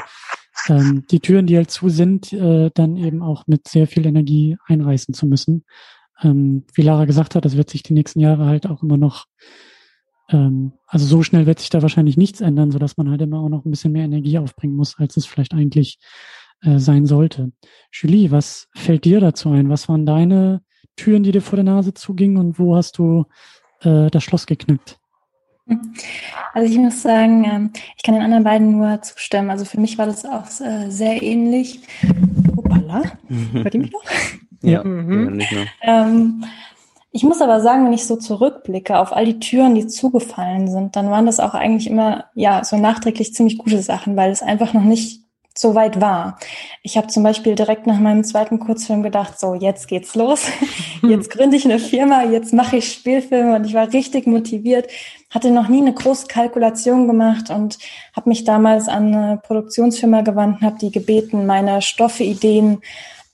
ähm, 0.67 1.05
die 1.09 1.19
Türen, 1.19 1.47
die 1.47 1.55
halt 1.55 1.71
zu 1.71 1.89
sind, 1.89 2.33
äh, 2.33 2.71
dann 2.73 2.97
eben 2.97 3.21
auch 3.21 3.47
mit 3.47 3.67
sehr 3.67 3.87
viel 3.87 4.05
Energie 4.05 4.57
einreißen 4.67 5.13
zu 5.13 5.25
müssen. 5.27 5.63
Ähm, 6.21 6.65
wie 6.73 6.81
Lara 6.81 7.05
gesagt 7.05 7.35
hat, 7.35 7.45
das 7.45 7.57
wird 7.57 7.69
sich 7.69 7.83
die 7.83 7.93
nächsten 7.93 8.19
Jahre 8.19 8.45
halt 8.45 8.67
auch 8.67 8.83
immer 8.83 8.97
noch, 8.97 9.25
ähm, 10.29 10.73
also 10.87 11.05
so 11.05 11.23
schnell 11.23 11.45
wird 11.45 11.59
sich 11.59 11.69
da 11.69 11.81
wahrscheinlich 11.81 12.17
nichts 12.17 12.41
ändern, 12.41 12.71
so 12.71 12.79
dass 12.79 12.97
man 12.97 13.09
halt 13.09 13.21
immer 13.21 13.39
auch 13.39 13.49
noch 13.49 13.65
ein 13.65 13.71
bisschen 13.71 13.91
mehr 13.91 14.05
Energie 14.05 14.37
aufbringen 14.37 14.75
muss, 14.75 14.97
als 14.97 15.17
es 15.17 15.25
vielleicht 15.25 15.53
eigentlich 15.53 15.99
äh, 16.61 16.79
sein 16.79 17.05
sollte. 17.05 17.51
Julie, 17.91 18.31
was 18.31 18.67
fällt 18.75 19.05
dir 19.05 19.19
dazu 19.19 19.49
ein? 19.49 19.69
Was 19.69 19.87
waren 19.89 20.05
deine 20.05 20.61
Türen, 20.95 21.23
die 21.23 21.31
dir 21.31 21.41
vor 21.41 21.57
der 21.57 21.65
Nase 21.65 21.93
zugingen 21.93 22.37
und 22.37 22.59
wo 22.59 22.75
hast 22.75 22.97
du 22.97 23.25
äh, 23.81 24.09
das 24.09 24.23
Schloss 24.23 24.45
geknackt? 24.45 24.99
Also 26.53 26.71
ich 26.71 26.77
muss 26.77 27.01
sagen, 27.01 27.43
ähm, 27.43 27.71
ich 27.97 28.03
kann 28.03 28.13
den 28.13 28.23
anderen 28.23 28.43
beiden 28.43 28.71
nur 28.71 29.01
zustimmen. 29.01 29.49
Also 29.49 29.65
für 29.65 29.79
mich 29.79 29.97
war 29.97 30.05
das 30.05 30.25
auch 30.25 30.45
äh, 30.61 30.89
sehr 30.89 31.21
ähnlich. 31.21 31.81
Hoppala, 32.55 33.01
hört 33.51 33.73
ihr 33.73 33.81
mich 33.81 33.91
noch? 33.91 34.03
Ja, 34.61 34.83
mhm. 34.83 35.37
nicht 35.37 35.51
mehr. 35.51 35.67
Ich 37.15 37.23
muss 37.23 37.41
aber 37.41 37.61
sagen, 37.61 37.85
wenn 37.85 37.93
ich 37.93 38.07
so 38.07 38.17
zurückblicke 38.17 38.99
auf 38.99 39.15
all 39.15 39.23
die 39.23 39.39
Türen, 39.39 39.73
die 39.73 39.87
zugefallen 39.87 40.67
sind, 40.69 40.97
dann 40.97 41.09
waren 41.09 41.25
das 41.25 41.39
auch 41.39 41.53
eigentlich 41.53 41.89
immer 41.89 42.25
ja 42.33 42.65
so 42.65 42.75
nachträglich 42.75 43.33
ziemlich 43.33 43.57
gute 43.57 43.81
Sachen, 43.81 44.17
weil 44.17 44.31
es 44.31 44.41
einfach 44.41 44.73
noch 44.73 44.83
nicht 44.83 45.21
so 45.57 45.75
weit 45.75 46.01
war. 46.01 46.37
Ich 46.83 46.97
habe 46.97 47.07
zum 47.07 47.23
Beispiel 47.23 47.55
direkt 47.55 47.87
nach 47.87 47.99
meinem 48.01 48.25
zweiten 48.25 48.59
Kurzfilm 48.59 49.01
gedacht, 49.01 49.39
so 49.39 49.53
jetzt 49.53 49.87
geht's 49.87 50.13
los, 50.15 50.47
jetzt 51.03 51.29
gründe 51.29 51.55
ich 51.55 51.63
eine 51.63 51.79
Firma, 51.79 52.23
jetzt 52.23 52.51
mache 52.51 52.75
ich 52.75 52.91
Spielfilme 52.91 53.55
und 53.55 53.63
ich 53.63 53.73
war 53.73 53.93
richtig 53.93 54.27
motiviert, 54.27 54.91
hatte 55.29 55.51
noch 55.51 55.69
nie 55.69 55.79
eine 55.79 55.93
große 55.93 56.27
Kalkulation 56.27 57.07
gemacht 57.07 57.49
und 57.49 57.77
habe 58.13 58.27
mich 58.27 58.43
damals 58.43 58.89
an 58.89 59.15
eine 59.15 59.37
Produktionsfirma 59.37 60.19
gewandt, 60.19 60.61
habe 60.61 60.79
die 60.81 60.91
gebeten, 60.91 61.45
meine 61.45 61.81
Stoffeideen 61.81 62.81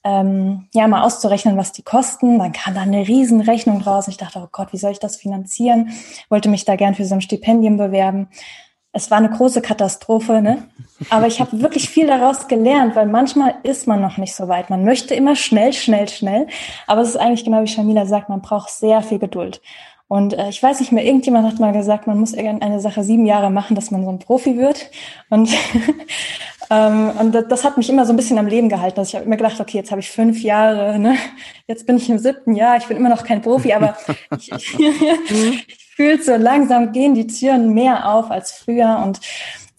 ähm, 0.04 0.68
ja 0.74 0.88
mal 0.88 1.04
auszurechnen, 1.04 1.58
was 1.58 1.72
die 1.72 1.84
kosten. 1.84 2.40
Dann 2.40 2.52
kam 2.52 2.74
da 2.74 2.82
eine 2.82 3.08
Riesenrechnung 3.08 3.82
raus. 3.82 4.08
Ich 4.08 4.18
dachte, 4.18 4.40
oh 4.44 4.50
Gott, 4.52 4.74
wie 4.74 4.78
soll 4.78 4.92
ich 4.92 5.00
das 5.00 5.18
finanzieren? 5.18 5.92
Wollte 6.30 6.50
mich 6.50 6.66
da 6.66 6.76
gern 6.76 6.96
für 6.96 7.06
so 7.06 7.16
ein 7.16 7.22
Stipendium 7.22 7.78
bewerben 7.78 8.28
es 8.94 9.10
war 9.10 9.20
eine 9.20 9.30
große 9.30 9.62
Katastrophe, 9.62 10.42
ne? 10.42 10.64
Aber 11.10 11.28
ich 11.28 11.40
habe 11.40 11.62
wirklich 11.62 11.90
viel 11.90 12.08
daraus 12.08 12.48
gelernt, 12.48 12.96
weil 12.96 13.06
manchmal 13.06 13.56
ist 13.64 13.88
man 13.88 14.02
noch 14.02 14.18
nicht 14.18 14.36
so 14.36 14.48
weit. 14.50 14.70
Man 14.70 14.84
möchte 14.84 15.16
immer 15.16 15.36
schnell, 15.36 15.72
schnell, 15.72 16.10
schnell. 16.10 16.48
Aber 16.88 17.02
es 17.02 17.10
ist 17.10 17.18
eigentlich 17.18 17.46
genau 17.46 17.64
wie 17.64 17.68
Shamila 17.68 18.06
sagt, 18.06 18.28
man 18.28 18.42
braucht 18.42 18.70
sehr 18.70 19.02
viel 19.02 19.20
Geduld. 19.20 19.62
Und 20.10 20.34
äh, 20.34 20.50
ich 20.50 20.62
weiß 20.62 20.82
nicht 20.82 20.92
mehr, 20.92 21.06
irgendjemand 21.06 21.48
hat 21.48 21.60
mal 21.60 21.72
gesagt, 21.72 22.06
man 22.06 22.20
muss 22.20 22.34
irgendeine 22.34 22.82
Sache 22.82 23.04
sieben 23.04 23.26
Jahre 23.26 23.50
machen, 23.50 23.76
dass 23.76 23.92
man 23.92 24.04
so 24.04 24.12
ein 24.12 24.20
Profi 24.20 24.58
wird. 24.58 24.92
Und, 25.30 25.50
und 26.72 27.34
das, 27.34 27.64
hat 27.66 27.78
mich 27.78 27.90
immer 27.90 28.06
so 28.06 28.14
ein 28.14 28.16
bisschen 28.16 28.38
am 28.38 28.48
Leben 28.48 28.70
gehalten. 28.70 29.00
Also 29.00 29.10
ich 29.10 29.16
habe 29.16 29.26
immer 29.26 29.36
gedacht, 29.36 29.60
okay, 29.60 29.78
jetzt 29.78 29.92
habe 29.92 30.00
ich 30.00 30.10
fünf 30.10 30.42
Jahre, 30.42 30.98
ne? 30.98 31.18
jetzt 31.68 31.86
bin 31.86 31.98
ich 31.98 32.10
im 32.10 32.18
siebten 32.18 32.56
Jahr, 32.56 32.78
ich 32.78 32.88
bin 32.88 32.96
immer 32.96 33.10
noch 33.10 33.24
kein 33.24 33.42
Profi, 33.42 33.74
aber 33.74 33.98
ich, 34.38 34.52
ich, 34.52 34.80
ich 34.80 35.82
gefühlt 36.02 36.24
so 36.24 36.36
langsam 36.36 36.92
gehen 36.94 37.14
die 37.14 37.28
Türen 37.28 37.74
mehr 37.74 38.12
auf 38.12 38.32
als 38.32 38.52
früher 38.54 39.02
und 39.06 39.20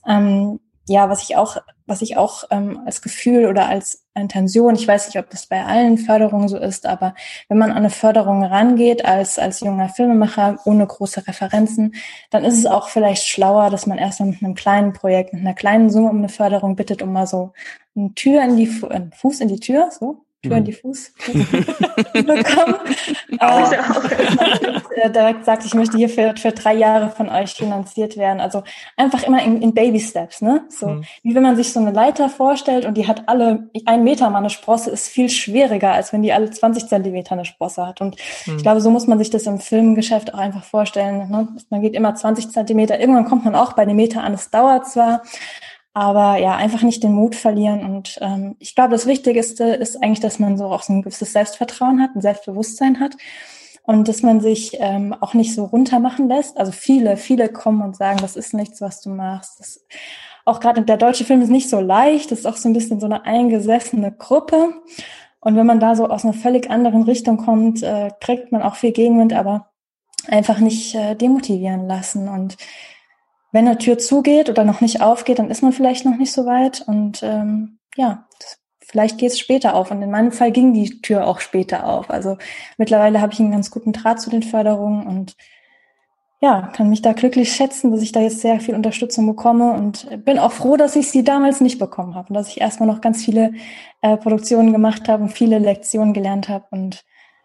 ähm, 0.07 0.61
ja, 0.89 1.09
was 1.09 1.23
ich 1.23 1.37
auch, 1.37 1.57
was 1.93 2.01
ich 2.01 2.17
auch 2.17 2.45
ähm, 2.51 2.81
als 2.87 3.03
Gefühl 3.03 3.47
oder 3.47 3.69
als 3.69 4.07
Intention, 4.15 4.75
ich 4.75 4.89
weiß 4.89 5.09
nicht, 5.09 5.19
ob 5.19 5.29
das 5.29 5.45
bei 5.45 5.63
allen 5.63 5.99
Förderungen 5.99 6.49
so 6.49 6.57
ist, 6.57 6.87
aber 6.87 7.15
wenn 7.49 7.59
man 7.59 7.71
an 7.71 7.77
eine 7.77 7.91
Förderung 7.91 8.43
rangeht 8.43 9.05
als, 9.05 9.39
als 9.39 9.61
junger 9.61 9.91
Filmemacher 9.91 10.59
ohne 10.65 10.87
große 10.87 11.27
Referenzen, 11.27 11.95
dann 12.31 12.45
ist 12.45 12.57
es 12.57 12.65
auch 12.65 12.89
vielleicht 12.89 13.27
schlauer, 13.27 13.69
dass 13.69 13.87
man 13.87 13.99
erstmal 13.99 14.31
mit 14.31 14.43
einem 14.43 14.55
kleinen 14.55 14.95
Projekt, 14.95 15.35
mit 15.35 15.43
einer 15.43 15.53
kleinen 15.53 15.91
Summe 15.91 16.09
um 16.09 16.17
eine 16.17 16.31
Förderung 16.31 16.77
bittet, 16.77 17.03
um 17.03 17.13
mal 17.13 17.27
so 17.27 17.53
eine 17.95 18.15
Tür 18.15 18.43
in 18.43 18.57
die, 18.57 18.71
einen 18.89 19.13
Fuß 19.13 19.41
in 19.41 19.49
die 19.49 19.61
Tür, 19.61 19.91
so, 19.91 20.25
Tür 20.43 20.57
in 20.57 20.65
die 20.65 20.73
Fuß 20.73 21.13
bekommen. 22.13 22.75
äh, 24.97 25.11
direkt 25.11 25.45
sagt, 25.45 25.65
ich 25.65 25.75
möchte 25.75 25.97
hier 25.97 26.09
für, 26.09 26.35
für 26.37 26.51
drei 26.51 26.75
Jahre 26.75 27.11
von 27.11 27.29
euch 27.29 27.55
finanziert 27.55 28.17
werden. 28.17 28.41
Also 28.41 28.65
einfach 28.97 29.23
immer 29.23 29.43
in, 29.43 29.63
in 29.63 29.73
Baby 29.73 30.01
Steps, 30.01 30.43
ne? 30.43 30.65
So 30.69 30.89
mhm. 30.89 31.05
wie 31.23 31.35
wenn 31.35 31.45
man 31.45 31.55
sich 31.57 31.73
so 31.73 31.79
eine 31.79 31.93
Leiter 31.93 32.29
vorstellt 32.29 32.85
und 32.85 32.95
die 32.97 33.07
hat 33.07 33.29
alle 33.29 33.71
ein 33.87 34.03
Meter 34.03 34.29
mal 34.31 34.39
eine 34.39 34.51
Sprosse, 34.51 34.91
ist 34.91 35.09
viel 35.09 35.29
schwieriger, 35.29 35.93
als 35.93 36.13
wenn 36.13 36.23
die 36.23 36.33
alle 36.33 36.51
20 36.51 36.89
Zentimeter 36.89 37.33
eine 37.33 37.45
Sprosse 37.45 37.87
hat. 37.87 38.01
Und 38.01 38.17
mhm. 38.47 38.57
ich 38.57 38.63
glaube, 38.63 38.81
so 38.81 38.91
muss 38.91 39.07
man 39.07 39.19
sich 39.19 39.31
das 39.31 39.45
im 39.45 39.61
Filmgeschäft 39.61 40.35
auch 40.35 40.39
einfach 40.39 40.65
vorstellen. 40.65 41.31
Ne? 41.31 41.49
Man 41.71 41.83
geht 41.83 41.95
immer 41.95 42.15
20 42.15 42.51
Zentimeter, 42.51 42.99
irgendwann 42.99 43.27
kommt 43.27 43.45
man 43.45 43.55
auch 43.55 43.75
bei 43.75 43.85
dem 43.85 43.97
Meter 43.97 44.25
an. 44.25 44.35
Es 44.35 44.51
dauert 44.51 44.89
zwar, 44.89 45.23
aber 45.95 46.39
ja, 46.39 46.57
einfach 46.57 46.83
nicht 46.83 47.03
den 47.03 47.13
Mut 47.13 47.35
verlieren. 47.35 47.85
Und 47.85 48.19
ähm, 48.21 48.57
ich 48.59 48.75
glaube, 48.75 48.93
das 48.93 49.07
Wichtigste 49.07 49.65
ist 49.65 50.03
eigentlich, 50.03 50.21
dass 50.21 50.39
man 50.39 50.57
so 50.57 50.67
auch 50.67 50.83
so 50.83 50.93
ein 50.93 51.03
gewisses 51.03 51.33
Selbstvertrauen 51.33 52.01
hat, 52.01 52.15
ein 52.15 52.23
Selbstbewusstsein 52.23 53.01
hat 53.01 53.17
und 53.83 54.09
dass 54.09 54.23
man 54.23 54.41
sich 54.41 54.77
ähm, 54.81 55.15
auch 55.21 55.35
nicht 55.35 55.55
so 55.55 55.65
runtermachen 55.65 56.29
lässt. 56.29 56.57
Also 56.57 56.73
viele, 56.73 57.17
viele 57.17 57.49
kommen 57.49 57.83
und 57.83 57.97
sagen, 57.97 58.19
das 58.23 58.37
ist 58.37 58.55
nichts, 58.55 58.81
was 58.81 59.01
du 59.03 59.11
machst. 59.11 59.61
Das, 59.61 59.85
auch 60.45 60.61
gerade 60.61 60.83
der 60.83 60.97
deutsche 60.97 61.25
Film 61.25 61.43
ist 61.43 61.51
nicht 61.51 61.69
so 61.69 61.81
leicht, 61.81 62.31
das 62.31 62.41
ist 62.41 62.47
auch 62.47 62.57
so 62.57 62.69
ein 62.69 62.73
bisschen 62.73 62.99
so 62.99 63.07
eine 63.07 63.25
eingesessene 63.25 64.13
Gruppe. 64.13 64.75
Und 65.41 65.57
wenn 65.57 65.67
man 65.67 65.81
da 65.81 65.95
so 65.95 66.09
aus 66.09 66.25
einer 66.25 66.35
völlig 66.35 66.71
anderen 66.71 67.03
Richtung 67.03 67.37
kommt, 67.37 67.83
äh, 67.83 68.11
kriegt 68.21 68.51
man 68.51 68.63
auch 68.63 68.77
viel 68.77 68.93
Gegenwind, 68.93 69.33
aber 69.33 69.73
einfach 70.29 70.59
nicht 70.59 70.95
äh, 70.95 71.17
demotivieren 71.17 71.87
lassen 71.87 72.29
und 72.29 72.57
wenn 73.53 73.69
eine 73.69 73.79
Tür 73.79 73.99
zugeht 73.99 74.49
oder 74.51 74.65
noch 74.65 74.81
nicht 74.81 75.03
aufgeht, 75.03 75.39
dann 75.39 75.51
ist 75.51 75.63
man 75.63 75.73
vielleicht 75.73 76.05
noch 76.05 76.17
nicht 76.17 76.33
so 76.33 76.47
weit. 76.47 76.83
Und 76.87 77.23
ähm, 77.23 77.79
ja, 77.97 78.27
vielleicht 78.81 79.19
geht 79.19 79.33
es 79.33 79.39
später 79.39 79.75
auf. 79.75 79.91
Und 79.91 80.03
in 80.03 80.11
meinem 80.11 80.33
Fall 80.33 80.53
ging 80.53 80.73
die 80.73 81.01
Tür 81.03 81.27
auch 81.27 81.41
später 81.41 81.87
auf. 81.87 82.11
Also 82.11 82.39
mittlerweile 82.79 83.21
habe 83.21 83.33
ich 83.33 83.41
einen 83.41 83.53
ganz 83.53 83.71
guten 83.71 83.93
Draht 83.93 84.21
zu 84.21 84.31
den 84.31 84.43
Förderungen 84.43 85.07
und 85.07 85.37
ja, 86.41 86.73
kann 86.75 86.89
mich 86.89 87.03
da 87.03 87.13
glücklich 87.13 87.55
schätzen, 87.55 87.93
dass 87.93 88.03
ich 88.03 88.11
da 88.11 88.21
jetzt 88.21 88.41
sehr 88.41 88.59
viel 88.59 88.75
Unterstützung 88.75 89.29
bekomme 89.29 89.75
und 89.75 90.25
bin 90.25 90.41
auch 90.41 90.51
froh, 90.51 90.77
dass 90.77 90.97
ich 90.97 91.09
sie 91.09 91.23
damals 91.23 91.61
nicht 91.61 91.79
bekommen 91.79 92.17
habe 92.17 92.31
und 92.31 92.35
dass 92.35 92.49
ich 92.49 92.61
erstmal 92.61 92.89
noch 92.89 93.01
ganz 93.01 93.25
viele 93.25 93.53
äh, 94.01 94.17
Produktionen 94.17 94.73
gemacht 94.73 95.09
habe 95.09 95.23
und 95.23 95.29
viele 95.29 95.61
Lektionen 95.61 96.13
gelernt 96.13 96.49
habe 96.49 96.65
und 96.73 97.05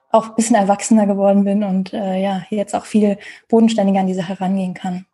auch 0.10 0.30
ein 0.30 0.36
bisschen 0.36 0.56
erwachsener 0.56 1.06
geworden 1.06 1.44
bin 1.44 1.64
und 1.64 1.94
äh, 1.94 2.20
ja, 2.20 2.44
jetzt 2.50 2.74
auch 2.74 2.86
viel 2.86 3.20
bodenständiger 3.50 4.00
an 4.00 4.08
die 4.08 4.16
Sache 4.16 4.42
rangehen 4.42 4.74
kann. 4.74 5.06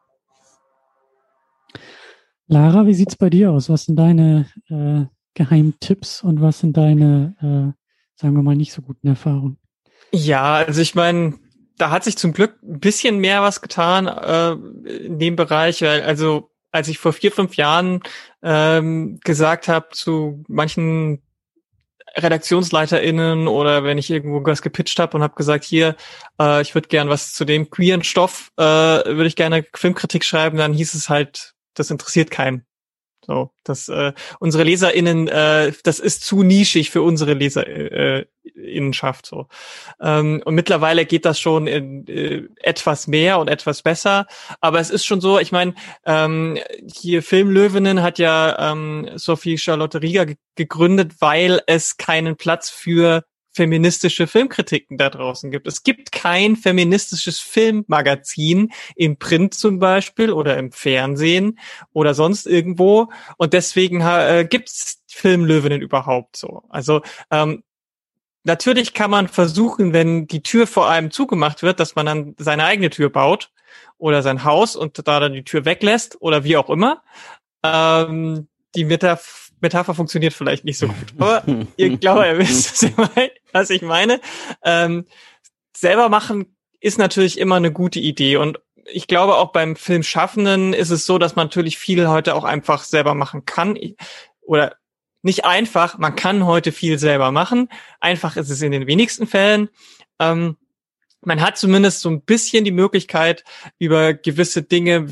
Lara, 2.53 2.85
wie 2.85 2.93
sieht's 2.93 3.15
bei 3.15 3.31
dir 3.31 3.51
aus? 3.51 3.67
Was 3.69 3.85
sind 3.85 3.95
deine 3.95 4.45
äh, 4.69 5.05
Geheimtipps 5.33 6.21
und 6.21 6.39
was 6.39 6.59
sind 6.59 6.77
deine, 6.77 7.35
äh, 7.39 7.73
sagen 8.15 8.35
wir 8.35 8.43
mal, 8.43 8.55
nicht 8.55 8.73
so 8.73 8.83
guten 8.83 9.07
Erfahrungen? 9.07 9.57
Ja, 10.11 10.53
also 10.53 10.79
ich 10.79 10.93
meine, 10.93 11.33
da 11.79 11.89
hat 11.89 12.03
sich 12.03 12.15
zum 12.15 12.31
Glück 12.31 12.61
ein 12.61 12.79
bisschen 12.79 13.17
mehr 13.17 13.41
was 13.41 13.59
getan 13.61 14.05
äh, 14.05 14.51
in 15.05 15.17
dem 15.17 15.35
Bereich, 15.35 15.81
weil 15.81 16.03
also 16.03 16.51
als 16.71 16.87
ich 16.89 16.99
vor 16.99 17.11
vier, 17.13 17.31
fünf 17.31 17.55
Jahren 17.55 18.01
ähm, 18.43 19.19
gesagt 19.23 19.67
habe 19.67 19.87
zu 19.91 20.43
manchen 20.47 21.23
RedaktionsleiterInnen 22.15 23.47
oder 23.47 23.83
wenn 23.83 23.97
ich 23.97 24.11
irgendwo 24.11 24.45
was 24.45 24.61
gepitcht 24.61 24.99
habe 24.99 25.17
und 25.17 25.23
habe 25.23 25.33
gesagt, 25.33 25.63
hier, 25.63 25.95
äh, 26.39 26.61
ich 26.61 26.75
würde 26.75 26.87
gern 26.87 27.09
was 27.09 27.33
zu 27.33 27.45
dem 27.45 27.71
queeren 27.71 28.03
Stoff, 28.03 28.51
äh, 28.57 28.63
würde 28.63 29.25
ich 29.25 29.35
gerne 29.35 29.65
Filmkritik 29.73 30.23
schreiben, 30.23 30.57
dann 30.59 30.73
hieß 30.73 30.93
es 30.93 31.09
halt, 31.09 31.52
das 31.73 31.91
interessiert 31.91 32.31
keinen. 32.31 32.65
So, 33.25 33.51
das 33.63 33.87
äh, 33.87 34.11
unsere 34.39 34.65
LeserInnen, 34.65 35.29
äh, 35.29 35.71
das 35.83 35.99
ist 35.99 36.25
zu 36.25 36.43
nischig 36.43 36.89
für 36.89 37.01
unsere 37.01 37.33
LeserInnenschaft. 37.33 39.25
So. 39.25 39.47
Ähm, 40.01 40.41
und 40.43 40.55
mittlerweile 40.55 41.05
geht 41.05 41.23
das 41.23 41.39
schon 41.39 41.67
in, 41.67 42.05
äh, 42.07 42.49
etwas 42.57 43.07
mehr 43.07 43.39
und 43.39 43.47
etwas 43.47 43.81
besser. 43.81 44.27
Aber 44.59 44.81
es 44.81 44.89
ist 44.89 45.05
schon 45.05 45.21
so, 45.21 45.39
ich 45.39 45.53
meine, 45.53 45.73
ähm, 46.05 46.59
hier 46.93 47.23
Filmlöwinnen 47.23 48.01
hat 48.01 48.19
ja 48.19 48.71
ähm, 48.71 49.09
Sophie 49.15 49.57
Charlotte 49.57 50.01
Rieger 50.01 50.25
gegründet, 50.55 51.13
weil 51.19 51.61
es 51.65 51.95
keinen 51.95 52.35
Platz 52.35 52.69
für 52.69 53.23
feministische 53.53 54.27
Filmkritiken 54.27 54.97
da 54.97 55.09
draußen 55.09 55.51
gibt. 55.51 55.67
Es 55.67 55.83
gibt 55.83 56.11
kein 56.11 56.55
feministisches 56.55 57.39
Filmmagazin 57.39 58.71
im 58.95 59.17
Print 59.17 59.53
zum 59.53 59.79
Beispiel 59.79 60.31
oder 60.31 60.57
im 60.57 60.71
Fernsehen 60.71 61.59
oder 61.93 62.13
sonst 62.13 62.47
irgendwo 62.47 63.09
und 63.37 63.53
deswegen 63.53 64.01
äh, 64.01 64.45
gibt 64.49 64.69
es 64.69 65.01
Filmlöwinnen 65.07 65.81
überhaupt 65.81 66.35
so. 66.37 66.63
Also 66.69 67.01
ähm, 67.29 67.63
natürlich 68.43 68.93
kann 68.93 69.11
man 69.11 69.27
versuchen, 69.27 69.93
wenn 69.93 70.27
die 70.27 70.43
Tür 70.43 70.67
vor 70.67 70.89
einem 70.89 71.11
zugemacht 71.11 71.63
wird, 71.63 71.79
dass 71.79 71.95
man 71.95 72.05
dann 72.05 72.35
seine 72.37 72.65
eigene 72.65 72.89
Tür 72.89 73.09
baut 73.09 73.51
oder 73.97 74.21
sein 74.21 74.43
Haus 74.43 74.75
und 74.75 75.07
da 75.07 75.19
dann 75.19 75.33
die 75.33 75.43
Tür 75.43 75.65
weglässt 75.65 76.21
oder 76.21 76.43
wie 76.43 76.57
auch 76.57 76.69
immer. 76.69 77.03
Ähm, 77.63 78.47
die 78.75 78.85
Metaph 78.85 79.42
Metapher 79.63 79.95
funktioniert 79.95 80.33
vielleicht 80.33 80.65
nicht 80.65 80.77
so 80.77 80.87
gut. 80.87 80.95
Aber 81.17 81.43
ihr 81.77 81.97
glaubt, 81.97 82.25
ihr 82.25 82.37
wisst, 82.37 82.85
was 83.51 83.69
ich 83.69 83.81
meine. 83.81 84.21
Ähm, 84.63 85.05
selber 85.75 86.09
machen 86.09 86.55
ist 86.79 86.99
natürlich 86.99 87.39
immer 87.39 87.55
eine 87.55 87.71
gute 87.71 87.99
Idee. 87.99 88.35
Und 88.35 88.59
ich 88.85 89.07
glaube, 89.07 89.37
auch 89.37 89.51
beim 89.51 89.75
Filmschaffenden 89.75 90.73
ist 90.73 90.89
es 90.89 91.05
so, 91.05 91.17
dass 91.17 91.35
man 91.35 91.47
natürlich 91.47 91.77
viel 91.77 92.07
heute 92.07 92.35
auch 92.35 92.43
einfach 92.43 92.83
selber 92.83 93.15
machen 93.15 93.45
kann. 93.45 93.77
Oder 94.41 94.75
nicht 95.21 95.45
einfach, 95.45 95.97
man 95.97 96.15
kann 96.15 96.45
heute 96.45 96.73
viel 96.73 96.99
selber 96.99 97.31
machen. 97.31 97.69
Einfach 98.01 98.35
ist 98.35 98.49
es 98.49 98.61
in 98.61 98.73
den 98.73 98.87
wenigsten 98.87 99.25
Fällen. 99.25 99.69
Ähm, 100.19 100.57
man 101.21 101.41
hat 101.41 101.57
zumindest 101.57 102.01
so 102.01 102.09
ein 102.09 102.21
bisschen 102.21 102.65
die 102.65 102.71
Möglichkeit, 102.71 103.45
über 103.79 104.13
gewisse 104.13 104.61
Dinge 104.61 105.07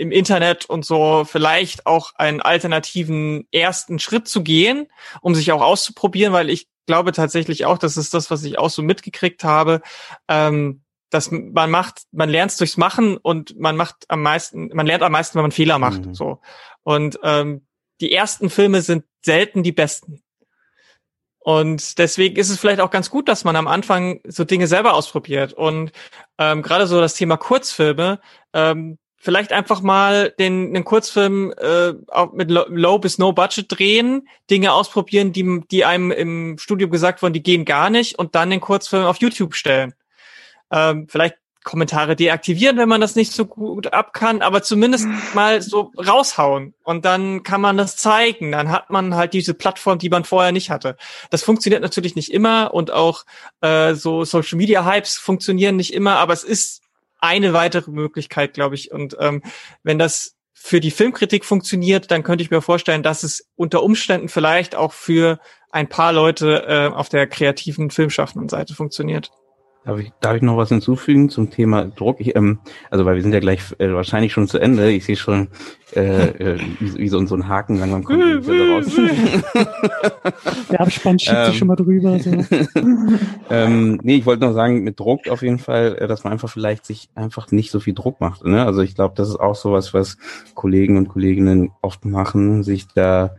im 0.00 0.12
Internet 0.12 0.64
und 0.64 0.82
so 0.86 1.26
vielleicht 1.26 1.84
auch 1.84 2.14
einen 2.14 2.40
alternativen 2.40 3.46
ersten 3.52 3.98
Schritt 3.98 4.28
zu 4.28 4.42
gehen, 4.42 4.86
um 5.20 5.34
sich 5.34 5.52
auch 5.52 5.60
auszuprobieren, 5.60 6.32
weil 6.32 6.48
ich 6.48 6.68
glaube 6.86 7.12
tatsächlich 7.12 7.66
auch, 7.66 7.76
das 7.76 7.98
ist 7.98 8.14
das, 8.14 8.30
was 8.30 8.42
ich 8.44 8.58
auch 8.58 8.70
so 8.70 8.80
mitgekriegt 8.82 9.44
habe, 9.44 9.82
ähm, 10.26 10.82
dass 11.10 11.30
man 11.30 11.70
macht, 11.70 12.04
man 12.12 12.30
lernt 12.30 12.58
durchs 12.58 12.78
Machen 12.78 13.18
und 13.18 13.60
man 13.60 13.76
macht 13.76 14.06
am 14.08 14.22
meisten, 14.22 14.70
man 14.72 14.86
lernt 14.86 15.02
am 15.02 15.12
meisten, 15.12 15.34
wenn 15.34 15.42
man 15.42 15.52
Fehler 15.52 15.78
macht. 15.78 16.06
Mhm. 16.06 16.14
So. 16.14 16.40
Und 16.82 17.18
ähm, 17.22 17.66
die 18.00 18.10
ersten 18.10 18.48
Filme 18.48 18.80
sind 18.80 19.04
selten 19.22 19.62
die 19.62 19.72
besten. 19.72 20.22
Und 21.40 21.98
deswegen 21.98 22.36
ist 22.36 22.48
es 22.48 22.58
vielleicht 22.58 22.80
auch 22.80 22.90
ganz 22.90 23.10
gut, 23.10 23.28
dass 23.28 23.44
man 23.44 23.56
am 23.56 23.66
Anfang 23.66 24.20
so 24.26 24.44
Dinge 24.44 24.66
selber 24.66 24.94
ausprobiert. 24.94 25.52
Und 25.52 25.92
ähm, 26.38 26.62
gerade 26.62 26.86
so 26.86 27.00
das 27.00 27.14
Thema 27.14 27.36
Kurzfilme, 27.36 28.20
ähm, 28.54 28.98
vielleicht 29.20 29.52
einfach 29.52 29.82
mal 29.82 30.30
den, 30.38 30.72
den 30.72 30.82
Kurzfilm 30.82 31.52
äh, 31.58 31.92
auch 32.08 32.32
mit 32.32 32.50
low 32.50 32.98
bis 32.98 33.18
no 33.18 33.32
Budget 33.32 33.66
drehen, 33.68 34.26
Dinge 34.50 34.72
ausprobieren, 34.72 35.32
die, 35.32 35.60
die 35.70 35.84
einem 35.84 36.10
im 36.10 36.58
Studio 36.58 36.88
gesagt 36.88 37.22
wurden, 37.22 37.34
die 37.34 37.42
gehen 37.42 37.66
gar 37.66 37.90
nicht, 37.90 38.18
und 38.18 38.34
dann 38.34 38.50
den 38.50 38.60
Kurzfilm 38.60 39.04
auf 39.04 39.18
YouTube 39.18 39.54
stellen. 39.54 39.94
Ähm, 40.72 41.06
vielleicht 41.08 41.36
Kommentare 41.62 42.16
deaktivieren, 42.16 42.78
wenn 42.78 42.88
man 42.88 43.02
das 43.02 43.14
nicht 43.14 43.32
so 43.32 43.44
gut 43.44 43.92
ab 43.92 44.14
kann, 44.14 44.40
aber 44.40 44.62
zumindest 44.62 45.06
mal 45.34 45.60
so 45.60 45.92
raushauen 45.98 46.72
und 46.82 47.04
dann 47.04 47.42
kann 47.42 47.60
man 47.60 47.76
das 47.76 47.96
zeigen. 47.96 48.52
Dann 48.52 48.70
hat 48.70 48.88
man 48.88 49.14
halt 49.14 49.34
diese 49.34 49.52
Plattform, 49.52 49.98
die 49.98 50.08
man 50.08 50.24
vorher 50.24 50.52
nicht 50.52 50.70
hatte. 50.70 50.96
Das 51.28 51.42
funktioniert 51.42 51.82
natürlich 51.82 52.16
nicht 52.16 52.32
immer 52.32 52.72
und 52.72 52.90
auch 52.90 53.26
äh, 53.60 53.92
so 53.92 54.24
Social 54.24 54.56
Media 54.56 54.86
Hypes 54.86 55.18
funktionieren 55.18 55.76
nicht 55.76 55.92
immer, 55.92 56.16
aber 56.16 56.32
es 56.32 56.44
ist 56.44 56.80
eine 57.20 57.52
weitere 57.52 57.90
Möglichkeit, 57.90 58.54
glaube 58.54 58.74
ich. 58.74 58.90
Und 58.92 59.16
ähm, 59.20 59.42
wenn 59.82 59.98
das 59.98 60.36
für 60.52 60.80
die 60.80 60.90
Filmkritik 60.90 61.44
funktioniert, 61.44 62.10
dann 62.10 62.22
könnte 62.22 62.42
ich 62.44 62.50
mir 62.50 62.60
vorstellen, 62.60 63.02
dass 63.02 63.22
es 63.22 63.48
unter 63.56 63.82
Umständen 63.82 64.28
vielleicht 64.28 64.74
auch 64.74 64.92
für 64.92 65.40
ein 65.70 65.88
paar 65.88 66.12
Leute 66.12 66.64
äh, 66.66 66.94
auf 66.94 67.08
der 67.08 67.26
kreativen 67.26 67.90
filmschaffenden 67.90 68.48
Seite 68.48 68.74
funktioniert. 68.74 69.30
Darf 69.82 69.98
ich, 69.98 70.12
darf 70.20 70.36
ich 70.36 70.42
noch 70.42 70.58
was 70.58 70.68
hinzufügen 70.68 71.30
zum 71.30 71.48
Thema 71.48 71.86
Druck? 71.86 72.20
Ich, 72.20 72.36
ähm, 72.36 72.58
also 72.90 73.06
weil 73.06 73.14
wir 73.14 73.22
sind 73.22 73.32
ja 73.32 73.40
gleich 73.40 73.60
äh, 73.78 73.94
wahrscheinlich 73.94 74.30
schon 74.30 74.46
zu 74.46 74.58
Ende. 74.58 74.90
Ich 74.90 75.06
sehe 75.06 75.16
schon 75.16 75.48
äh, 75.96 76.26
äh, 76.26 76.60
wie, 76.80 76.98
wie 76.98 77.08
so, 77.08 77.24
so 77.24 77.34
ein 77.34 77.48
Haken 77.48 77.78
langsam 77.78 78.04
kommt 78.04 78.22
raus. 78.22 78.94
Der 80.70 80.80
Abspann 80.82 81.18
schiebt 81.18 81.36
ähm, 81.38 81.46
sich 81.46 81.58
schon 81.58 81.68
mal 81.68 81.76
drüber. 81.76 82.18
So. 82.18 82.30
ähm, 83.50 83.98
nee, 84.02 84.16
ich 84.16 84.26
wollte 84.26 84.44
noch 84.44 84.52
sagen, 84.52 84.82
mit 84.82 85.00
Druck 85.00 85.28
auf 85.28 85.40
jeden 85.40 85.58
Fall, 85.58 85.96
äh, 85.98 86.06
dass 86.06 86.24
man 86.24 86.34
einfach 86.34 86.50
vielleicht 86.50 86.84
sich 86.84 87.08
einfach 87.14 87.50
nicht 87.50 87.70
so 87.70 87.80
viel 87.80 87.94
Druck 87.94 88.20
macht. 88.20 88.44
Ne? 88.44 88.62
Also 88.62 88.82
ich 88.82 88.94
glaube, 88.94 89.14
das 89.16 89.30
ist 89.30 89.40
auch 89.40 89.56
sowas, 89.56 89.94
was 89.94 90.18
Kollegen 90.54 90.98
und 90.98 91.08
Kolleginnen 91.08 91.70
oft 91.80 92.04
machen, 92.04 92.62
sich 92.62 92.86
da 92.88 93.34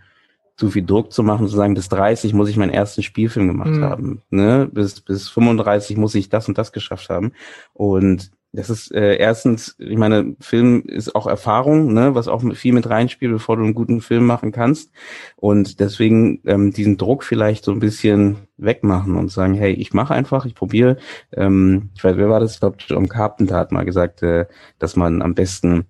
zu 0.57 0.69
viel 0.69 0.85
Druck 0.85 1.11
zu 1.11 1.23
machen, 1.23 1.47
zu 1.47 1.55
sagen, 1.55 1.73
bis 1.73 1.89
30 1.89 2.33
muss 2.33 2.49
ich 2.49 2.57
meinen 2.57 2.71
ersten 2.71 3.03
Spielfilm 3.03 3.47
gemacht 3.47 3.71
mhm. 3.71 3.83
haben, 3.83 4.21
ne? 4.29 4.69
Bis 4.71 5.01
bis 5.01 5.29
35 5.29 5.97
muss 5.97 6.15
ich 6.15 6.29
das 6.29 6.47
und 6.47 6.57
das 6.57 6.71
geschafft 6.71 7.09
haben. 7.09 7.33
Und 7.73 8.31
das 8.53 8.69
ist 8.69 8.91
äh, 8.93 9.15
erstens, 9.15 9.75
ich 9.79 9.97
meine, 9.97 10.35
Film 10.41 10.83
ist 10.85 11.15
auch 11.15 11.25
Erfahrung, 11.25 11.93
ne, 11.93 12.15
was 12.15 12.27
auch 12.27 12.43
viel 12.53 12.73
mit 12.73 12.89
reinspielt, 12.89 13.31
bevor 13.31 13.55
du 13.55 13.63
einen 13.63 13.73
guten 13.73 14.01
Film 14.01 14.25
machen 14.25 14.51
kannst. 14.51 14.91
Und 15.37 15.79
deswegen 15.79 16.41
ähm, 16.45 16.73
diesen 16.73 16.97
Druck 16.97 17.23
vielleicht 17.23 17.63
so 17.63 17.71
ein 17.71 17.79
bisschen 17.79 18.47
wegmachen 18.57 19.15
und 19.15 19.31
sagen, 19.31 19.53
hey, 19.53 19.71
ich 19.71 19.93
mache 19.93 20.13
einfach, 20.13 20.45
ich 20.45 20.55
probiere. 20.55 20.97
Ähm, 21.31 21.91
ich 21.95 22.03
weiß, 22.03 22.17
wer 22.17 22.29
war 22.29 22.41
das? 22.41 22.55
Ich 22.55 22.59
glaube, 22.59 22.77
John 22.85 23.07
Carpenter 23.07 23.55
hat 23.55 23.71
mal 23.71 23.85
gesagt, 23.85 24.21
äh, 24.21 24.47
dass 24.79 24.97
man 24.97 25.21
am 25.21 25.33
besten 25.33 25.85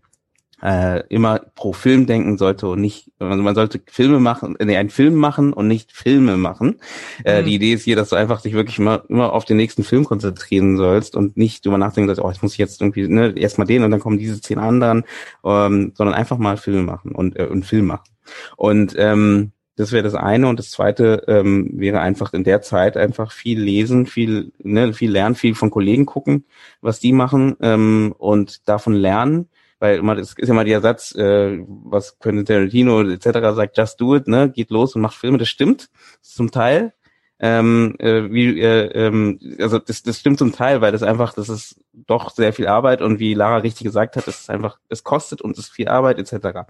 äh, 0.63 1.03
immer 1.07 1.39
pro 1.55 1.73
Film 1.73 2.05
denken 2.05 2.37
sollte 2.37 2.67
und 2.67 2.81
nicht, 2.81 3.11
also 3.19 3.41
man 3.41 3.55
sollte 3.55 3.81
Filme 3.87 4.19
machen, 4.19 4.55
nee, 4.63 4.77
einen 4.77 4.89
Film 4.89 5.15
machen 5.15 5.53
und 5.53 5.67
nicht 5.67 5.91
Filme 5.91 6.37
machen. 6.37 6.79
Äh, 7.23 7.41
mhm. 7.41 7.45
Die 7.45 7.55
Idee 7.55 7.73
ist 7.73 7.83
hier, 7.83 7.95
dass 7.95 8.09
du 8.09 8.15
einfach 8.15 8.41
dich 8.41 8.53
wirklich 8.53 8.79
immer, 8.79 9.03
immer 9.09 9.33
auf 9.33 9.45
den 9.45 9.57
nächsten 9.57 9.83
Film 9.83 10.05
konzentrieren 10.05 10.77
sollst 10.77 11.15
und 11.15 11.37
nicht 11.37 11.65
drüber 11.65 11.77
nachdenken 11.77 12.09
sollst, 12.09 12.21
oh, 12.21 12.31
ich 12.31 12.41
muss 12.41 12.57
jetzt 12.57 12.81
irgendwie, 12.81 13.07
ne, 13.07 13.33
erstmal 13.35 13.67
den 13.67 13.83
und 13.83 13.91
dann 13.91 13.99
kommen 13.99 14.17
diese 14.17 14.39
zehn 14.41 14.59
anderen, 14.59 15.03
ähm, 15.43 15.93
sondern 15.95 16.13
einfach 16.13 16.37
mal 16.37 16.57
Filme 16.57 16.83
machen 16.83 17.13
und, 17.13 17.37
äh, 17.39 17.45
und 17.45 17.65
Film 17.65 17.87
machen. 17.87 18.09
Und 18.55 18.95
ähm, 18.97 19.51
das 19.77 19.91
wäre 19.91 20.03
das 20.03 20.15
eine 20.15 20.47
und 20.47 20.59
das 20.59 20.69
zweite 20.69 21.23
ähm, 21.27 21.71
wäre 21.73 22.01
einfach 22.01 22.33
in 22.33 22.43
der 22.43 22.61
Zeit 22.61 22.97
einfach 22.97 23.31
viel 23.31 23.59
lesen, 23.59 24.05
viel, 24.05 24.51
ne, 24.59 24.93
viel 24.93 25.11
lernen, 25.11 25.35
viel 25.35 25.55
von 25.55 25.71
Kollegen 25.71 26.05
gucken, 26.05 26.45
was 26.81 26.99
die 26.99 27.13
machen 27.13 27.55
ähm, 27.61 28.13
und 28.17 28.67
davon 28.69 28.93
lernen 28.93 29.49
weil 29.81 29.97
immer, 29.97 30.15
das 30.15 30.33
ist 30.37 30.47
ja 30.47 30.53
mal 30.53 30.63
der 30.63 30.79
Satz, 30.79 31.13
äh, 31.15 31.57
was 31.67 32.19
Quentin 32.19 32.45
Tarantino 32.45 33.01
etc. 33.01 33.25
sagt, 33.55 33.77
just 33.77 33.99
do 33.99 34.15
it, 34.15 34.27
ne, 34.27 34.49
geht 34.49 34.69
los 34.69 34.95
und 34.95 35.01
macht 35.01 35.17
Filme, 35.17 35.39
das 35.39 35.49
stimmt 35.49 35.89
zum 36.21 36.51
Teil. 36.51 36.93
Ähm, 37.39 37.95
äh, 37.97 38.31
wie, 38.31 38.61
äh, 38.61 38.91
ähm, 38.93 39.39
also 39.59 39.79
das, 39.79 40.03
das 40.03 40.19
stimmt 40.19 40.37
zum 40.37 40.51
Teil, 40.51 40.81
weil 40.81 40.91
das 40.91 41.01
einfach, 41.01 41.33
das 41.33 41.49
ist 41.49 41.81
doch 41.91 42.29
sehr 42.29 42.53
viel 42.53 42.67
Arbeit 42.67 43.01
und 43.01 43.17
wie 43.17 43.33
Lara 43.33 43.57
richtig 43.57 43.83
gesagt 43.85 44.15
hat, 44.15 44.27
das 44.27 44.41
ist 44.41 44.49
einfach, 44.51 44.77
es 44.89 45.03
kostet 45.03 45.41
uns 45.41 45.57
ist 45.57 45.71
viel 45.71 45.87
Arbeit 45.87 46.19
etc. 46.19 46.69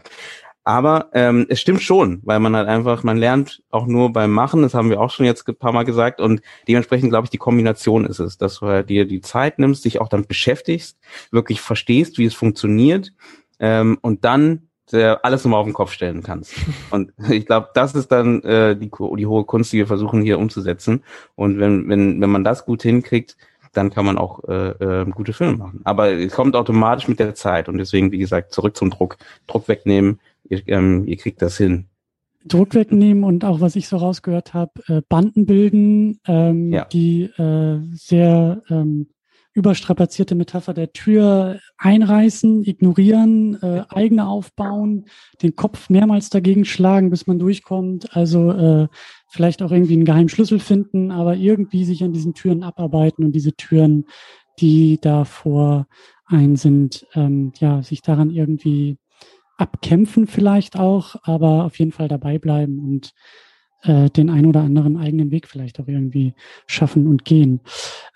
Aber 0.72 1.10
ähm, 1.12 1.48
es 1.50 1.60
stimmt 1.60 1.82
schon, 1.82 2.22
weil 2.24 2.40
man 2.40 2.56
halt 2.56 2.70
einfach, 2.70 3.04
man 3.04 3.18
lernt 3.18 3.62
auch 3.72 3.88
nur 3.88 4.14
beim 4.14 4.32
Machen, 4.32 4.62
das 4.62 4.74
haben 4.74 4.90
wir 4.90 5.02
auch 5.02 5.10
schon 5.12 5.26
jetzt 5.26 5.46
ein 5.50 5.56
paar 5.58 5.74
Mal 5.74 5.84
gesagt 5.84 6.22
und 6.22 6.42
dementsprechend 6.66 7.10
glaube 7.10 7.26
ich, 7.26 7.30
die 7.30 7.38
Kombination 7.38 8.06
ist 8.06 8.20
es, 8.20 8.38
dass 8.38 8.60
du 8.60 8.68
halt 8.68 8.90
dir 8.90 9.04
die 9.04 9.20
Zeit 9.20 9.60
nimmst, 9.60 9.84
dich 9.84 10.00
auch 10.00 10.08
dann 10.08 10.26
beschäftigst, 10.26 10.98
wirklich 11.30 11.60
verstehst, 11.60 12.18
wie 12.20 12.24
es 12.24 12.34
funktioniert 12.34 13.12
ähm, 13.60 13.98
und 14.02 14.24
dann 14.24 14.70
äh, 14.94 15.18
alles 15.22 15.44
nochmal 15.44 15.60
auf 15.60 15.68
den 15.68 15.74
Kopf 15.74 15.92
stellen 15.92 16.24
kannst. 16.24 16.54
Und 16.90 17.14
ich 17.30 17.46
glaube, 17.46 17.70
das 17.74 17.96
ist 17.96 18.12
dann 18.12 18.42
äh, 18.44 18.76
die, 18.76 18.90
die 18.90 19.26
hohe 19.26 19.46
Kunst, 19.46 19.72
die 19.72 19.78
wir 19.78 19.88
versuchen 19.88 20.22
hier 20.22 20.38
umzusetzen. 20.38 21.04
Und 21.36 21.60
wenn, 21.60 21.88
wenn, 21.88 22.20
wenn 22.20 22.30
man 22.30 22.44
das 22.44 22.66
gut 22.66 22.82
hinkriegt, 22.82 23.38
dann 23.72 23.90
kann 23.90 24.06
man 24.06 24.18
auch 24.18 24.44
äh, 24.50 24.72
äh, 24.72 25.06
gute 25.06 25.32
Filme 25.32 25.58
machen. 25.58 25.82
Aber 25.86 26.12
es 26.12 26.34
kommt 26.34 26.58
automatisch 26.58 27.08
mit 27.08 27.20
der 27.20 27.36
Zeit 27.36 27.70
und 27.70 27.78
deswegen, 27.78 28.12
wie 28.12 28.18
gesagt, 28.18 28.54
zurück 28.54 28.76
zum 28.76 28.90
Druck. 28.90 29.18
Druck 29.48 29.70
wegnehmen, 29.70 30.20
ihr, 30.52 30.62
ähm, 30.68 31.08
ihr 31.08 31.18
kriegt 31.18 31.42
das 31.42 31.58
hin. 31.58 31.88
Druck 32.46 32.74
wegnehmen 32.74 33.24
und 33.24 33.46
auch, 33.46 33.62
was 33.62 33.76
ich 33.76 33.88
so 33.88 33.98
rausgehört 33.98 34.54
habe, 34.54 34.72
äh, 34.88 35.02
Banden 35.08 35.46
bilden, 35.46 36.20
ähm, 36.28 36.74
ja. 36.74 36.86
die 36.86 37.24
äh, 37.24 37.80
sehr 37.94 38.64
ähm, 38.70 39.08
überstrapazierte 39.54 40.34
Metapher 40.34 40.74
der 40.74 40.94
Tür 40.94 41.60
einreißen, 41.78 42.64
ignorieren, 42.64 43.62
äh, 43.62 43.84
eigene 43.90 44.28
aufbauen, 44.28 45.06
den 45.42 45.56
Kopf 45.56 45.90
mehrmals 45.90 46.30
dagegen 46.30 46.64
schlagen, 46.66 47.10
bis 47.10 47.28
man 47.28 47.38
durchkommt. 47.38 48.16
Also 48.16 48.52
äh, 48.52 48.88
vielleicht 49.28 49.62
auch 49.62 49.72
irgendwie 49.72 49.94
einen 49.94 50.06
geheimen 50.06 50.30
Schlüssel 50.30 50.60
finden, 50.60 51.12
aber 51.12 51.36
irgendwie 51.36 51.84
sich 51.86 52.04
an 52.04 52.14
diesen 52.14 52.34
Türen 52.34 52.64
abarbeiten 52.64 53.26
und 53.26 53.34
diese 53.34 53.54
Türen, 53.54 54.06
die 54.60 55.00
da 55.02 55.26
vor 55.26 55.88
ein 56.26 56.56
sind, 56.56 57.06
ähm, 57.14 57.52
ja, 57.60 57.82
sich 57.82 58.02
daran 58.02 58.30
irgendwie 58.30 58.98
abkämpfen 59.62 60.26
vielleicht 60.26 60.76
auch, 60.76 61.16
aber 61.24 61.66
auf 61.66 61.78
jeden 61.78 61.92
Fall 61.92 62.08
dabei 62.08 62.40
bleiben 62.40 62.80
und 62.80 63.14
äh, 63.84 64.10
den 64.10 64.30
ein 64.30 64.46
oder 64.46 64.62
anderen 64.62 64.98
eigenen 64.98 65.32
Weg 65.32 65.48
vielleicht 65.48 65.80
auch 65.80 65.88
irgendwie 65.88 66.34
schaffen 66.66 67.08
und 67.08 67.26
gehen. 67.26 67.62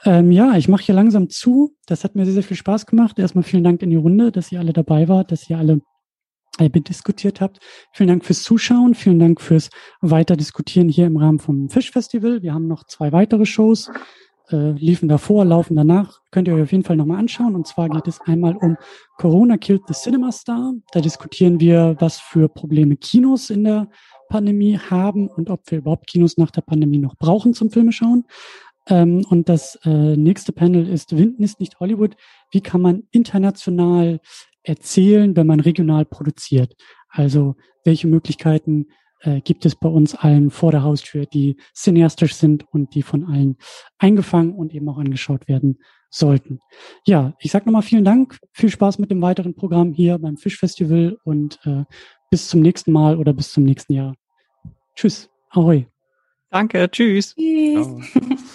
Ähm, 0.03 0.31
ja, 0.31 0.57
ich 0.57 0.67
mache 0.67 0.83
hier 0.83 0.95
langsam 0.95 1.29
zu. 1.29 1.75
Das 1.85 2.03
hat 2.03 2.15
mir 2.15 2.25
sehr, 2.25 2.33
sehr 2.33 2.43
viel 2.43 2.57
Spaß 2.57 2.87
gemacht. 2.87 3.19
Erstmal 3.19 3.43
vielen 3.43 3.63
Dank 3.63 3.81
in 3.83 3.91
die 3.91 3.95
Runde, 3.95 4.31
dass 4.31 4.51
ihr 4.51 4.59
alle 4.59 4.73
dabei 4.73 5.07
wart, 5.07 5.31
dass 5.31 5.49
ihr 5.49 5.57
alle 5.57 5.81
äh, 6.57 6.69
diskutiert 6.69 7.41
habt. 7.41 7.59
Vielen 7.93 8.09
Dank 8.09 8.25
fürs 8.25 8.43
Zuschauen, 8.43 8.95
vielen 8.95 9.19
Dank 9.19 9.39
fürs 9.39 9.69
Weiterdiskutieren 10.01 10.89
hier 10.89 11.05
im 11.05 11.17
Rahmen 11.17 11.39
vom 11.39 11.69
Fischfestival. 11.69 12.41
Wir 12.41 12.53
haben 12.53 12.67
noch 12.67 12.85
zwei 12.85 13.11
weitere 13.11 13.45
Shows, 13.45 13.91
äh, 14.51 14.71
liefen 14.71 15.07
davor, 15.07 15.45
laufen 15.45 15.75
danach. 15.75 16.21
Könnt 16.31 16.47
ihr 16.47 16.55
euch 16.55 16.63
auf 16.63 16.71
jeden 16.71 16.83
Fall 16.83 16.97
nochmal 16.97 17.19
anschauen. 17.19 17.55
Und 17.55 17.67
zwar 17.67 17.89
geht 17.89 18.07
es 18.07 18.21
einmal 18.21 18.55
um 18.55 18.77
Corona 19.17 19.57
Killed 19.57 19.83
the 19.87 19.93
Cinema 19.93 20.31
Star. 20.31 20.73
Da 20.91 21.01
diskutieren 21.01 21.59
wir, 21.59 21.95
was 21.99 22.19
für 22.19 22.49
Probleme 22.49 22.97
Kinos 22.97 23.49
in 23.49 23.63
der 23.63 23.87
Pandemie 24.29 24.77
haben 24.77 25.27
und 25.27 25.49
ob 25.49 25.69
wir 25.69 25.79
überhaupt 25.79 26.07
Kinos 26.07 26.37
nach 26.37 26.51
der 26.51 26.61
Pandemie 26.61 26.99
noch 26.99 27.15
brauchen 27.15 27.53
zum 27.53 27.69
Filme 27.69 27.91
schauen. 27.91 28.25
Ähm, 28.87 29.25
und 29.29 29.49
das 29.49 29.79
äh, 29.83 30.15
nächste 30.17 30.51
Panel 30.51 30.87
ist 30.87 31.17
Winden 31.17 31.43
ist 31.43 31.59
nicht 31.59 31.79
Hollywood. 31.79 32.15
Wie 32.51 32.61
kann 32.61 32.81
man 32.81 33.03
international 33.11 34.19
erzählen, 34.63 35.35
wenn 35.35 35.47
man 35.47 35.59
regional 35.59 36.05
produziert? 36.05 36.75
Also 37.09 37.55
welche 37.83 38.07
Möglichkeiten 38.07 38.87
äh, 39.25 39.41
gibt 39.41 39.65
es 39.65 39.75
bei 39.75 39.89
uns 39.89 40.15
allen 40.15 40.51
vor 40.51 40.71
der 40.71 40.83
Haustür, 40.83 41.25
die 41.25 41.57
cineastisch 41.73 42.35
sind 42.35 42.65
und 42.71 42.95
die 42.95 43.01
von 43.01 43.25
allen 43.25 43.57
eingefangen 43.97 44.53
und 44.53 44.73
eben 44.73 44.87
auch 44.89 44.97
angeschaut 44.97 45.47
werden 45.47 45.79
sollten. 46.09 46.59
Ja, 47.05 47.33
ich 47.39 47.51
sage 47.51 47.65
nochmal 47.65 47.81
vielen 47.81 48.05
Dank, 48.05 48.39
viel 48.53 48.69
Spaß 48.69 48.99
mit 48.99 49.11
dem 49.11 49.21
weiteren 49.21 49.55
Programm 49.55 49.93
hier 49.93 50.17
beim 50.17 50.37
Fischfestival 50.37 51.17
und 51.23 51.59
äh, 51.65 51.83
bis 52.29 52.47
zum 52.47 52.61
nächsten 52.61 52.91
Mal 52.91 53.17
oder 53.17 53.33
bis 53.33 53.51
zum 53.51 53.63
nächsten 53.63 53.93
Jahr. 53.93 54.15
Tschüss. 54.95 55.29
Ahoi. 55.49 55.87
Danke. 56.49 56.89
Tschüss. 56.89 57.35
Tschüss. 57.35 57.87